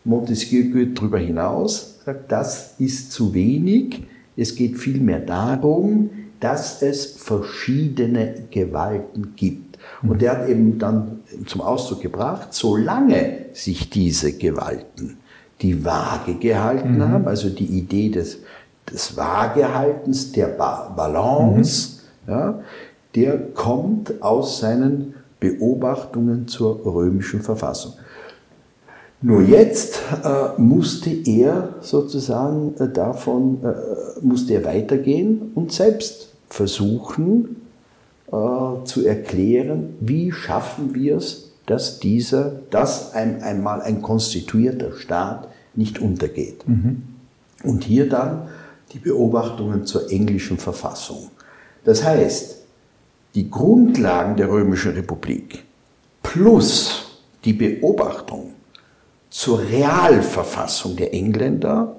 Montesquieu 0.05 0.73
geht 0.73 0.99
darüber 0.99 1.19
hinaus, 1.19 2.01
sagt, 2.05 2.31
das 2.31 2.75
ist 2.79 3.13
zu 3.13 3.35
wenig. 3.35 4.05
Es 4.37 4.55
geht 4.55 4.77
vielmehr 4.77 5.21
darum, 5.21 6.11
dass 6.41 6.83
es 6.83 7.07
verschiedene 7.07 8.35
Gewalten 8.51 9.35
gibt. 9.37 9.79
Und 10.03 10.23
er 10.23 10.33
hat 10.33 10.49
eben 10.49 10.79
dann 10.79 11.21
zum 11.47 11.61
Ausdruck 11.61 12.03
gebracht, 12.03 12.49
solange 12.51 13.47
sich 13.53 13.91
diese 13.91 14.33
Gewalten 14.33 15.19
die 15.63 15.85
Waage 15.85 16.35
gehalten 16.35 16.99
mhm. 16.99 17.09
haben, 17.09 17.27
also 17.27 17.49
die 17.49 17.65
Idee 17.65 18.11
des 18.11 18.39
des 18.93 19.17
Waagehaltens, 19.17 20.33
der 20.33 20.49
ba 20.49 20.93
Balance, 20.97 22.01
mhm. 22.27 22.33
ja, 22.33 22.61
der 23.15 23.39
kommt 23.55 24.23
aus 24.23 24.61
seinen 24.61 25.15
Beobachtungen 25.41 26.49
zur 26.49 26.85
römischen 26.85 27.43
Verfassung. 27.43 27.95
Nur 29.23 29.43
jetzt 29.43 30.01
äh, 30.25 30.61
musste 30.61 31.11
er 31.11 31.75
sozusagen 31.81 32.75
äh, 32.79 32.89
davon, 32.89 33.59
äh, 33.65 34.25
musste 34.25 34.55
er 34.55 34.65
weitergehen 34.65 35.53
und 35.55 35.73
selbst 35.73 36.29
versuchen 36.49 37.63
äh, 38.29 38.85
zu 38.85 39.07
erklären, 39.07 39.95
wie 40.01 40.33
schaffen 40.33 40.95
wir 40.95 41.17
es, 41.17 41.51
dass 41.67 41.99
dieser, 41.99 42.53
dass 42.71 43.15
ein, 43.15 43.43
einmal 43.43 43.81
ein 43.81 44.03
konstituierter 44.03 44.93
Staat 44.93 45.49
nicht 45.75 46.01
untergeht. 46.01 46.67
Mhm. 46.69 47.03
Und 47.65 47.85
hier 47.85 48.09
dann 48.09 48.43
die 48.93 48.99
Beobachtungen 48.99 49.85
zur 49.85 50.11
englischen 50.11 50.59
Verfassung. 50.59 51.31
Das 51.85 52.05
heißt, 52.05 52.57
die 53.35 53.51
Grundlagen 53.51 54.37
der 54.37 54.49
Römischen 54.49 54.93
Republik 54.93 55.65
plus 56.23 57.21
die 57.45 57.53
Beobachtung 57.53 58.55
zur 59.31 59.61
Realverfassung 59.61 60.97
der 60.97 61.13
Engländer 61.13 61.97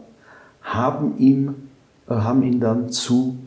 haben, 0.62 1.18
ihm, 1.18 1.70
äh, 2.10 2.14
haben 2.14 2.44
ihn 2.44 2.60
dann 2.60 2.90
zu 2.90 3.38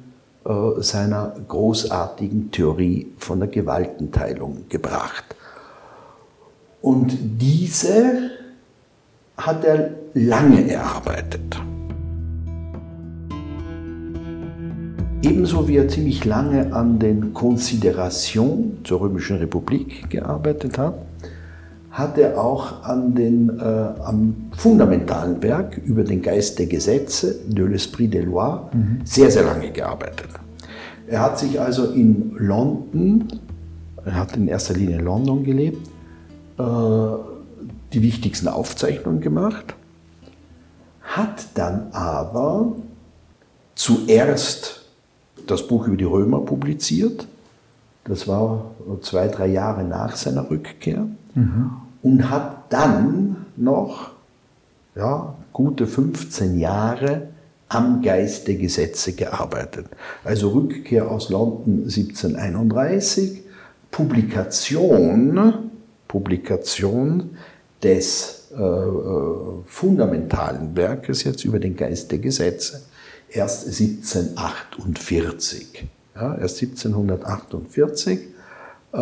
äh, 0.44 0.80
seiner 0.80 1.34
großartigen 1.48 2.50
Theorie 2.50 3.12
von 3.18 3.40
der 3.40 3.48
Gewaltenteilung 3.48 4.66
gebracht. 4.68 5.24
Und 6.80 7.18
diese 7.38 8.30
hat 9.36 9.64
er 9.64 9.90
lange 10.14 10.70
erarbeitet. 10.70 11.60
Ebenso 15.30 15.68
wie 15.68 15.76
er 15.76 15.86
ziemlich 15.86 16.24
lange 16.24 16.72
an 16.72 16.98
den 16.98 17.32
Konsideration 17.32 18.78
zur 18.82 19.02
Römischen 19.02 19.36
Republik 19.36 20.10
gearbeitet 20.10 20.76
hat, 20.76 20.94
hat 21.92 22.18
er 22.18 22.42
auch 22.42 22.82
an 22.82 23.14
den, 23.14 23.48
äh, 23.60 23.62
am 23.62 24.50
fundamentalen 24.56 25.40
Werk 25.40 25.78
über 25.84 26.02
den 26.02 26.20
Geist 26.20 26.58
der 26.58 26.66
Gesetze, 26.66 27.36
de 27.46 27.64
l'Esprit 27.64 28.08
des 28.08 28.24
Lois, 28.24 28.58
mhm. 28.72 29.02
sehr, 29.04 29.30
sehr 29.30 29.44
lange 29.44 29.70
gearbeitet. 29.70 30.30
Er 31.06 31.20
hat 31.20 31.38
sich 31.38 31.60
also 31.60 31.92
in 31.92 32.32
London, 32.36 33.28
er 34.04 34.16
hat 34.16 34.36
in 34.36 34.48
erster 34.48 34.74
Linie 34.74 34.98
in 34.98 35.04
London 35.04 35.44
gelebt, 35.44 35.86
äh, 36.58 36.62
die 37.92 38.02
wichtigsten 38.02 38.48
Aufzeichnungen 38.48 39.20
gemacht, 39.20 39.76
hat 41.02 41.46
dann 41.54 41.92
aber 41.92 42.72
zuerst 43.76 44.79
das 45.46 45.66
Buch 45.66 45.86
über 45.86 45.96
die 45.96 46.04
Römer 46.04 46.40
publiziert. 46.40 47.26
Das 48.04 48.26
war 48.26 48.70
zwei, 49.02 49.28
drei 49.28 49.46
Jahre 49.46 49.84
nach 49.84 50.16
seiner 50.16 50.50
Rückkehr. 50.50 51.06
Mhm. 51.34 51.70
Und 52.02 52.30
hat 52.30 52.72
dann 52.72 53.46
noch 53.56 54.10
ja, 54.96 55.34
gute 55.52 55.86
15 55.86 56.58
Jahre 56.58 57.28
am 57.68 58.02
Geist 58.02 58.48
der 58.48 58.56
Gesetze 58.56 59.12
gearbeitet. 59.12 59.86
Also 60.24 60.50
Rückkehr 60.50 61.10
aus 61.10 61.30
London 61.30 61.84
1731, 61.84 63.42
Publikation, 63.90 65.70
Publikation 66.08 67.30
des 67.82 68.48
äh, 68.52 68.60
äh, 68.60 69.62
fundamentalen 69.64 70.74
Werkes 70.76 71.22
jetzt 71.22 71.44
über 71.44 71.60
den 71.60 71.76
Geist 71.76 72.10
der 72.10 72.18
Gesetze 72.18 72.82
erst 73.32 73.66
1748. 73.66 75.88
Ja, 76.14 76.36
erst 76.36 76.62
1748. 76.62 78.20
Äh, 78.92 78.98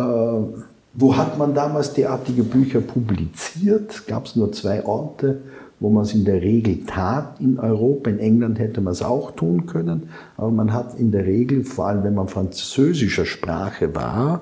wo 0.93 1.15
hat 1.15 1.37
man 1.37 1.53
damals 1.53 1.93
derartige 1.93 2.43
Bücher 2.43 2.81
publiziert? 2.81 4.07
Gab 4.07 4.25
es 4.25 4.35
nur 4.35 4.51
zwei 4.51 4.83
Orte, 4.85 5.41
wo 5.79 5.89
man 5.89 6.03
es 6.03 6.13
in 6.13 6.25
der 6.25 6.41
Regel 6.41 6.85
tat 6.85 7.39
in 7.39 7.59
Europa. 7.59 8.09
In 8.09 8.19
England 8.19 8.59
hätte 8.59 8.81
man 8.81 8.93
es 8.93 9.01
auch 9.01 9.31
tun 9.31 9.65
können, 9.65 10.09
aber 10.35 10.51
man 10.51 10.73
hat 10.73 10.99
in 10.99 11.11
der 11.11 11.25
Regel, 11.25 11.63
vor 11.63 11.87
allem 11.87 12.03
wenn 12.03 12.15
man 12.15 12.27
französischer 12.27 13.25
Sprache 13.25 13.95
war, 13.95 14.41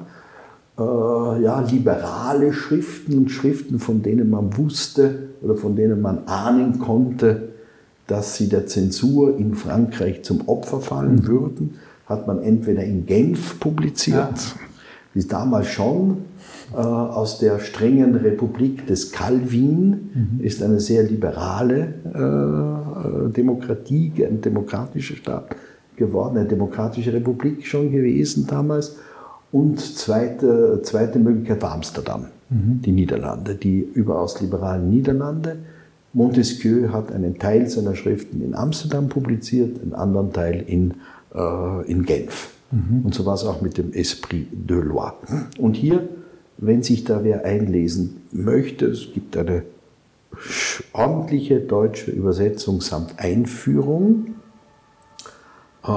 äh, 0.80 1.44
ja, 1.44 1.60
liberale 1.62 2.54
Schriften 2.54 3.18
und 3.18 3.30
Schriften, 3.30 3.80
von 3.80 4.02
denen 4.02 4.30
man 4.30 4.58
wusste 4.58 5.30
oder 5.42 5.56
von 5.56 5.76
denen 5.76 6.02
man 6.02 6.28
ahnen 6.28 6.80
konnte, 6.80 7.50
dass 8.08 8.38
sie 8.38 8.50
der 8.50 8.68
Zensur 8.68 9.38
in 9.38 9.54
Frankreich 9.54 10.24
zum 10.24 10.48
Opfer 10.48 10.80
fallen 10.80 11.16
mhm. 11.16 11.28
würden, 11.28 11.76
hat 12.06 12.26
man 12.26 12.42
entweder 12.42 12.84
in 12.84 13.06
Genf 13.06 13.60
publiziert, 13.60 14.16
ja. 14.16 14.60
wie 15.14 15.24
damals 15.26 15.68
schon, 15.68 16.18
äh, 16.74 16.78
aus 16.78 17.40
der 17.40 17.60
strengen 17.60 18.16
Republik 18.16 18.88
des 18.88 19.12
Calvin, 19.12 19.90
mhm. 20.14 20.40
ist 20.40 20.64
eine 20.64 20.80
sehr 20.80 21.04
liberale 21.04 21.94
äh, 22.14 23.32
Demokratie, 23.32 24.14
ein 24.26 24.42
demokratischer 24.42 25.16
Staat 25.16 25.56
geworden, 25.98 26.38
eine 26.38 26.48
demokratische 26.48 27.12
Republik 27.12 27.66
schon 27.66 27.92
gewesen 27.92 28.48
damals. 28.48 28.98
Und 29.52 29.80
zweite, 29.80 30.82
zweite 30.84 31.20
Möglichkeit 31.20 31.62
war 31.62 31.74
Amsterdam, 31.74 32.28
mhm. 32.50 32.82
die 32.82 32.92
Niederlande, 32.92 33.56
die 33.56 33.80
überaus 33.80 34.40
liberalen 34.42 34.90
Niederlande. 34.90 35.58
Montesquieu 36.14 36.90
hat 36.90 37.12
einen 37.12 37.38
Teil 37.38 37.70
seiner 37.70 37.96
Schriften 37.96 38.42
in 38.42 38.56
Amsterdam 38.56 39.10
publiziert, 39.10 39.82
einen 39.82 39.94
anderen 39.94 40.34
Teil 40.34 40.64
in, 40.66 40.96
äh, 41.34 41.92
in 41.92 42.06
Genf. 42.06 42.52
Mhm. 42.72 43.06
Und 43.06 43.14
so 43.14 43.26
war 43.26 43.36
es 43.36 43.44
auch 43.44 43.62
mit 43.62 43.78
dem 43.78 43.94
Esprit 43.94 44.48
de 44.52 44.82
Loi. 44.82 45.12
Und 45.58 45.76
hier, 45.76 46.08
wenn 46.58 46.84
sich 46.84 47.04
da 47.04 47.24
wer 47.24 47.46
einlesen 47.46 48.22
möchte, 48.32 48.88
es 48.88 49.14
gibt 49.14 49.38
eine 49.38 49.64
ordentliche 50.94 51.60
deutsche 51.60 52.12
Übersetzung 52.12 52.82
samt 52.82 53.20
Einführung 53.20 54.36
äh, 55.86 55.92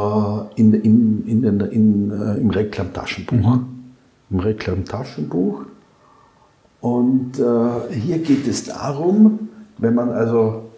in, 0.56 0.74
in, 0.74 1.26
in, 1.26 1.60
in, 1.60 2.10
äh, 2.10 2.34
im 2.40 2.50
Reklamtaschenbuch. 2.50 3.56
Mhm. 3.56 3.66
Im 4.30 4.38
Reklamtaschenbuch. 4.38 5.62
Und 6.80 7.38
äh, 7.38 7.94
hier 7.94 8.18
geht 8.18 8.46
es 8.46 8.64
darum, 8.64 9.49
wenn 9.80 9.94
man 9.94 10.10
also 10.10 10.70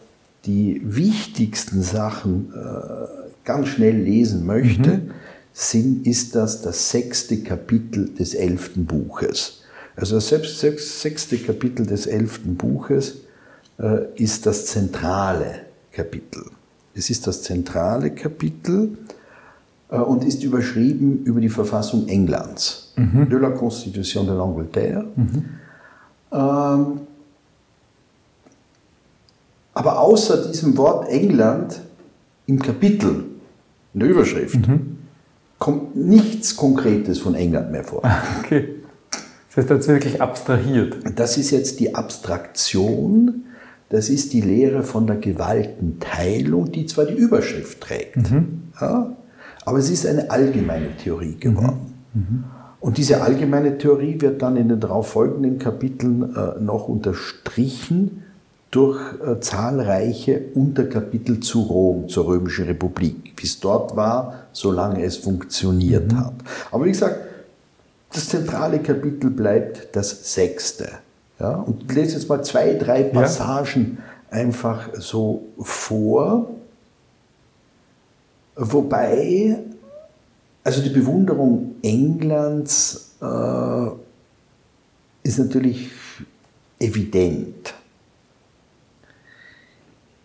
die 0.45 0.81
wichtigsten 0.85 1.83
Sachen 1.83 2.53
äh, 2.55 3.23
ganz 3.45 3.69
schnell 3.69 3.97
lesen 3.97 4.47
möchte, 4.47 4.91
mhm. 4.91 5.11
sind, 5.53 6.07
ist 6.07 6.35
das 6.35 6.63
das 6.63 6.91
sechste 6.91 7.39
Kapitel 7.43 8.09
des 8.15 8.35
elften 8.35 8.87
Buches. 8.87 9.63
Also 9.95 10.17
das 10.17 10.29
sechste 10.29 11.37
Kapitel 11.39 11.87
des 11.87 12.07
elften 12.07 12.57
Buches 12.57 13.19
äh, 13.79 14.07
ist 14.17 14.47
das 14.47 14.67
zentrale 14.67 15.67
Kapitel. 15.93 16.45
Es 16.95 17.11
ist 17.11 17.27
das 17.27 17.43
zentrale 17.43 18.11
Kapitel 18.11 18.97
äh, 19.91 19.97
und 19.97 20.25
ist 20.25 20.43
überschrieben 20.43 21.23
über 21.25 21.41
die 21.41 21.49
Verfassung 21.49 22.09
Englands, 22.09 22.95
mhm. 22.97 23.29
de 23.29 23.39
la 23.39 23.51
Constitution 23.51 24.27
de 24.27 24.35
l'Angleterre. 24.35 25.05
Mhm. 25.15 25.45
Ähm, 26.33 27.01
aber 29.75 30.01
außer 30.01 30.49
diesem 30.49 30.77
Wort 30.77 31.09
England 31.09 31.81
im 32.47 32.61
Kapitel, 32.61 33.25
in 33.95 34.01
der 34.01 34.09
Überschrift, 34.09 34.67
mhm. 34.67 34.99
kommt 35.59 35.97
nichts 35.97 36.57
Konkretes 36.57 37.19
von 37.19 37.35
England 37.35 37.71
mehr 37.73 37.85
vor. 37.85 38.03
Okay. 38.45 38.77
Das 39.49 39.65
heißt, 39.65 39.71
das 39.71 39.79
ist 39.81 39.89
wirklich 39.89 40.23
abstrahiert. 40.23 40.97
Das 41.15 41.37
ist 41.37 41.51
jetzt 41.51 41.79
die 41.79 41.95
Abstraktion, 41.95 43.45
das 43.91 44.09
ist 44.09 44.33
die 44.33 44.41
Lehre 44.41 44.83
von 44.83 45.07
der 45.07 45.17
Gewaltenteilung, 45.17 46.73
die 46.73 46.87
zwar 46.87 47.05
die 47.05 47.13
Überschrift 47.15 47.83
trägt, 47.83 48.31
mhm. 48.31 48.63
ja, 48.81 49.15
aber 49.67 49.79
es 49.79 49.91
ist 49.91 50.07
eine 50.07 50.31
allgemeine 50.31 50.97
Theorie 50.97 51.37
geworden. 51.37 51.95
Mhm. 52.15 52.21
mhm. 52.21 52.45
Und 52.81 52.99
diese 52.99 53.23
allgemeine 53.23 53.79
Theorie 53.79 54.21
wird 54.21 54.43
dann 54.43 54.57
in 54.57 54.69
den 54.69 54.81
darauf 54.81 55.11
folgenden 55.11 55.59
Kapiteln 55.59 56.35
äh, 56.35 56.61
noch 56.61 56.89
unterstrichen 56.89 58.25
durch 58.73 58.99
äh, 59.21 59.39
zahlreiche 59.39 60.41
Unterkapitel 60.55 61.41
zu 61.41 61.61
Rom, 61.61 62.09
zur 62.09 62.27
Römischen 62.27 62.65
Republik, 62.65 63.35
wie 63.37 63.47
es 63.47 63.61
dort 63.61 63.95
war, 63.95 64.47
solange 64.53 65.05
es 65.05 65.19
funktioniert 65.19 66.11
mhm. 66.11 66.19
hat. 66.19 66.33
Aber 66.73 66.87
wie 66.87 66.91
gesagt, 66.91 67.21
das 68.13 68.31
zentrale 68.31 68.81
Kapitel 68.81 69.31
bleibt 69.31 69.95
das 69.95 70.35
sechste. 70.35 70.89
Ja, 71.39 71.57
und 71.57 71.83
ich 71.83 71.95
lese 71.95 72.15
jetzt 72.17 72.29
mal 72.29 72.43
zwei, 72.43 72.73
drei 72.75 73.03
Passagen 73.05 73.99
ja. 74.31 74.39
einfach 74.39 74.89
so 74.95 75.43
vor. 75.59 76.51
Wobei, 78.57 79.59
also 80.65 80.81
die 80.81 80.91
Bewunderung 80.91 81.75
Englands 81.83 83.17
äh, 83.21 83.87
ist 85.25 85.39
natürlich 85.39 85.91
evident. 86.79 87.75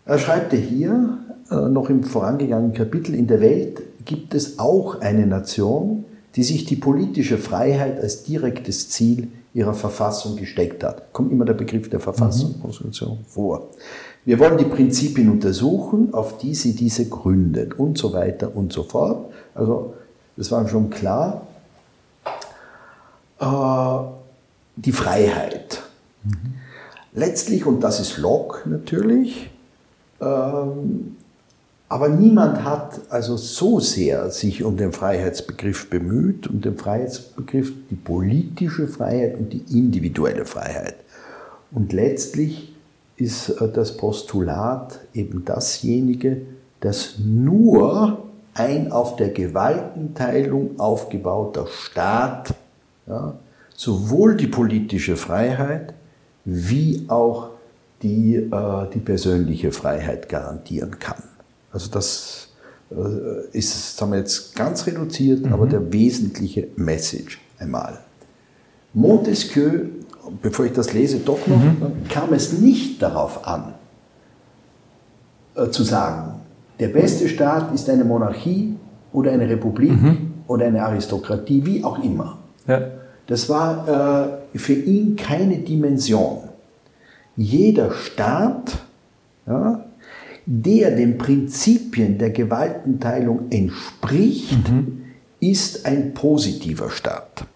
Er 0.08 0.18
schreibt 0.18 0.54
hier 0.54 1.18
äh, 1.50 1.54
noch 1.54 1.90
im 1.90 2.02
vorangegangenen 2.02 2.72
Kapitel, 2.72 3.14
in 3.14 3.26
der 3.26 3.42
Welt 3.42 3.82
gibt 4.06 4.32
es 4.34 4.58
auch 4.58 5.02
eine 5.02 5.26
Nation, 5.26 6.06
die 6.34 6.44
sich 6.44 6.64
die 6.64 6.76
politische 6.76 7.36
Freiheit 7.36 8.00
als 8.00 8.22
direktes 8.22 8.88
Ziel 8.88 9.28
ihrer 9.52 9.74
Verfassung 9.74 10.36
gesteckt 10.36 10.82
hat. 10.82 11.12
Kommt 11.12 11.30
immer 11.30 11.44
der 11.44 11.52
Begriff 11.52 11.90
der 11.90 12.00
Verfassung 12.00 12.54
mhm. 12.62 13.24
vor. 13.26 13.68
Wir 14.24 14.38
wollen 14.38 14.56
die 14.56 14.64
Prinzipien 14.64 15.28
untersuchen, 15.28 16.14
auf 16.14 16.38
die 16.38 16.54
sie 16.54 16.74
diese 16.74 17.06
gründet 17.06 17.78
und 17.78 17.98
so 17.98 18.14
weiter 18.14 18.56
und 18.56 18.72
so 18.72 18.84
fort. 18.84 19.30
Also 19.54 19.92
das 20.38 20.50
war 20.50 20.66
schon 20.68 20.88
klar. 20.88 21.46
Äh, 23.38 23.98
die 24.76 24.92
Freiheit. 24.92 25.82
Mhm. 26.24 26.54
Letztlich, 27.12 27.66
und 27.66 27.84
das 27.84 28.00
ist 28.00 28.16
Locke 28.16 28.66
natürlich, 28.70 29.50
ähm, 30.20 31.16
aber 31.88 32.08
niemand 32.08 32.64
hat 32.64 33.00
also 33.08 33.36
so 33.36 33.80
sehr 33.80 34.30
sich 34.30 34.62
um 34.62 34.76
den 34.76 34.92
Freiheitsbegriff 34.92 35.88
bemüht, 35.88 36.46
um 36.46 36.60
den 36.60 36.76
Freiheitsbegriff, 36.76 37.72
die 37.90 37.94
politische 37.94 38.88
Freiheit 38.88 39.38
und 39.38 39.52
die 39.52 39.64
individuelle 39.70 40.44
Freiheit. 40.44 40.96
Und 41.70 41.92
letztlich 41.92 42.74
ist 43.16 43.48
äh, 43.48 43.72
das 43.72 43.96
Postulat 43.96 45.00
eben 45.14 45.44
dasjenige, 45.44 46.42
dass 46.80 47.18
nur 47.18 48.24
ein 48.54 48.92
auf 48.92 49.16
der 49.16 49.30
Gewaltenteilung 49.30 50.78
aufgebauter 50.78 51.66
Staat 51.68 52.54
ja, 53.06 53.34
sowohl 53.74 54.36
die 54.36 54.46
politische 54.46 55.16
Freiheit 55.16 55.94
wie 56.44 57.04
auch 57.08 57.50
die, 58.02 58.36
äh, 58.36 58.90
die 58.92 59.00
persönliche 59.00 59.72
Freiheit 59.72 60.28
garantieren 60.28 60.98
kann. 60.98 61.22
Also 61.72 61.90
das 61.90 62.48
äh, 62.90 63.56
ist, 63.56 63.96
sagen 63.96 64.12
wir 64.12 64.18
jetzt 64.18 64.54
ganz 64.54 64.86
reduziert, 64.86 65.44
mhm. 65.44 65.52
aber 65.52 65.66
der 65.66 65.92
wesentliche 65.92 66.68
Message 66.76 67.40
einmal. 67.58 67.98
Montesquieu, 68.94 69.86
bevor 70.42 70.64
ich 70.64 70.72
das 70.72 70.92
lese, 70.92 71.18
doch 71.18 71.46
noch, 71.46 71.56
mhm. 71.56 72.08
kam 72.08 72.32
es 72.32 72.52
nicht 72.52 73.02
darauf 73.02 73.46
an, 73.46 73.74
äh, 75.54 75.68
zu 75.70 75.82
sagen, 75.82 76.40
der 76.80 76.88
beste 76.88 77.28
Staat 77.28 77.74
ist 77.74 77.90
eine 77.90 78.04
Monarchie 78.04 78.76
oder 79.12 79.32
eine 79.32 79.48
Republik 79.48 79.90
mhm. 79.90 80.32
oder 80.46 80.66
eine 80.66 80.82
Aristokratie, 80.82 81.66
wie 81.66 81.84
auch 81.84 82.02
immer. 82.02 82.38
Ja. 82.66 82.82
Das 83.26 83.48
war 83.48 84.38
äh, 84.54 84.58
für 84.58 84.74
ihn 84.74 85.16
keine 85.16 85.58
Dimension. 85.58 86.47
Jeder 87.38 87.92
Staat 87.92 88.82
ja, 89.46 89.84
der 90.44 90.96
den 90.96 91.18
Prinzipien 91.18 92.18
der 92.18 92.30
Gewaltenteilung 92.30 93.50
entspricht, 93.50 94.68
mhm. 94.70 95.02
ist 95.40 95.86
ein 95.86 96.14
positiver 96.14 96.90
Staat. 96.90 97.46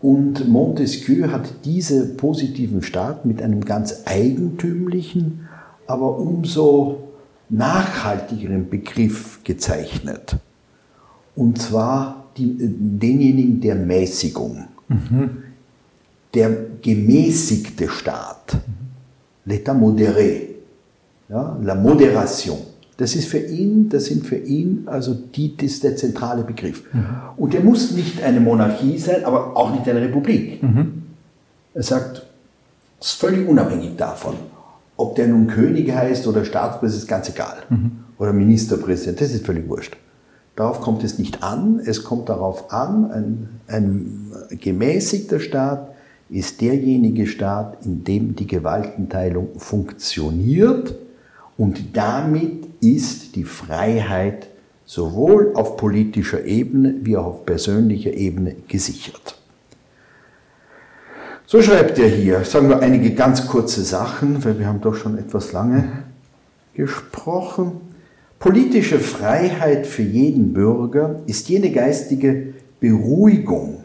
Und 0.00 0.48
Montesquieu 0.48 1.28
hat 1.30 1.66
diese 1.66 2.14
positiven 2.14 2.82
Staat 2.82 3.26
mit 3.26 3.42
einem 3.42 3.64
ganz 3.64 4.02
eigentümlichen, 4.06 5.48
aber 5.86 6.18
umso 6.18 7.08
nachhaltigeren 7.48 8.70
Begriff 8.70 9.40
gezeichnet. 9.44 10.36
Und 11.34 11.60
zwar 11.60 12.26
die, 12.36 12.56
denjenigen 12.58 13.60
der 13.60 13.74
Mäßigung. 13.74 14.68
Mhm. 14.88 15.47
Der 16.38 16.50
gemäßigte 16.80 17.88
Staat. 17.88 18.54
Mhm. 18.54 19.50
L'état 19.50 19.74
modéré 19.74 20.48
ja, 21.28 21.58
la 21.62 21.74
Moderation. 21.74 22.58
Das 22.96 23.14
ist 23.14 23.28
für 23.28 23.38
ihn, 23.38 23.88
das 23.88 24.06
sind 24.06 24.26
für 24.26 24.36
ihn, 24.36 24.82
also 24.86 25.14
die, 25.14 25.56
das 25.56 25.72
ist 25.72 25.84
der 25.84 25.96
zentrale 25.96 26.42
Begriff. 26.42 26.82
Mhm. 26.92 27.04
Und 27.36 27.54
der 27.54 27.60
muss 27.60 27.92
nicht 27.92 28.22
eine 28.22 28.40
Monarchie 28.40 28.98
sein, 28.98 29.24
aber 29.24 29.56
auch 29.56 29.72
nicht 29.72 29.88
eine 29.88 30.00
Republik. 30.00 30.62
Mhm. 30.62 31.02
Er 31.74 31.82
sagt, 31.82 32.22
es 33.00 33.08
ist 33.08 33.20
völlig 33.20 33.48
unabhängig 33.48 33.96
davon, 33.96 34.34
ob 34.96 35.14
der 35.14 35.28
nun 35.28 35.46
König 35.46 35.92
heißt 35.92 36.26
oder 36.26 36.44
Staatspräsident, 36.44 37.02
ist 37.02 37.08
ganz 37.08 37.28
egal. 37.28 37.58
Mhm. 37.68 37.90
Oder 38.18 38.32
Ministerpräsident, 38.32 39.20
das 39.20 39.32
ist 39.32 39.46
völlig 39.46 39.68
wurscht. 39.68 39.96
Darauf 40.56 40.80
kommt 40.80 41.04
es 41.04 41.20
nicht 41.20 41.44
an. 41.44 41.80
Es 41.84 42.02
kommt 42.02 42.28
darauf 42.28 42.72
an, 42.72 43.12
ein, 43.12 43.48
ein 43.68 44.32
gemäßigter 44.50 45.38
Staat 45.38 45.90
ist 46.30 46.60
derjenige 46.60 47.26
Staat, 47.26 47.84
in 47.84 48.04
dem 48.04 48.34
die 48.36 48.46
Gewaltenteilung 48.46 49.58
funktioniert 49.58 50.94
und 51.56 51.96
damit 51.96 52.68
ist 52.80 53.34
die 53.34 53.44
Freiheit 53.44 54.48
sowohl 54.84 55.52
auf 55.54 55.76
politischer 55.76 56.44
Ebene 56.44 56.94
wie 57.02 57.16
auch 57.16 57.26
auf 57.26 57.46
persönlicher 57.46 58.12
Ebene 58.14 58.56
gesichert. 58.68 59.38
So 61.46 61.62
schreibt 61.62 61.98
er 61.98 62.08
hier, 62.08 62.44
sagen 62.44 62.68
wir 62.68 62.80
einige 62.80 63.14
ganz 63.14 63.46
kurze 63.46 63.82
Sachen, 63.82 64.44
weil 64.44 64.58
wir 64.58 64.66
haben 64.66 64.80
doch 64.80 64.94
schon 64.94 65.18
etwas 65.18 65.52
lange 65.52 66.04
gesprochen. 66.74 67.80
Politische 68.38 69.00
Freiheit 69.00 69.86
für 69.86 70.02
jeden 70.02 70.52
Bürger 70.52 71.22
ist 71.26 71.48
jene 71.48 71.72
geistige 71.72 72.54
Beruhigung, 72.80 73.77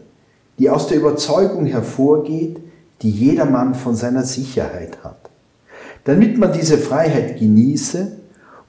die 0.58 0.70
aus 0.70 0.86
der 0.88 0.98
Überzeugung 0.98 1.66
hervorgeht, 1.66 2.58
die 3.02 3.10
jedermann 3.10 3.74
von 3.74 3.94
seiner 3.94 4.24
Sicherheit 4.24 5.02
hat. 5.02 5.18
Damit 6.04 6.38
man 6.38 6.52
diese 6.52 6.78
Freiheit 6.78 7.38
genieße, 7.38 8.12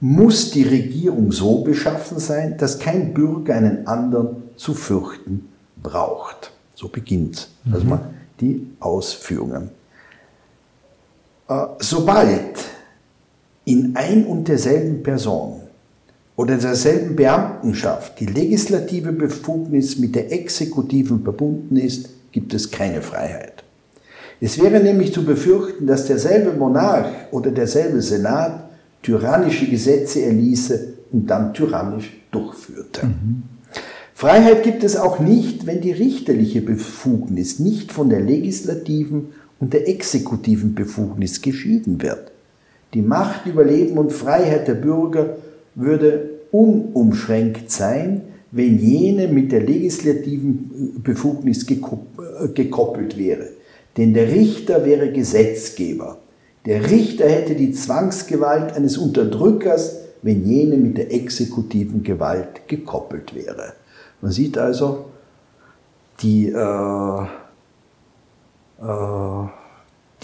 muss 0.00 0.50
die 0.50 0.62
Regierung 0.62 1.32
so 1.32 1.62
beschaffen 1.62 2.18
sein, 2.18 2.56
dass 2.58 2.78
kein 2.78 3.14
Bürger 3.14 3.54
einen 3.54 3.86
anderen 3.86 4.42
zu 4.56 4.74
fürchten 4.74 5.48
braucht. 5.82 6.52
So 6.74 6.88
beginnt 6.88 7.48
also 7.72 7.86
mhm. 7.86 8.00
die 8.40 8.66
Ausführungen. 8.80 9.70
Äh, 11.48 11.66
sobald 11.78 12.58
in 13.64 13.96
ein 13.96 14.26
und 14.26 14.48
derselben 14.48 15.02
Person 15.02 15.62
oder 16.36 16.56
derselben 16.56 17.16
Beamtenschaft 17.16 18.20
die 18.20 18.26
legislative 18.26 19.12
Befugnis 19.12 19.98
mit 19.98 20.14
der 20.14 20.32
exekutiven 20.32 21.22
verbunden 21.22 21.76
ist, 21.76 22.10
gibt 22.30 22.52
es 22.52 22.70
keine 22.70 23.00
Freiheit. 23.00 23.64
Es 24.40 24.60
wäre 24.60 24.80
nämlich 24.80 25.14
zu 25.14 25.24
befürchten, 25.24 25.86
dass 25.86 26.06
derselbe 26.06 26.52
Monarch 26.52 27.06
oder 27.30 27.50
derselbe 27.50 28.02
Senat 28.02 28.68
tyrannische 29.02 29.66
Gesetze 29.66 30.22
erließe 30.22 30.94
und 31.12 31.30
dann 31.30 31.54
tyrannisch 31.54 32.12
durchführte. 32.30 33.06
Mhm. 33.06 33.42
Freiheit 34.12 34.62
gibt 34.62 34.84
es 34.84 34.96
auch 34.96 35.18
nicht, 35.20 35.66
wenn 35.66 35.80
die 35.80 35.92
richterliche 35.92 36.60
Befugnis 36.60 37.58
nicht 37.58 37.92
von 37.92 38.10
der 38.10 38.20
legislativen 38.20 39.28
und 39.58 39.72
der 39.72 39.88
exekutiven 39.88 40.74
Befugnis 40.74 41.40
geschieden 41.40 42.02
wird. 42.02 42.30
Die 42.94 43.02
Macht 43.02 43.46
über 43.46 43.64
Leben 43.64 43.98
und 43.98 44.12
Freiheit 44.12 44.68
der 44.68 44.74
Bürger 44.74 45.36
würde 45.76 46.30
unumschränkt 46.50 47.70
sein, 47.70 48.22
wenn 48.50 48.78
jene 48.78 49.28
mit 49.28 49.52
der 49.52 49.60
legislativen 49.60 51.02
Befugnis 51.02 51.66
gekoppelt 51.66 53.18
wäre. 53.18 53.48
Denn 53.96 54.14
der 54.14 54.32
Richter 54.32 54.84
wäre 54.84 55.12
Gesetzgeber. 55.12 56.18
Der 56.64 56.90
Richter 56.90 57.28
hätte 57.28 57.54
die 57.54 57.72
Zwangsgewalt 57.72 58.72
eines 58.74 58.98
Unterdrückers, 58.98 60.00
wenn 60.22 60.44
jene 60.44 60.76
mit 60.76 60.98
der 60.98 61.12
exekutiven 61.14 62.02
Gewalt 62.02 62.66
gekoppelt 62.66 63.34
wäre. 63.34 63.74
Man 64.20 64.32
sieht 64.32 64.58
also 64.58 65.06
die, 66.20 66.48
äh, 66.48 67.22
äh, 68.80 69.46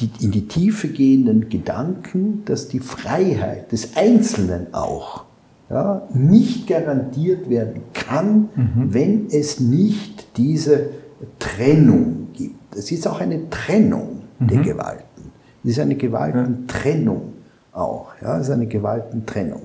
die 0.00 0.11
in 0.20 0.30
die 0.32 0.48
Tiefe 0.48 0.88
gehenden 0.88 1.48
Gedanken, 1.48 2.42
dass 2.46 2.68
die 2.68 2.80
Freiheit 2.80 3.70
des 3.70 3.96
Einzelnen 3.96 4.74
auch 4.74 5.24
ja, 5.72 6.02
nicht 6.12 6.66
garantiert 6.66 7.48
werden 7.48 7.82
kann, 7.94 8.50
mhm. 8.54 8.88
wenn 8.94 9.26
es 9.30 9.58
nicht 9.58 10.36
diese 10.36 10.90
Trennung 11.38 12.28
gibt. 12.34 12.76
Es 12.76 12.92
ist 12.92 13.08
auch 13.08 13.20
eine 13.20 13.48
Trennung 13.48 14.20
mhm. 14.38 14.48
der 14.48 14.60
Gewalten. 14.60 15.32
Es 15.64 15.70
ist 15.70 15.78
eine 15.78 15.94
Gewaltentrennung 15.94 17.32
auch. 17.72 18.12
Ja, 18.20 18.36
es 18.36 18.48
ist 18.48 18.52
eine 18.52 18.66
Gewaltentrennung. 18.66 19.62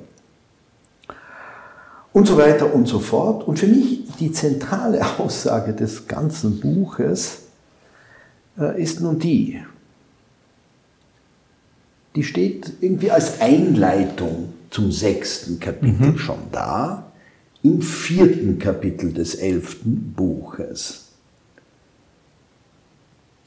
Und 2.14 2.26
so 2.26 2.38
weiter 2.38 2.74
und 2.74 2.88
so 2.88 3.00
fort. 3.00 3.46
Und 3.46 3.60
für 3.60 3.68
mich 3.68 4.08
die 4.20 4.32
zentrale 4.32 5.02
Aussage 5.20 5.74
des 5.74 6.08
ganzen 6.08 6.62
Buches 6.62 7.40
äh, 8.58 8.82
ist 8.82 9.02
nun 9.02 9.20
die, 9.20 9.62
die 12.16 12.24
steht 12.24 12.74
irgendwie 12.82 13.12
als 13.12 13.42
Einleitung 13.42 14.54
zum 14.70 14.92
sechsten 14.92 15.60
Kapitel 15.60 16.12
mhm. 16.12 16.18
schon 16.18 16.40
da, 16.52 17.12
im 17.64 17.82
vierten 17.82 18.60
Kapitel 18.60 19.14
des 19.14 19.36
elften 19.36 20.14
Buches. 20.16 21.08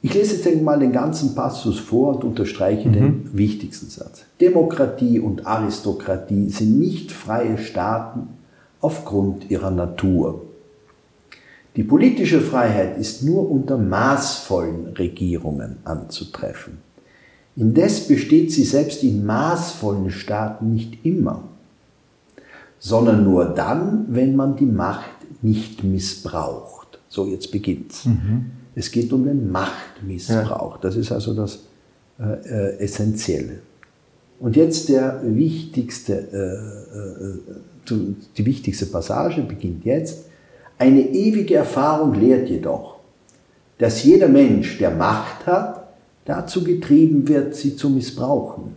Ich 0.03 0.15
lese 0.15 0.37
jetzt 0.37 0.63
mal 0.63 0.79
den 0.79 0.93
ganzen 0.93 1.35
Passus 1.35 1.79
vor 1.79 2.17
und 2.17 2.25
unterstreiche 2.25 2.89
mhm. 2.89 2.93
den 2.93 3.31
wichtigsten 3.37 3.91
Satz. 3.91 4.25
Demokratie 4.41 5.21
und 5.21 5.47
Aristokratie 5.47 6.49
sind 6.49 6.79
nicht 6.79 7.13
freie 7.13 7.59
Staaten 7.59 8.29
aufgrund 8.81 9.51
ihrer 9.51 9.71
Natur. 9.71 10.43
Die 11.77 11.85
politische 11.85 12.41
Freiheit 12.41 12.99
ist 12.99 13.23
nur 13.23 13.49
unter 13.49 13.79
maßvollen 13.79 14.89
Regierungen 14.95 15.77
anzutreffen. 15.85 16.79
Indes 17.57 18.07
besteht 18.07 18.53
sie 18.53 18.65
selbst 18.65 19.03
in 19.03 19.27
maßvollen 19.27 20.11
Staaten 20.11 20.73
nicht 20.73 21.05
immer, 21.05 21.45
sondern 22.79 23.25
nur 23.25 23.47
dann, 23.47 24.07
wenn 24.09 24.37
man 24.37 24.57
die 24.57 24.67
Macht 24.67 25.11
nicht 25.43 25.85
missbraucht. 25.85 27.01
So, 27.09 27.27
jetzt 27.27 27.51
beginnt's. 27.51 28.07
Mhm. 28.07 28.53
Es 28.75 28.91
geht 28.91 29.13
um 29.13 29.25
den 29.25 29.51
Machtmissbrauch. 29.51 30.79
Das 30.79 30.97
ist 30.97 31.11
also 31.13 31.35
das 31.35 31.61
äh, 32.19 32.25
äh, 32.25 32.79
Essentielle. 32.79 33.59
Und 34.39 34.57
jetzt 34.57 34.89
der 34.89 35.21
wichtigste, 35.23 36.13
äh, 36.33 37.95
äh, 37.95 38.15
die 38.37 38.47
wichtigste 38.47 38.87
Passage 38.87 39.43
beginnt 39.43 39.85
jetzt. 39.85 40.25
Eine 40.79 41.01
ewige 41.01 41.57
Erfahrung 41.57 42.15
lehrt 42.15 42.49
jedoch, 42.49 43.01
dass 43.79 44.03
jeder 44.05 44.29
Mensch, 44.29 44.79
der 44.79 44.93
Macht 44.93 45.47
hat, 45.47 45.80
dazu 46.25 46.65
getrieben 46.65 47.29
wird, 47.29 47.55
sie 47.55 47.77
zu 47.77 47.91
missbrauchen. 47.91 48.75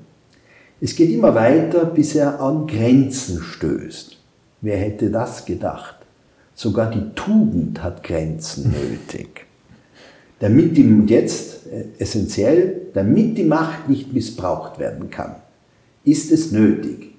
Es 0.82 0.96
geht 0.96 1.12
immer 1.12 1.34
weiter, 1.36 1.86
bis 1.86 2.16
er 2.16 2.42
an 2.42 2.68
Grenzen 2.68 3.42
stößt. 3.42 4.18
Wer 4.62 4.78
hätte 4.78 5.10
das 5.10 5.46
gedacht? 5.46 5.96
Sogar 6.56 6.92
die 6.92 7.14
Tugend 7.16 7.82
hat 7.82 8.04
Grenzen 8.04 8.74
nötig. 8.90 9.46
Damit 10.40 10.76
die, 10.76 11.04
jetzt 11.08 11.68
äh, 11.68 11.86
essentiell, 12.00 12.82
damit 12.94 13.38
die 13.38 13.46
Macht 13.46 13.88
nicht 13.88 14.14
missbraucht 14.14 14.78
werden 14.80 15.10
kann, 15.10 15.36
ist 16.04 16.32
es 16.32 16.52
nötig, 16.52 17.16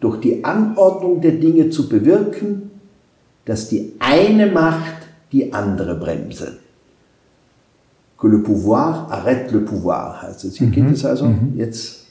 durch 0.00 0.20
die 0.20 0.44
Anordnung 0.44 1.22
der 1.22 1.32
Dinge 1.32 1.70
zu 1.70 1.88
bewirken, 1.88 2.70
dass 3.46 3.68
die 3.68 3.94
eine 3.98 4.48
Macht 4.48 5.08
die 5.32 5.52
andere 5.52 5.94
bremse 5.94 6.58
que 8.18 8.26
le 8.26 8.42
pouvoir 8.42 9.12
arrête 9.12 9.52
le 9.52 9.64
pouvoir. 9.64 10.24
Also 10.24 10.48
hier 10.48 10.68
mhm. 10.68 10.72
geht 10.72 10.90
es 10.92 11.04
also 11.04 11.26
mhm. 11.26 11.54
jetzt 11.56 12.06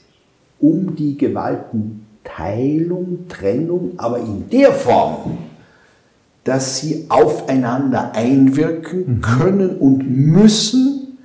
um 0.60 0.94
die 0.94 1.16
Gewaltenteilung, 1.16 3.28
Trennung, 3.28 3.92
aber 3.96 4.18
in 4.18 4.48
der 4.50 4.72
Form, 4.72 5.38
dass 6.44 6.78
sie 6.78 7.06
aufeinander 7.08 8.12
einwirken 8.14 9.16
mhm. 9.16 9.20
können 9.20 9.76
und 9.78 10.08
müssen, 10.08 11.18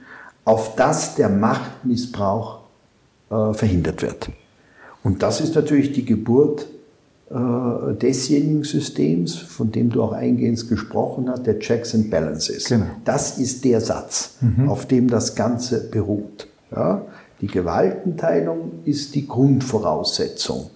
auf 0.43 0.75
das 0.75 1.15
der 1.15 1.29
Machtmissbrauch 1.29 2.61
äh, 3.29 3.53
verhindert 3.53 4.01
wird. 4.01 4.31
Und 5.03 5.21
das 5.21 5.39
ist 5.39 5.55
natürlich 5.55 5.93
die 5.93 6.05
Geburt 6.05 6.67
desjenigen 8.01 8.63
Systems, 8.63 9.35
von 9.35 9.71
dem 9.71 9.89
du 9.89 10.03
auch 10.03 10.11
eingehend 10.11 10.67
gesprochen 10.67 11.29
hast, 11.29 11.47
der 11.47 11.59
Checks 11.59 11.95
and 11.95 12.09
Balances. 12.09 12.65
Genau. 12.65 12.85
Das 13.05 13.37
ist 13.37 13.63
der 13.63 13.79
Satz, 13.79 14.35
mhm. 14.41 14.67
auf 14.67 14.85
dem 14.85 15.07
das 15.07 15.35
Ganze 15.35 15.89
beruht. 15.89 16.47
Ja? 16.75 17.03
Die 17.39 17.47
Gewaltenteilung 17.47 18.71
ist 18.85 19.15
die 19.15 19.27
Grundvoraussetzung 19.27 20.71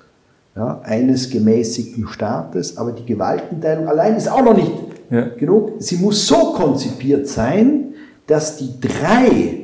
ja, 0.56 0.80
eines 0.84 1.30
gemäßigten 1.30 2.08
Staates, 2.08 2.78
aber 2.78 2.94
die 2.94 3.06
Gewaltenteilung 3.06 3.88
allein 3.88 4.16
ist 4.16 4.32
auch 4.32 4.44
noch 4.44 4.56
nicht 4.56 4.72
ja. 5.12 5.28
genug. 5.38 5.74
Sie 5.80 5.98
muss 5.98 6.26
so 6.26 6.54
konzipiert 6.54 7.28
sein, 7.28 7.94
dass 8.28 8.58
die 8.58 8.80
drei 8.80 9.60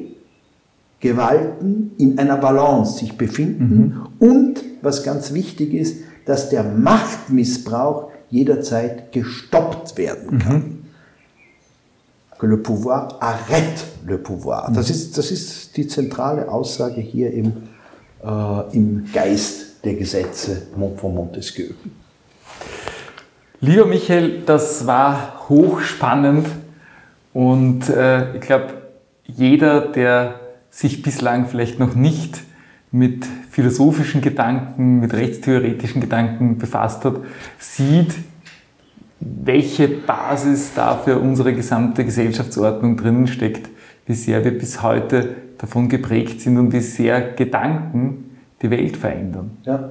Gewalten 1.00 1.92
in 1.98 2.20
einer 2.20 2.38
Balance 2.38 3.00
sich 3.00 3.18
befinden 3.18 4.06
mhm. 4.20 4.28
und, 4.28 4.64
was 4.82 5.04
ganz 5.04 5.34
wichtig 5.34 5.74
ist, 5.74 5.98
dass 6.26 6.50
der 6.50 6.64
Machtmissbrauch 6.64 8.12
jederzeit 8.30 9.12
gestoppt 9.12 9.98
werden 9.98 10.40
kann. 10.40 10.56
Mhm. 10.56 10.78
Que 12.40 12.48
le 12.48 12.58
pouvoir 12.58 13.22
arrête 13.22 13.86
le 14.06 14.18
pouvoir. 14.18 14.72
Das, 14.74 14.88
mhm. 14.88 14.96
ist, 14.96 15.18
das 15.18 15.32
ist 15.32 15.78
die 15.78 15.88
zentrale 15.88 16.50
Aussage 16.50 17.02
hier 17.02 17.32
im 17.32 17.54
äh, 18.24 18.76
im 18.76 19.06
Geist 19.12 19.84
der 19.84 19.96
Gesetze 19.96 20.64
von 20.98 21.16
Montesquieu. 21.16 21.72
Lieber 23.60 23.86
Michael, 23.86 24.42
das 24.46 24.88
war 24.88 25.50
hochspannend 25.50 26.48
und 27.34 27.90
äh, 27.90 28.36
ich 28.36 28.42
glaube, 28.42 28.74
jeder, 29.26 29.82
der 29.82 30.40
sich 30.70 31.02
bislang 31.02 31.48
vielleicht 31.48 31.80
noch 31.80 31.96
nicht 31.96 32.40
mit 32.92 33.26
philosophischen 33.50 34.22
Gedanken, 34.22 35.00
mit 35.00 35.14
rechtstheoretischen 35.14 36.02
Gedanken 36.02 36.58
befasst 36.58 37.06
hat, 37.06 37.16
sieht, 37.58 38.14
welche 39.20 39.88
Basis 39.88 40.74
da 40.76 40.96
für 40.98 41.20
unsere 41.20 41.54
gesamte 41.54 42.04
Gesellschaftsordnung 42.04 42.98
drinnen 42.98 43.28
steckt, 43.28 43.70
wie 44.06 44.14
sehr 44.14 44.44
wir 44.44 44.58
bis 44.58 44.82
heute 44.82 45.36
davon 45.58 45.90
geprägt 45.90 46.42
sind 46.42 46.58
und 46.58 46.74
wie 46.74 46.80
sehr 46.80 47.22
Gedanken 47.34 48.38
die 48.62 48.70
Welt 48.70 48.98
verändern. 48.98 49.58
Ja. 49.64 49.90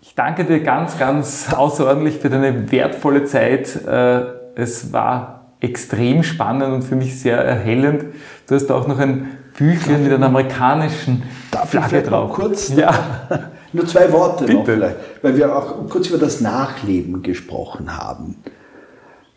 Ich 0.00 0.14
danke 0.14 0.44
dir 0.44 0.60
ganz, 0.60 0.98
ganz 0.98 1.52
außerordentlich 1.52 2.18
für 2.18 2.30
deine 2.30 2.70
wertvolle 2.70 3.24
Zeit. 3.24 3.84
Äh, 3.86 4.22
es 4.54 4.92
war 4.92 5.43
extrem 5.64 6.22
spannend 6.22 6.72
und 6.72 6.82
für 6.82 6.96
mich 6.96 7.18
sehr 7.18 7.38
erhellend. 7.38 8.04
Du 8.46 8.54
hast 8.54 8.70
auch 8.70 8.86
noch 8.86 8.98
ein 8.98 9.38
Büchlein 9.56 10.02
mit 10.02 10.12
einer 10.12 10.26
amerikanischen 10.26 11.22
Darf 11.50 11.70
Flagge 11.70 12.00
ich 12.00 12.06
drauf. 12.06 12.32
kurz? 12.32 12.74
Ja. 12.74 13.50
Nur 13.72 13.86
zwei 13.86 14.12
Worte 14.12 14.44
Bitte. 14.44 14.58
noch 14.58 14.64
vielleicht, 14.66 14.96
weil 15.22 15.36
wir 15.36 15.56
auch 15.56 15.88
kurz 15.88 16.08
über 16.08 16.18
das 16.18 16.40
Nachleben 16.40 17.22
gesprochen 17.22 17.96
haben. 17.96 18.36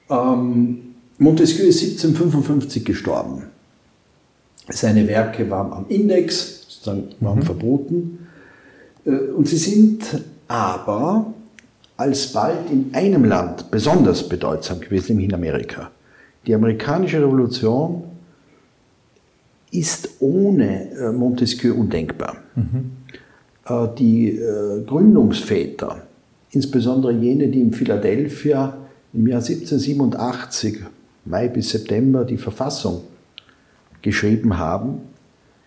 Ähm, 0.09 0.95
Montesquieu 1.17 1.65
ist 1.65 1.81
1755 1.81 2.85
gestorben. 2.85 3.43
Seine 4.69 5.07
Werke 5.07 5.49
waren 5.49 5.73
am 5.73 5.85
Index, 5.89 6.65
sozusagen 6.67 7.09
waren 7.19 7.39
mhm. 7.39 7.43
verboten. 7.43 8.27
Äh, 9.05 9.11
und 9.35 9.47
sie 9.47 9.57
sind 9.57 10.03
aber 10.47 11.33
alsbald 11.95 12.69
in 12.69 12.91
einem 12.93 13.25
Land 13.25 13.71
besonders 13.71 14.29
bedeutsam 14.29 14.79
gewesen, 14.79 15.13
nämlich 15.13 15.29
in 15.29 15.33
Amerika. 15.33 15.89
Die 16.47 16.55
amerikanische 16.55 17.21
Revolution 17.21 18.03
ist 19.71 20.09
ohne 20.19 20.89
äh, 20.91 21.11
Montesquieu 21.11 21.73
undenkbar. 21.73 22.37
Mhm. 22.55 22.91
Die 23.99 24.39
Gründungsväter, 24.85 26.03
insbesondere 26.51 27.11
jene, 27.11 27.49
die 27.49 27.59
in 27.59 27.73
Philadelphia 27.73 28.77
im 29.11 29.27
Jahr 29.27 29.41
1787, 29.41 30.83
Mai 31.25 31.49
bis 31.49 31.71
September, 31.71 32.23
die 32.23 32.37
Verfassung 32.37 33.01
geschrieben 34.01 34.57
haben, 34.57 34.99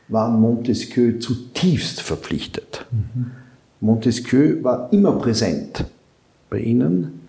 waren 0.09 0.41
Montesquieu 0.41 1.18
zutiefst 1.18 2.01
verpflichtet. 2.01 2.87
Mhm. 2.91 3.33
Montesquieu 3.81 4.62
war 4.62 4.91
immer 4.95 5.12
präsent 5.12 5.85
bei 6.49 6.61
ihnen. 6.61 7.20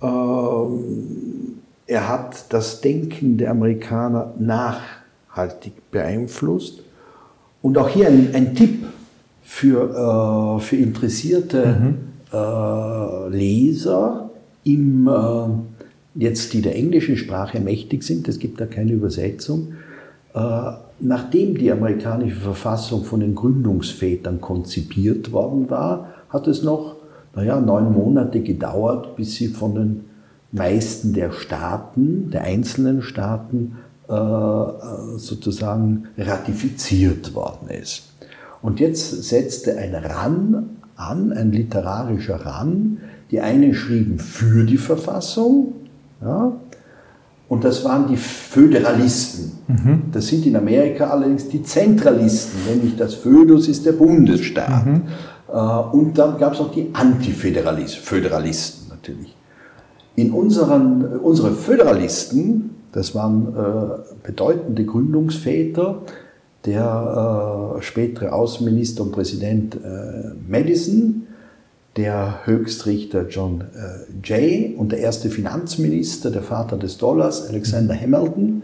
Ähm, 0.00 1.33
er 1.86 2.08
hat 2.08 2.52
das 2.52 2.80
Denken 2.80 3.36
der 3.36 3.50
Amerikaner 3.50 4.32
nachhaltig 4.38 5.90
beeinflusst. 5.90 6.82
Und 7.62 7.78
auch 7.78 7.88
hier 7.88 8.08
ein, 8.08 8.30
ein 8.34 8.54
Tipp 8.54 8.84
für, 9.42 10.58
äh, 10.58 10.60
für 10.60 10.76
interessierte 10.76 11.66
mhm. 11.66 11.96
äh, 12.32 13.28
Leser, 13.28 14.30
im, 14.64 15.08
äh, 15.08 16.20
jetzt 16.22 16.52
die 16.52 16.62
der 16.62 16.76
englischen 16.76 17.16
Sprache 17.16 17.60
mächtig 17.60 18.02
sind, 18.02 18.28
es 18.28 18.38
gibt 18.38 18.60
da 18.60 18.66
keine 18.66 18.92
Übersetzung, 18.92 19.74
äh, 20.34 20.70
nachdem 21.00 21.58
die 21.58 21.70
amerikanische 21.70 22.36
Verfassung 22.36 23.04
von 23.04 23.20
den 23.20 23.34
Gründungsvätern 23.34 24.40
konzipiert 24.40 25.32
worden 25.32 25.68
war, 25.68 26.14
hat 26.30 26.46
es 26.46 26.62
noch 26.62 26.96
naja, 27.34 27.60
neun 27.60 27.92
Monate 27.92 28.40
gedauert, 28.40 29.16
bis 29.16 29.34
sie 29.36 29.48
von 29.48 29.74
den 29.74 30.04
meisten 30.54 31.12
der 31.12 31.32
Staaten, 31.32 32.30
der 32.30 32.42
einzelnen 32.42 33.02
Staaten, 33.02 33.76
äh, 34.08 34.14
sozusagen 35.16 36.04
ratifiziert 36.16 37.34
worden 37.34 37.68
ist. 37.68 38.12
Und 38.62 38.80
jetzt 38.80 39.24
setzte 39.24 39.76
ein 39.76 39.94
Ran 39.94 40.70
an, 40.96 41.32
ein 41.32 41.52
literarischer 41.52 42.36
Ran. 42.46 42.98
Die 43.30 43.40
einen 43.40 43.74
schrieben 43.74 44.18
für 44.18 44.64
die 44.64 44.76
Verfassung, 44.76 45.72
ja, 46.22 46.52
und 47.48 47.64
das 47.64 47.84
waren 47.84 48.08
die 48.08 48.16
Föderalisten. 48.16 49.52
Mhm. 49.68 50.02
Das 50.12 50.26
sind 50.28 50.46
in 50.46 50.56
Amerika 50.56 51.08
allerdings 51.08 51.48
die 51.48 51.62
Zentralisten, 51.62 52.58
nämlich 52.68 52.96
das 52.96 53.14
Födus 53.14 53.68
ist 53.68 53.84
der 53.84 53.92
Bundesstaat. 53.92 54.86
Mhm. 54.86 55.02
Äh, 55.48 55.52
und 55.52 56.18
dann 56.18 56.38
gab 56.38 56.54
es 56.54 56.60
auch 56.60 56.72
die 56.72 56.88
Antiföderalisten, 56.92 58.02
Föderalisten 58.02 58.88
natürlich. 58.88 59.34
In 60.16 60.32
unseren, 60.32 61.04
unsere 61.18 61.52
Föderalisten, 61.52 62.70
das 62.92 63.14
waren 63.14 63.48
äh, 63.48 64.26
bedeutende 64.26 64.84
Gründungsväter, 64.84 66.02
der 66.64 67.76
äh, 67.78 67.82
spätere 67.82 68.32
Außenminister 68.32 69.02
und 69.02 69.12
Präsident 69.12 69.74
äh, 69.74 70.30
Madison, 70.48 71.26
der 71.96 72.40
Höchstrichter 72.44 73.28
John 73.28 73.60
äh, 73.60 74.26
Jay 74.26 74.74
und 74.76 74.92
der 74.92 75.00
erste 75.00 75.30
Finanzminister, 75.30 76.30
der 76.30 76.42
Vater 76.42 76.76
des 76.76 76.98
Dollars, 76.98 77.48
Alexander 77.48 77.94
Hamilton, 77.94 78.62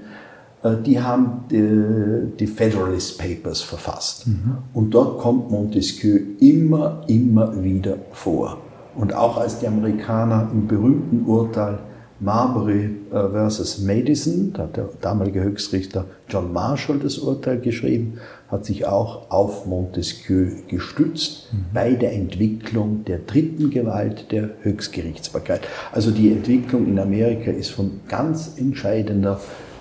äh, 0.63 0.77
die 0.85 1.01
haben 1.01 1.45
die, 1.51 2.37
die, 2.39 2.47
Federalist 2.47 3.19
Papers 3.19 3.61
verfasst. 3.61 4.27
Mhm. 4.27 4.59
Und 4.75 4.91
dort 4.91 5.19
kommt 5.19 5.51
Montesquieu 5.51 6.21
immer, 6.41 7.03
immer 7.07 7.63
wieder 7.63 7.97
vor. 8.13 8.59
Und 8.95 9.15
auch 9.15 9.37
als 9.37 9.59
die 9.61 9.67
Amerikaner 9.67 10.49
im 10.53 10.67
berühmten 10.67 11.25
Urteil 11.27 11.79
Marbury 12.21 12.91
äh, 13.11 13.29
versus 13.31 13.79
Madison, 13.79 14.53
da 14.53 14.65
hat 14.65 14.77
der 14.77 14.91
damalige 15.01 15.43
Höchstrichter 15.43 16.05
John 16.29 16.53
Marshall 16.53 16.99
das 16.99 17.19
Urteil 17.19 17.59
geschrieben, 17.59 18.19
hat 18.49 18.67
sich 18.67 18.87
auch 18.87 19.31
auf 19.31 19.65
Montesquieu 19.65 20.51
gestützt 20.69 21.49
mhm. 21.53 21.65
bei 21.73 21.93
der 21.93 22.13
Entwicklung 22.13 23.05
der 23.07 23.21
dritten 23.21 23.71
Gewalt 23.71 24.31
der 24.33 24.51
Höchstgerichtsbarkeit. 24.61 25.63
Also 25.93 26.11
die 26.11 26.31
Entwicklung 26.31 26.87
in 26.87 26.99
Amerika 26.99 27.51
ist 27.51 27.71
von 27.71 28.01
ganz 28.07 28.59
entscheidender 28.59 29.41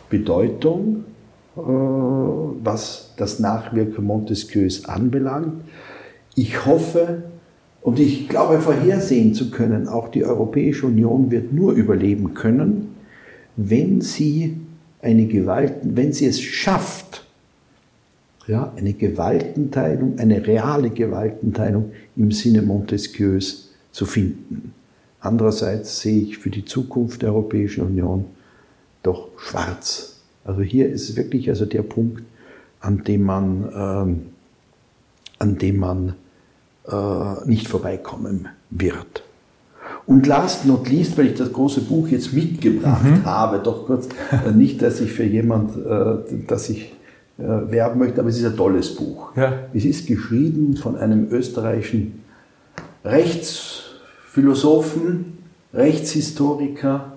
Bedeutung, 0.10 1.04
äh, 1.58 1.62
was 1.62 3.14
das 3.18 3.40
Nachwirken 3.40 4.06
Montesquieus 4.06 4.86
anbelangt. 4.86 5.62
Ich 6.36 6.66
hoffe 6.66 7.24
und 7.90 7.98
ich 7.98 8.30
glaube 8.30 8.60
vorhersehen 8.60 9.34
zu 9.34 9.50
können, 9.50 9.88
auch 9.88 10.10
die 10.10 10.24
Europäische 10.24 10.86
Union 10.86 11.32
wird 11.32 11.52
nur 11.54 11.72
überleben 11.74 12.36
können, 12.36 12.90
wenn 13.56 14.00
sie 14.00 14.58
eine 15.02 15.26
Gewalt, 15.26 15.74
wenn 15.82 16.14
sie 16.14 16.28
es 16.28 16.40
schafft, 16.40 17.26
ja, 18.46 18.72
eine 18.78 18.94
Gewaltenteilung, 18.94 20.20
eine 20.20 20.46
reale 20.46 20.92
Gewaltenteilung 20.92 21.92
im 22.16 22.32
Sinne 22.32 22.62
Montesquieus 22.62 23.72
zu 23.92 24.06
finden. 24.06 24.72
Andererseits 25.20 26.00
sehe 26.02 26.22
ich 26.22 26.38
für 26.38 26.52
die 26.52 26.66
Zukunft 26.66 27.24
der 27.24 27.30
Europäischen 27.30 27.88
Union 27.88 28.26
doch 29.02 29.30
schwarz. 29.40 30.20
Also 30.46 30.62
hier 30.62 30.88
ist 30.90 31.18
wirklich 31.18 31.50
also 31.50 31.66
der 31.66 31.82
Punkt, 31.82 32.22
an 32.82 33.04
dem 33.04 33.24
man, 33.24 33.68
ähm, 33.76 34.22
an 35.40 35.58
dem 35.58 35.78
man 35.78 36.14
nicht 37.46 37.68
vorbeikommen 37.68 38.48
wird. 38.70 39.24
Und 40.10 40.26
last 40.26 40.66
not 40.66 40.90
least, 40.90 41.18
weil 41.20 41.28
ich 41.28 41.36
das 41.36 41.54
große 41.54 41.82
Buch 41.82 42.08
jetzt 42.08 42.34
mitgebracht 42.34 43.04
mhm. 43.04 43.26
habe, 43.26 43.60
doch 43.60 43.86
kurz, 43.86 44.10
äh, 44.32 44.50
nicht, 44.52 44.82
dass 44.82 45.00
ich 45.02 45.12
für 45.12 45.24
jemand, 45.24 45.78
äh, 45.78 46.16
dass 46.48 46.68
ich 46.70 46.96
äh, 47.38 47.44
werben 47.44 48.00
möchte, 48.00 48.20
aber 48.20 48.30
es 48.30 48.40
ist 48.40 48.46
ein 48.46 48.58
tolles 48.58 48.96
Buch. 48.96 49.36
Ja. 49.36 49.54
Es 49.72 49.86
ist 49.86 50.08
geschrieben 50.08 50.76
von 50.78 50.98
einem 50.98 51.32
österreichischen 51.32 52.24
Rechtsphilosophen, 53.06 55.38
Rechtshistoriker, 55.76 57.14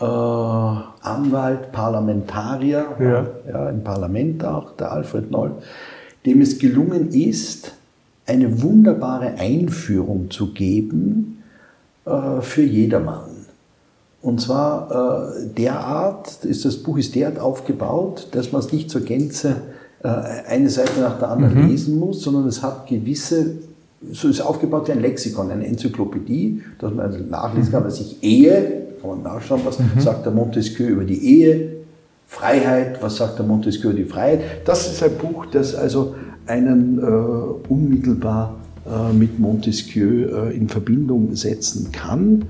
äh, 0.00 0.04
Anwalt, 0.04 1.70
Parlamentarier, 1.70 2.86
ja. 2.98 3.24
ja. 3.48 3.70
im 3.70 3.84
Parlament 3.84 4.44
auch, 4.44 4.76
der 4.76 4.90
Alfred 4.90 5.30
Noll, 5.30 5.52
dem 6.26 6.40
es 6.40 6.58
gelungen 6.58 7.10
ist, 7.10 7.74
eine 8.30 8.62
wunderbare 8.62 9.34
Einführung 9.38 10.30
zu 10.30 10.52
geben 10.52 11.42
äh, 12.06 12.40
für 12.40 12.62
jedermann. 12.62 13.46
Und 14.22 14.40
zwar 14.40 15.34
äh, 15.34 15.48
derart, 15.48 16.44
ist 16.44 16.64
das 16.64 16.76
Buch 16.76 16.98
ist 16.98 17.14
derart 17.16 17.40
aufgebaut, 17.40 18.28
dass 18.30 18.52
man 18.52 18.60
es 18.60 18.72
nicht 18.72 18.88
zur 18.88 19.00
Gänze 19.00 19.56
äh, 20.04 20.08
eine 20.08 20.70
Seite 20.70 21.00
nach 21.00 21.18
der 21.18 21.30
anderen 21.30 21.60
mhm. 21.60 21.70
lesen 21.70 21.98
muss, 21.98 22.22
sondern 22.22 22.46
es 22.46 22.62
hat 22.62 22.86
gewisse, 22.86 23.56
so 24.12 24.28
ist 24.28 24.40
aufgebaut 24.40 24.86
wie 24.86 24.92
ein 24.92 25.00
Lexikon, 25.00 25.50
eine 25.50 25.66
Enzyklopädie, 25.66 26.62
dass 26.78 26.94
man 26.94 27.06
also 27.06 27.18
nachlesen 27.18 27.72
kann, 27.72 27.84
was 27.84 28.00
ich 28.00 28.22
Ehe, 28.22 28.82
kann 29.00 29.10
man 29.10 29.22
nachschauen, 29.22 29.62
was 29.64 29.80
mhm. 29.80 29.98
sagt 29.98 30.24
der 30.24 30.32
Montesquieu 30.32 30.86
über 30.86 31.04
die 31.04 31.18
Ehe, 31.18 31.72
Freiheit, 32.28 33.02
was 33.02 33.16
sagt 33.16 33.40
der 33.40 33.46
Montesquieu 33.46 33.88
über 33.88 33.98
die 33.98 34.04
Freiheit. 34.04 34.40
Das 34.64 34.86
ist 34.86 35.02
ein 35.02 35.16
Buch, 35.18 35.46
das 35.46 35.74
also 35.74 36.14
einen 36.46 36.98
äh, 36.98 37.02
unmittelbar 37.68 38.56
äh, 38.86 39.12
mit 39.12 39.38
Montesquieu 39.38 40.26
äh, 40.26 40.56
in 40.56 40.68
Verbindung 40.68 41.34
setzen 41.34 41.92
kann. 41.92 42.46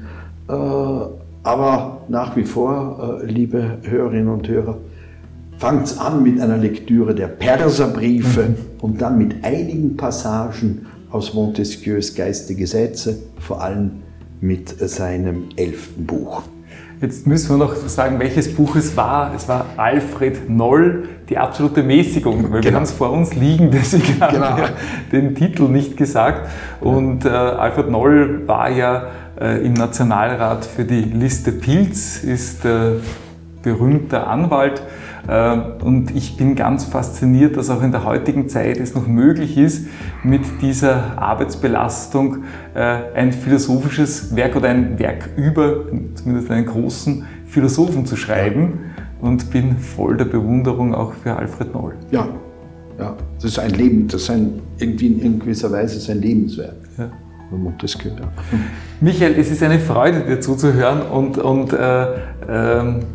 Äh, 0.48 0.52
aber 1.42 2.02
nach 2.08 2.36
wie 2.36 2.44
vor, 2.44 3.20
äh, 3.22 3.26
liebe 3.26 3.78
Hörerinnen 3.82 4.28
und 4.28 4.48
Hörer, 4.48 4.78
fangt 5.58 5.86
es 5.86 5.98
an 5.98 6.22
mit 6.22 6.40
einer 6.40 6.56
Lektüre 6.56 7.14
der 7.14 7.28
Perserbriefe 7.28 8.48
mhm. 8.48 8.54
und 8.80 9.00
dann 9.02 9.18
mit 9.18 9.44
einigen 9.44 9.96
Passagen 9.96 10.86
aus 11.10 11.34
Montesquieus 11.34 12.14
Geiste 12.14 12.54
Gesetze, 12.54 13.18
vor 13.38 13.62
allem 13.62 13.90
mit 14.40 14.68
seinem 14.78 15.44
elften 15.56 16.06
Buch. 16.06 16.42
Jetzt 17.00 17.26
müssen 17.26 17.58
wir 17.58 17.64
noch 17.64 17.74
sagen, 17.74 18.18
welches 18.18 18.54
Buch 18.54 18.76
es 18.76 18.94
war. 18.94 19.32
Es 19.34 19.48
war 19.48 19.64
Alfred 19.78 20.50
Noll, 20.50 21.08
die 21.30 21.38
absolute 21.38 21.82
Mäßigung, 21.82 22.42
weil 22.52 22.60
genau. 22.60 22.64
wir 22.64 22.74
haben 22.74 22.82
es 22.82 22.92
vor 22.92 23.10
uns 23.10 23.34
liegen, 23.34 23.70
deswegen 23.72 24.20
haben 24.20 24.34
genau. 24.34 24.56
wir 24.58 24.68
den 25.10 25.34
Titel 25.34 25.62
nicht 25.62 25.96
gesagt. 25.96 26.50
Und 26.82 27.24
äh, 27.24 27.30
Alfred 27.30 27.90
Noll 27.90 28.46
war 28.46 28.68
ja 28.68 29.06
äh, 29.40 29.64
im 29.64 29.72
Nationalrat 29.72 30.66
für 30.66 30.84
die 30.84 31.00
Liste 31.00 31.52
Pilz, 31.52 32.22
ist 32.22 32.66
äh, 32.66 32.96
berühmter 33.62 34.26
Anwalt 34.26 34.82
und 35.26 36.12
ich 36.14 36.36
bin 36.36 36.56
ganz 36.56 36.84
fasziniert, 36.84 37.56
dass 37.56 37.70
auch 37.70 37.82
in 37.82 37.92
der 37.92 38.04
heutigen 38.04 38.48
Zeit 38.48 38.78
es 38.78 38.94
noch 38.94 39.06
möglich 39.06 39.56
ist, 39.58 39.86
mit 40.22 40.42
dieser 40.62 41.18
Arbeitsbelastung 41.18 42.44
äh, 42.74 42.80
ein 43.14 43.32
philosophisches 43.32 44.34
Werk 44.34 44.56
oder 44.56 44.68
ein 44.68 44.98
Werk 44.98 45.30
über 45.36 45.84
zumindest 46.14 46.50
einen 46.50 46.66
großen 46.66 47.26
Philosophen 47.46 48.06
zu 48.06 48.16
schreiben 48.16 48.80
und 49.20 49.50
bin 49.50 49.76
voll 49.78 50.16
der 50.16 50.24
Bewunderung 50.24 50.94
auch 50.94 51.12
für 51.12 51.36
Alfred 51.36 51.74
Noll. 51.74 51.94
Ja, 52.10 52.28
ja. 52.98 53.16
das 53.36 53.44
ist 53.44 53.58
ein 53.58 53.72
Leben, 53.72 54.08
das 54.08 54.22
ist 54.22 54.30
ein, 54.30 54.60
irgendwie 54.78 55.08
in 55.08 55.38
gewisser 55.38 55.70
Weise 55.70 56.00
sein 56.00 56.20
Lebenswerk. 56.20 56.76
Ja. 56.96 57.10
Montesquieu. 57.58 58.10
Ja. 58.10 58.28
Michael, 59.00 59.34
es 59.38 59.50
ist 59.50 59.62
eine 59.62 59.78
Freude, 59.78 60.20
dir 60.20 60.40
zuzuhören 60.40 61.02
und, 61.02 61.38
und 61.38 61.72
äh, 61.72 62.02
äh, 62.02 62.16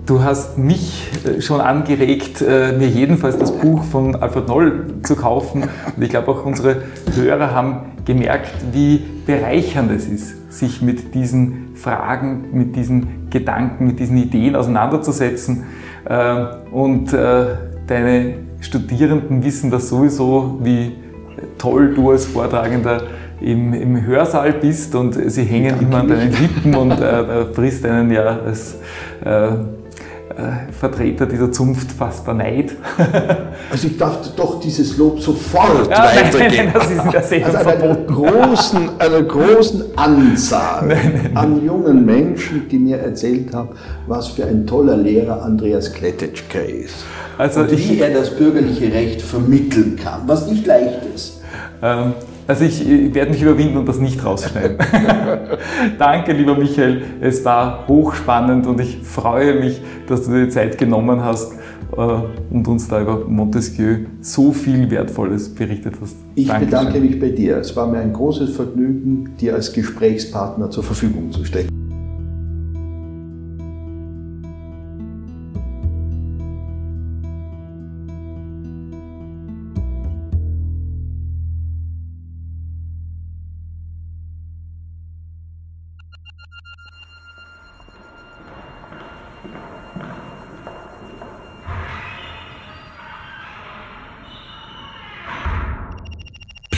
du 0.05 0.23
hast 0.23 0.57
mich 0.57 1.09
äh, 1.25 1.41
schon 1.41 1.61
angeregt, 1.61 2.41
äh, 2.41 2.73
mir 2.73 2.87
jedenfalls 2.87 3.37
das 3.37 3.51
Buch 3.51 3.83
von 3.83 4.15
Alfred 4.15 4.47
Noll 4.47 4.85
zu 5.03 5.15
kaufen. 5.15 5.63
Und 5.95 6.03
ich 6.03 6.09
glaube 6.09 6.31
auch 6.31 6.45
unsere 6.45 6.83
Hörer 7.15 7.51
haben 7.51 7.93
gemerkt, 8.05 8.51
wie 8.71 9.03
bereichernd 9.25 9.91
es 9.91 10.07
ist, 10.07 10.53
sich 10.53 10.81
mit 10.81 11.13
diesen 11.13 11.75
Fragen, 11.75 12.45
mit 12.51 12.75
diesen 12.75 13.29
Gedanken, 13.29 13.87
mit 13.87 13.99
diesen 13.99 14.17
Ideen 14.17 14.55
auseinanderzusetzen. 14.55 15.63
Äh, 16.05 16.45
und 16.71 17.13
äh, 17.13 17.45
deine 17.87 18.33
Studierenden 18.61 19.43
wissen 19.43 19.69
das 19.69 19.89
sowieso, 19.89 20.59
wie 20.63 20.95
toll 21.57 21.93
du 21.93 22.11
als 22.11 22.25
Vortragender 22.25 23.03
im, 23.45 23.73
im 23.73 24.05
Hörsaal 24.05 24.53
bist 24.53 24.95
und 24.95 25.13
sie 25.29 25.43
hängen 25.43 25.69
Danke 25.69 25.85
immer 25.85 25.97
an 25.99 26.07
deinen 26.07 26.31
Lippen 26.31 26.75
und 26.75 26.99
äh, 26.99 27.45
frisst 27.53 27.85
einen 27.85 28.11
ja 28.11 28.39
als 28.39 28.75
äh, 29.23 29.47
äh, 29.47 29.53
Vertreter 30.77 31.27
dieser 31.27 31.51
Zunft 31.51 31.91
fast 31.91 32.25
der 32.25 32.33
Neid. 32.33 32.75
also 33.71 33.87
ich 33.87 33.97
darf 33.97 34.17
doch 34.35 34.59
dieses 34.59 34.97
Lob 34.97 35.21
sofort 35.21 35.87
ja, 35.89 36.05
weitergeben. 36.05 36.39
Nein, 36.39 36.55
nein, 36.55 36.73
das 36.73 36.89
ist 36.89 37.05
in 37.05 37.11
der 37.11 37.23
Sendung 37.23 37.55
also 37.55 37.69
einer 37.69 37.95
großen, 37.95 38.89
einer 38.99 39.21
großen 39.21 39.83
Anzahl 39.95 40.87
nein, 40.87 41.31
an 41.35 41.63
jungen 41.63 42.03
Menschen, 42.03 42.67
die 42.67 42.79
mir 42.79 42.97
erzählt 42.97 43.53
haben, 43.53 43.69
was 44.07 44.29
für 44.29 44.45
ein 44.45 44.65
toller 44.65 44.97
Lehrer 44.97 45.43
Andreas 45.43 45.93
Kletetschka 45.93 46.59
ist. 46.59 46.95
Also 47.37 47.59
und 47.59 47.77
wie 47.77 47.99
er 47.99 48.09
das 48.09 48.35
bürgerliche 48.35 48.91
Recht 48.91 49.21
vermitteln 49.21 49.99
kann, 50.03 50.21
was 50.25 50.47
nicht 50.47 50.65
leicht 50.65 51.01
ist. 51.13 51.41
Ähm, 51.83 52.13
also 52.47 52.63
ich, 52.63 52.87
ich 52.87 53.13
werde 53.13 53.31
mich 53.31 53.41
überwinden 53.41 53.77
und 53.77 53.87
das 53.87 53.99
nicht 53.99 54.23
rausschneiden. 54.23 54.77
Danke, 55.97 56.33
lieber 56.33 56.55
Michael. 56.55 57.03
Es 57.21 57.43
war 57.43 57.87
hochspannend 57.87 58.67
und 58.67 58.79
ich 58.79 58.99
freue 59.03 59.59
mich, 59.59 59.81
dass 60.07 60.25
du 60.25 60.31
dir 60.31 60.45
die 60.45 60.49
Zeit 60.49 60.77
genommen 60.77 61.23
hast 61.23 61.53
äh, 61.97 62.01
und 62.51 62.67
uns 62.67 62.87
da 62.87 63.01
über 63.01 63.25
Montesquieu 63.27 64.05
so 64.21 64.51
viel 64.51 64.89
Wertvolles 64.91 65.53
berichtet 65.53 65.95
hast. 66.01 66.15
Ich 66.35 66.47
Dankeschön. 66.47 66.69
bedanke 66.69 66.99
mich 66.99 67.19
bei 67.19 67.29
dir. 67.29 67.57
Es 67.57 67.75
war 67.75 67.87
mir 67.87 67.99
ein 67.99 68.13
großes 68.13 68.55
Vergnügen, 68.55 69.35
dir 69.39 69.55
als 69.55 69.73
Gesprächspartner 69.73 70.69
zur 70.69 70.83
Verfügung 70.83 71.31
zu 71.31 71.43
stellen. 71.45 71.84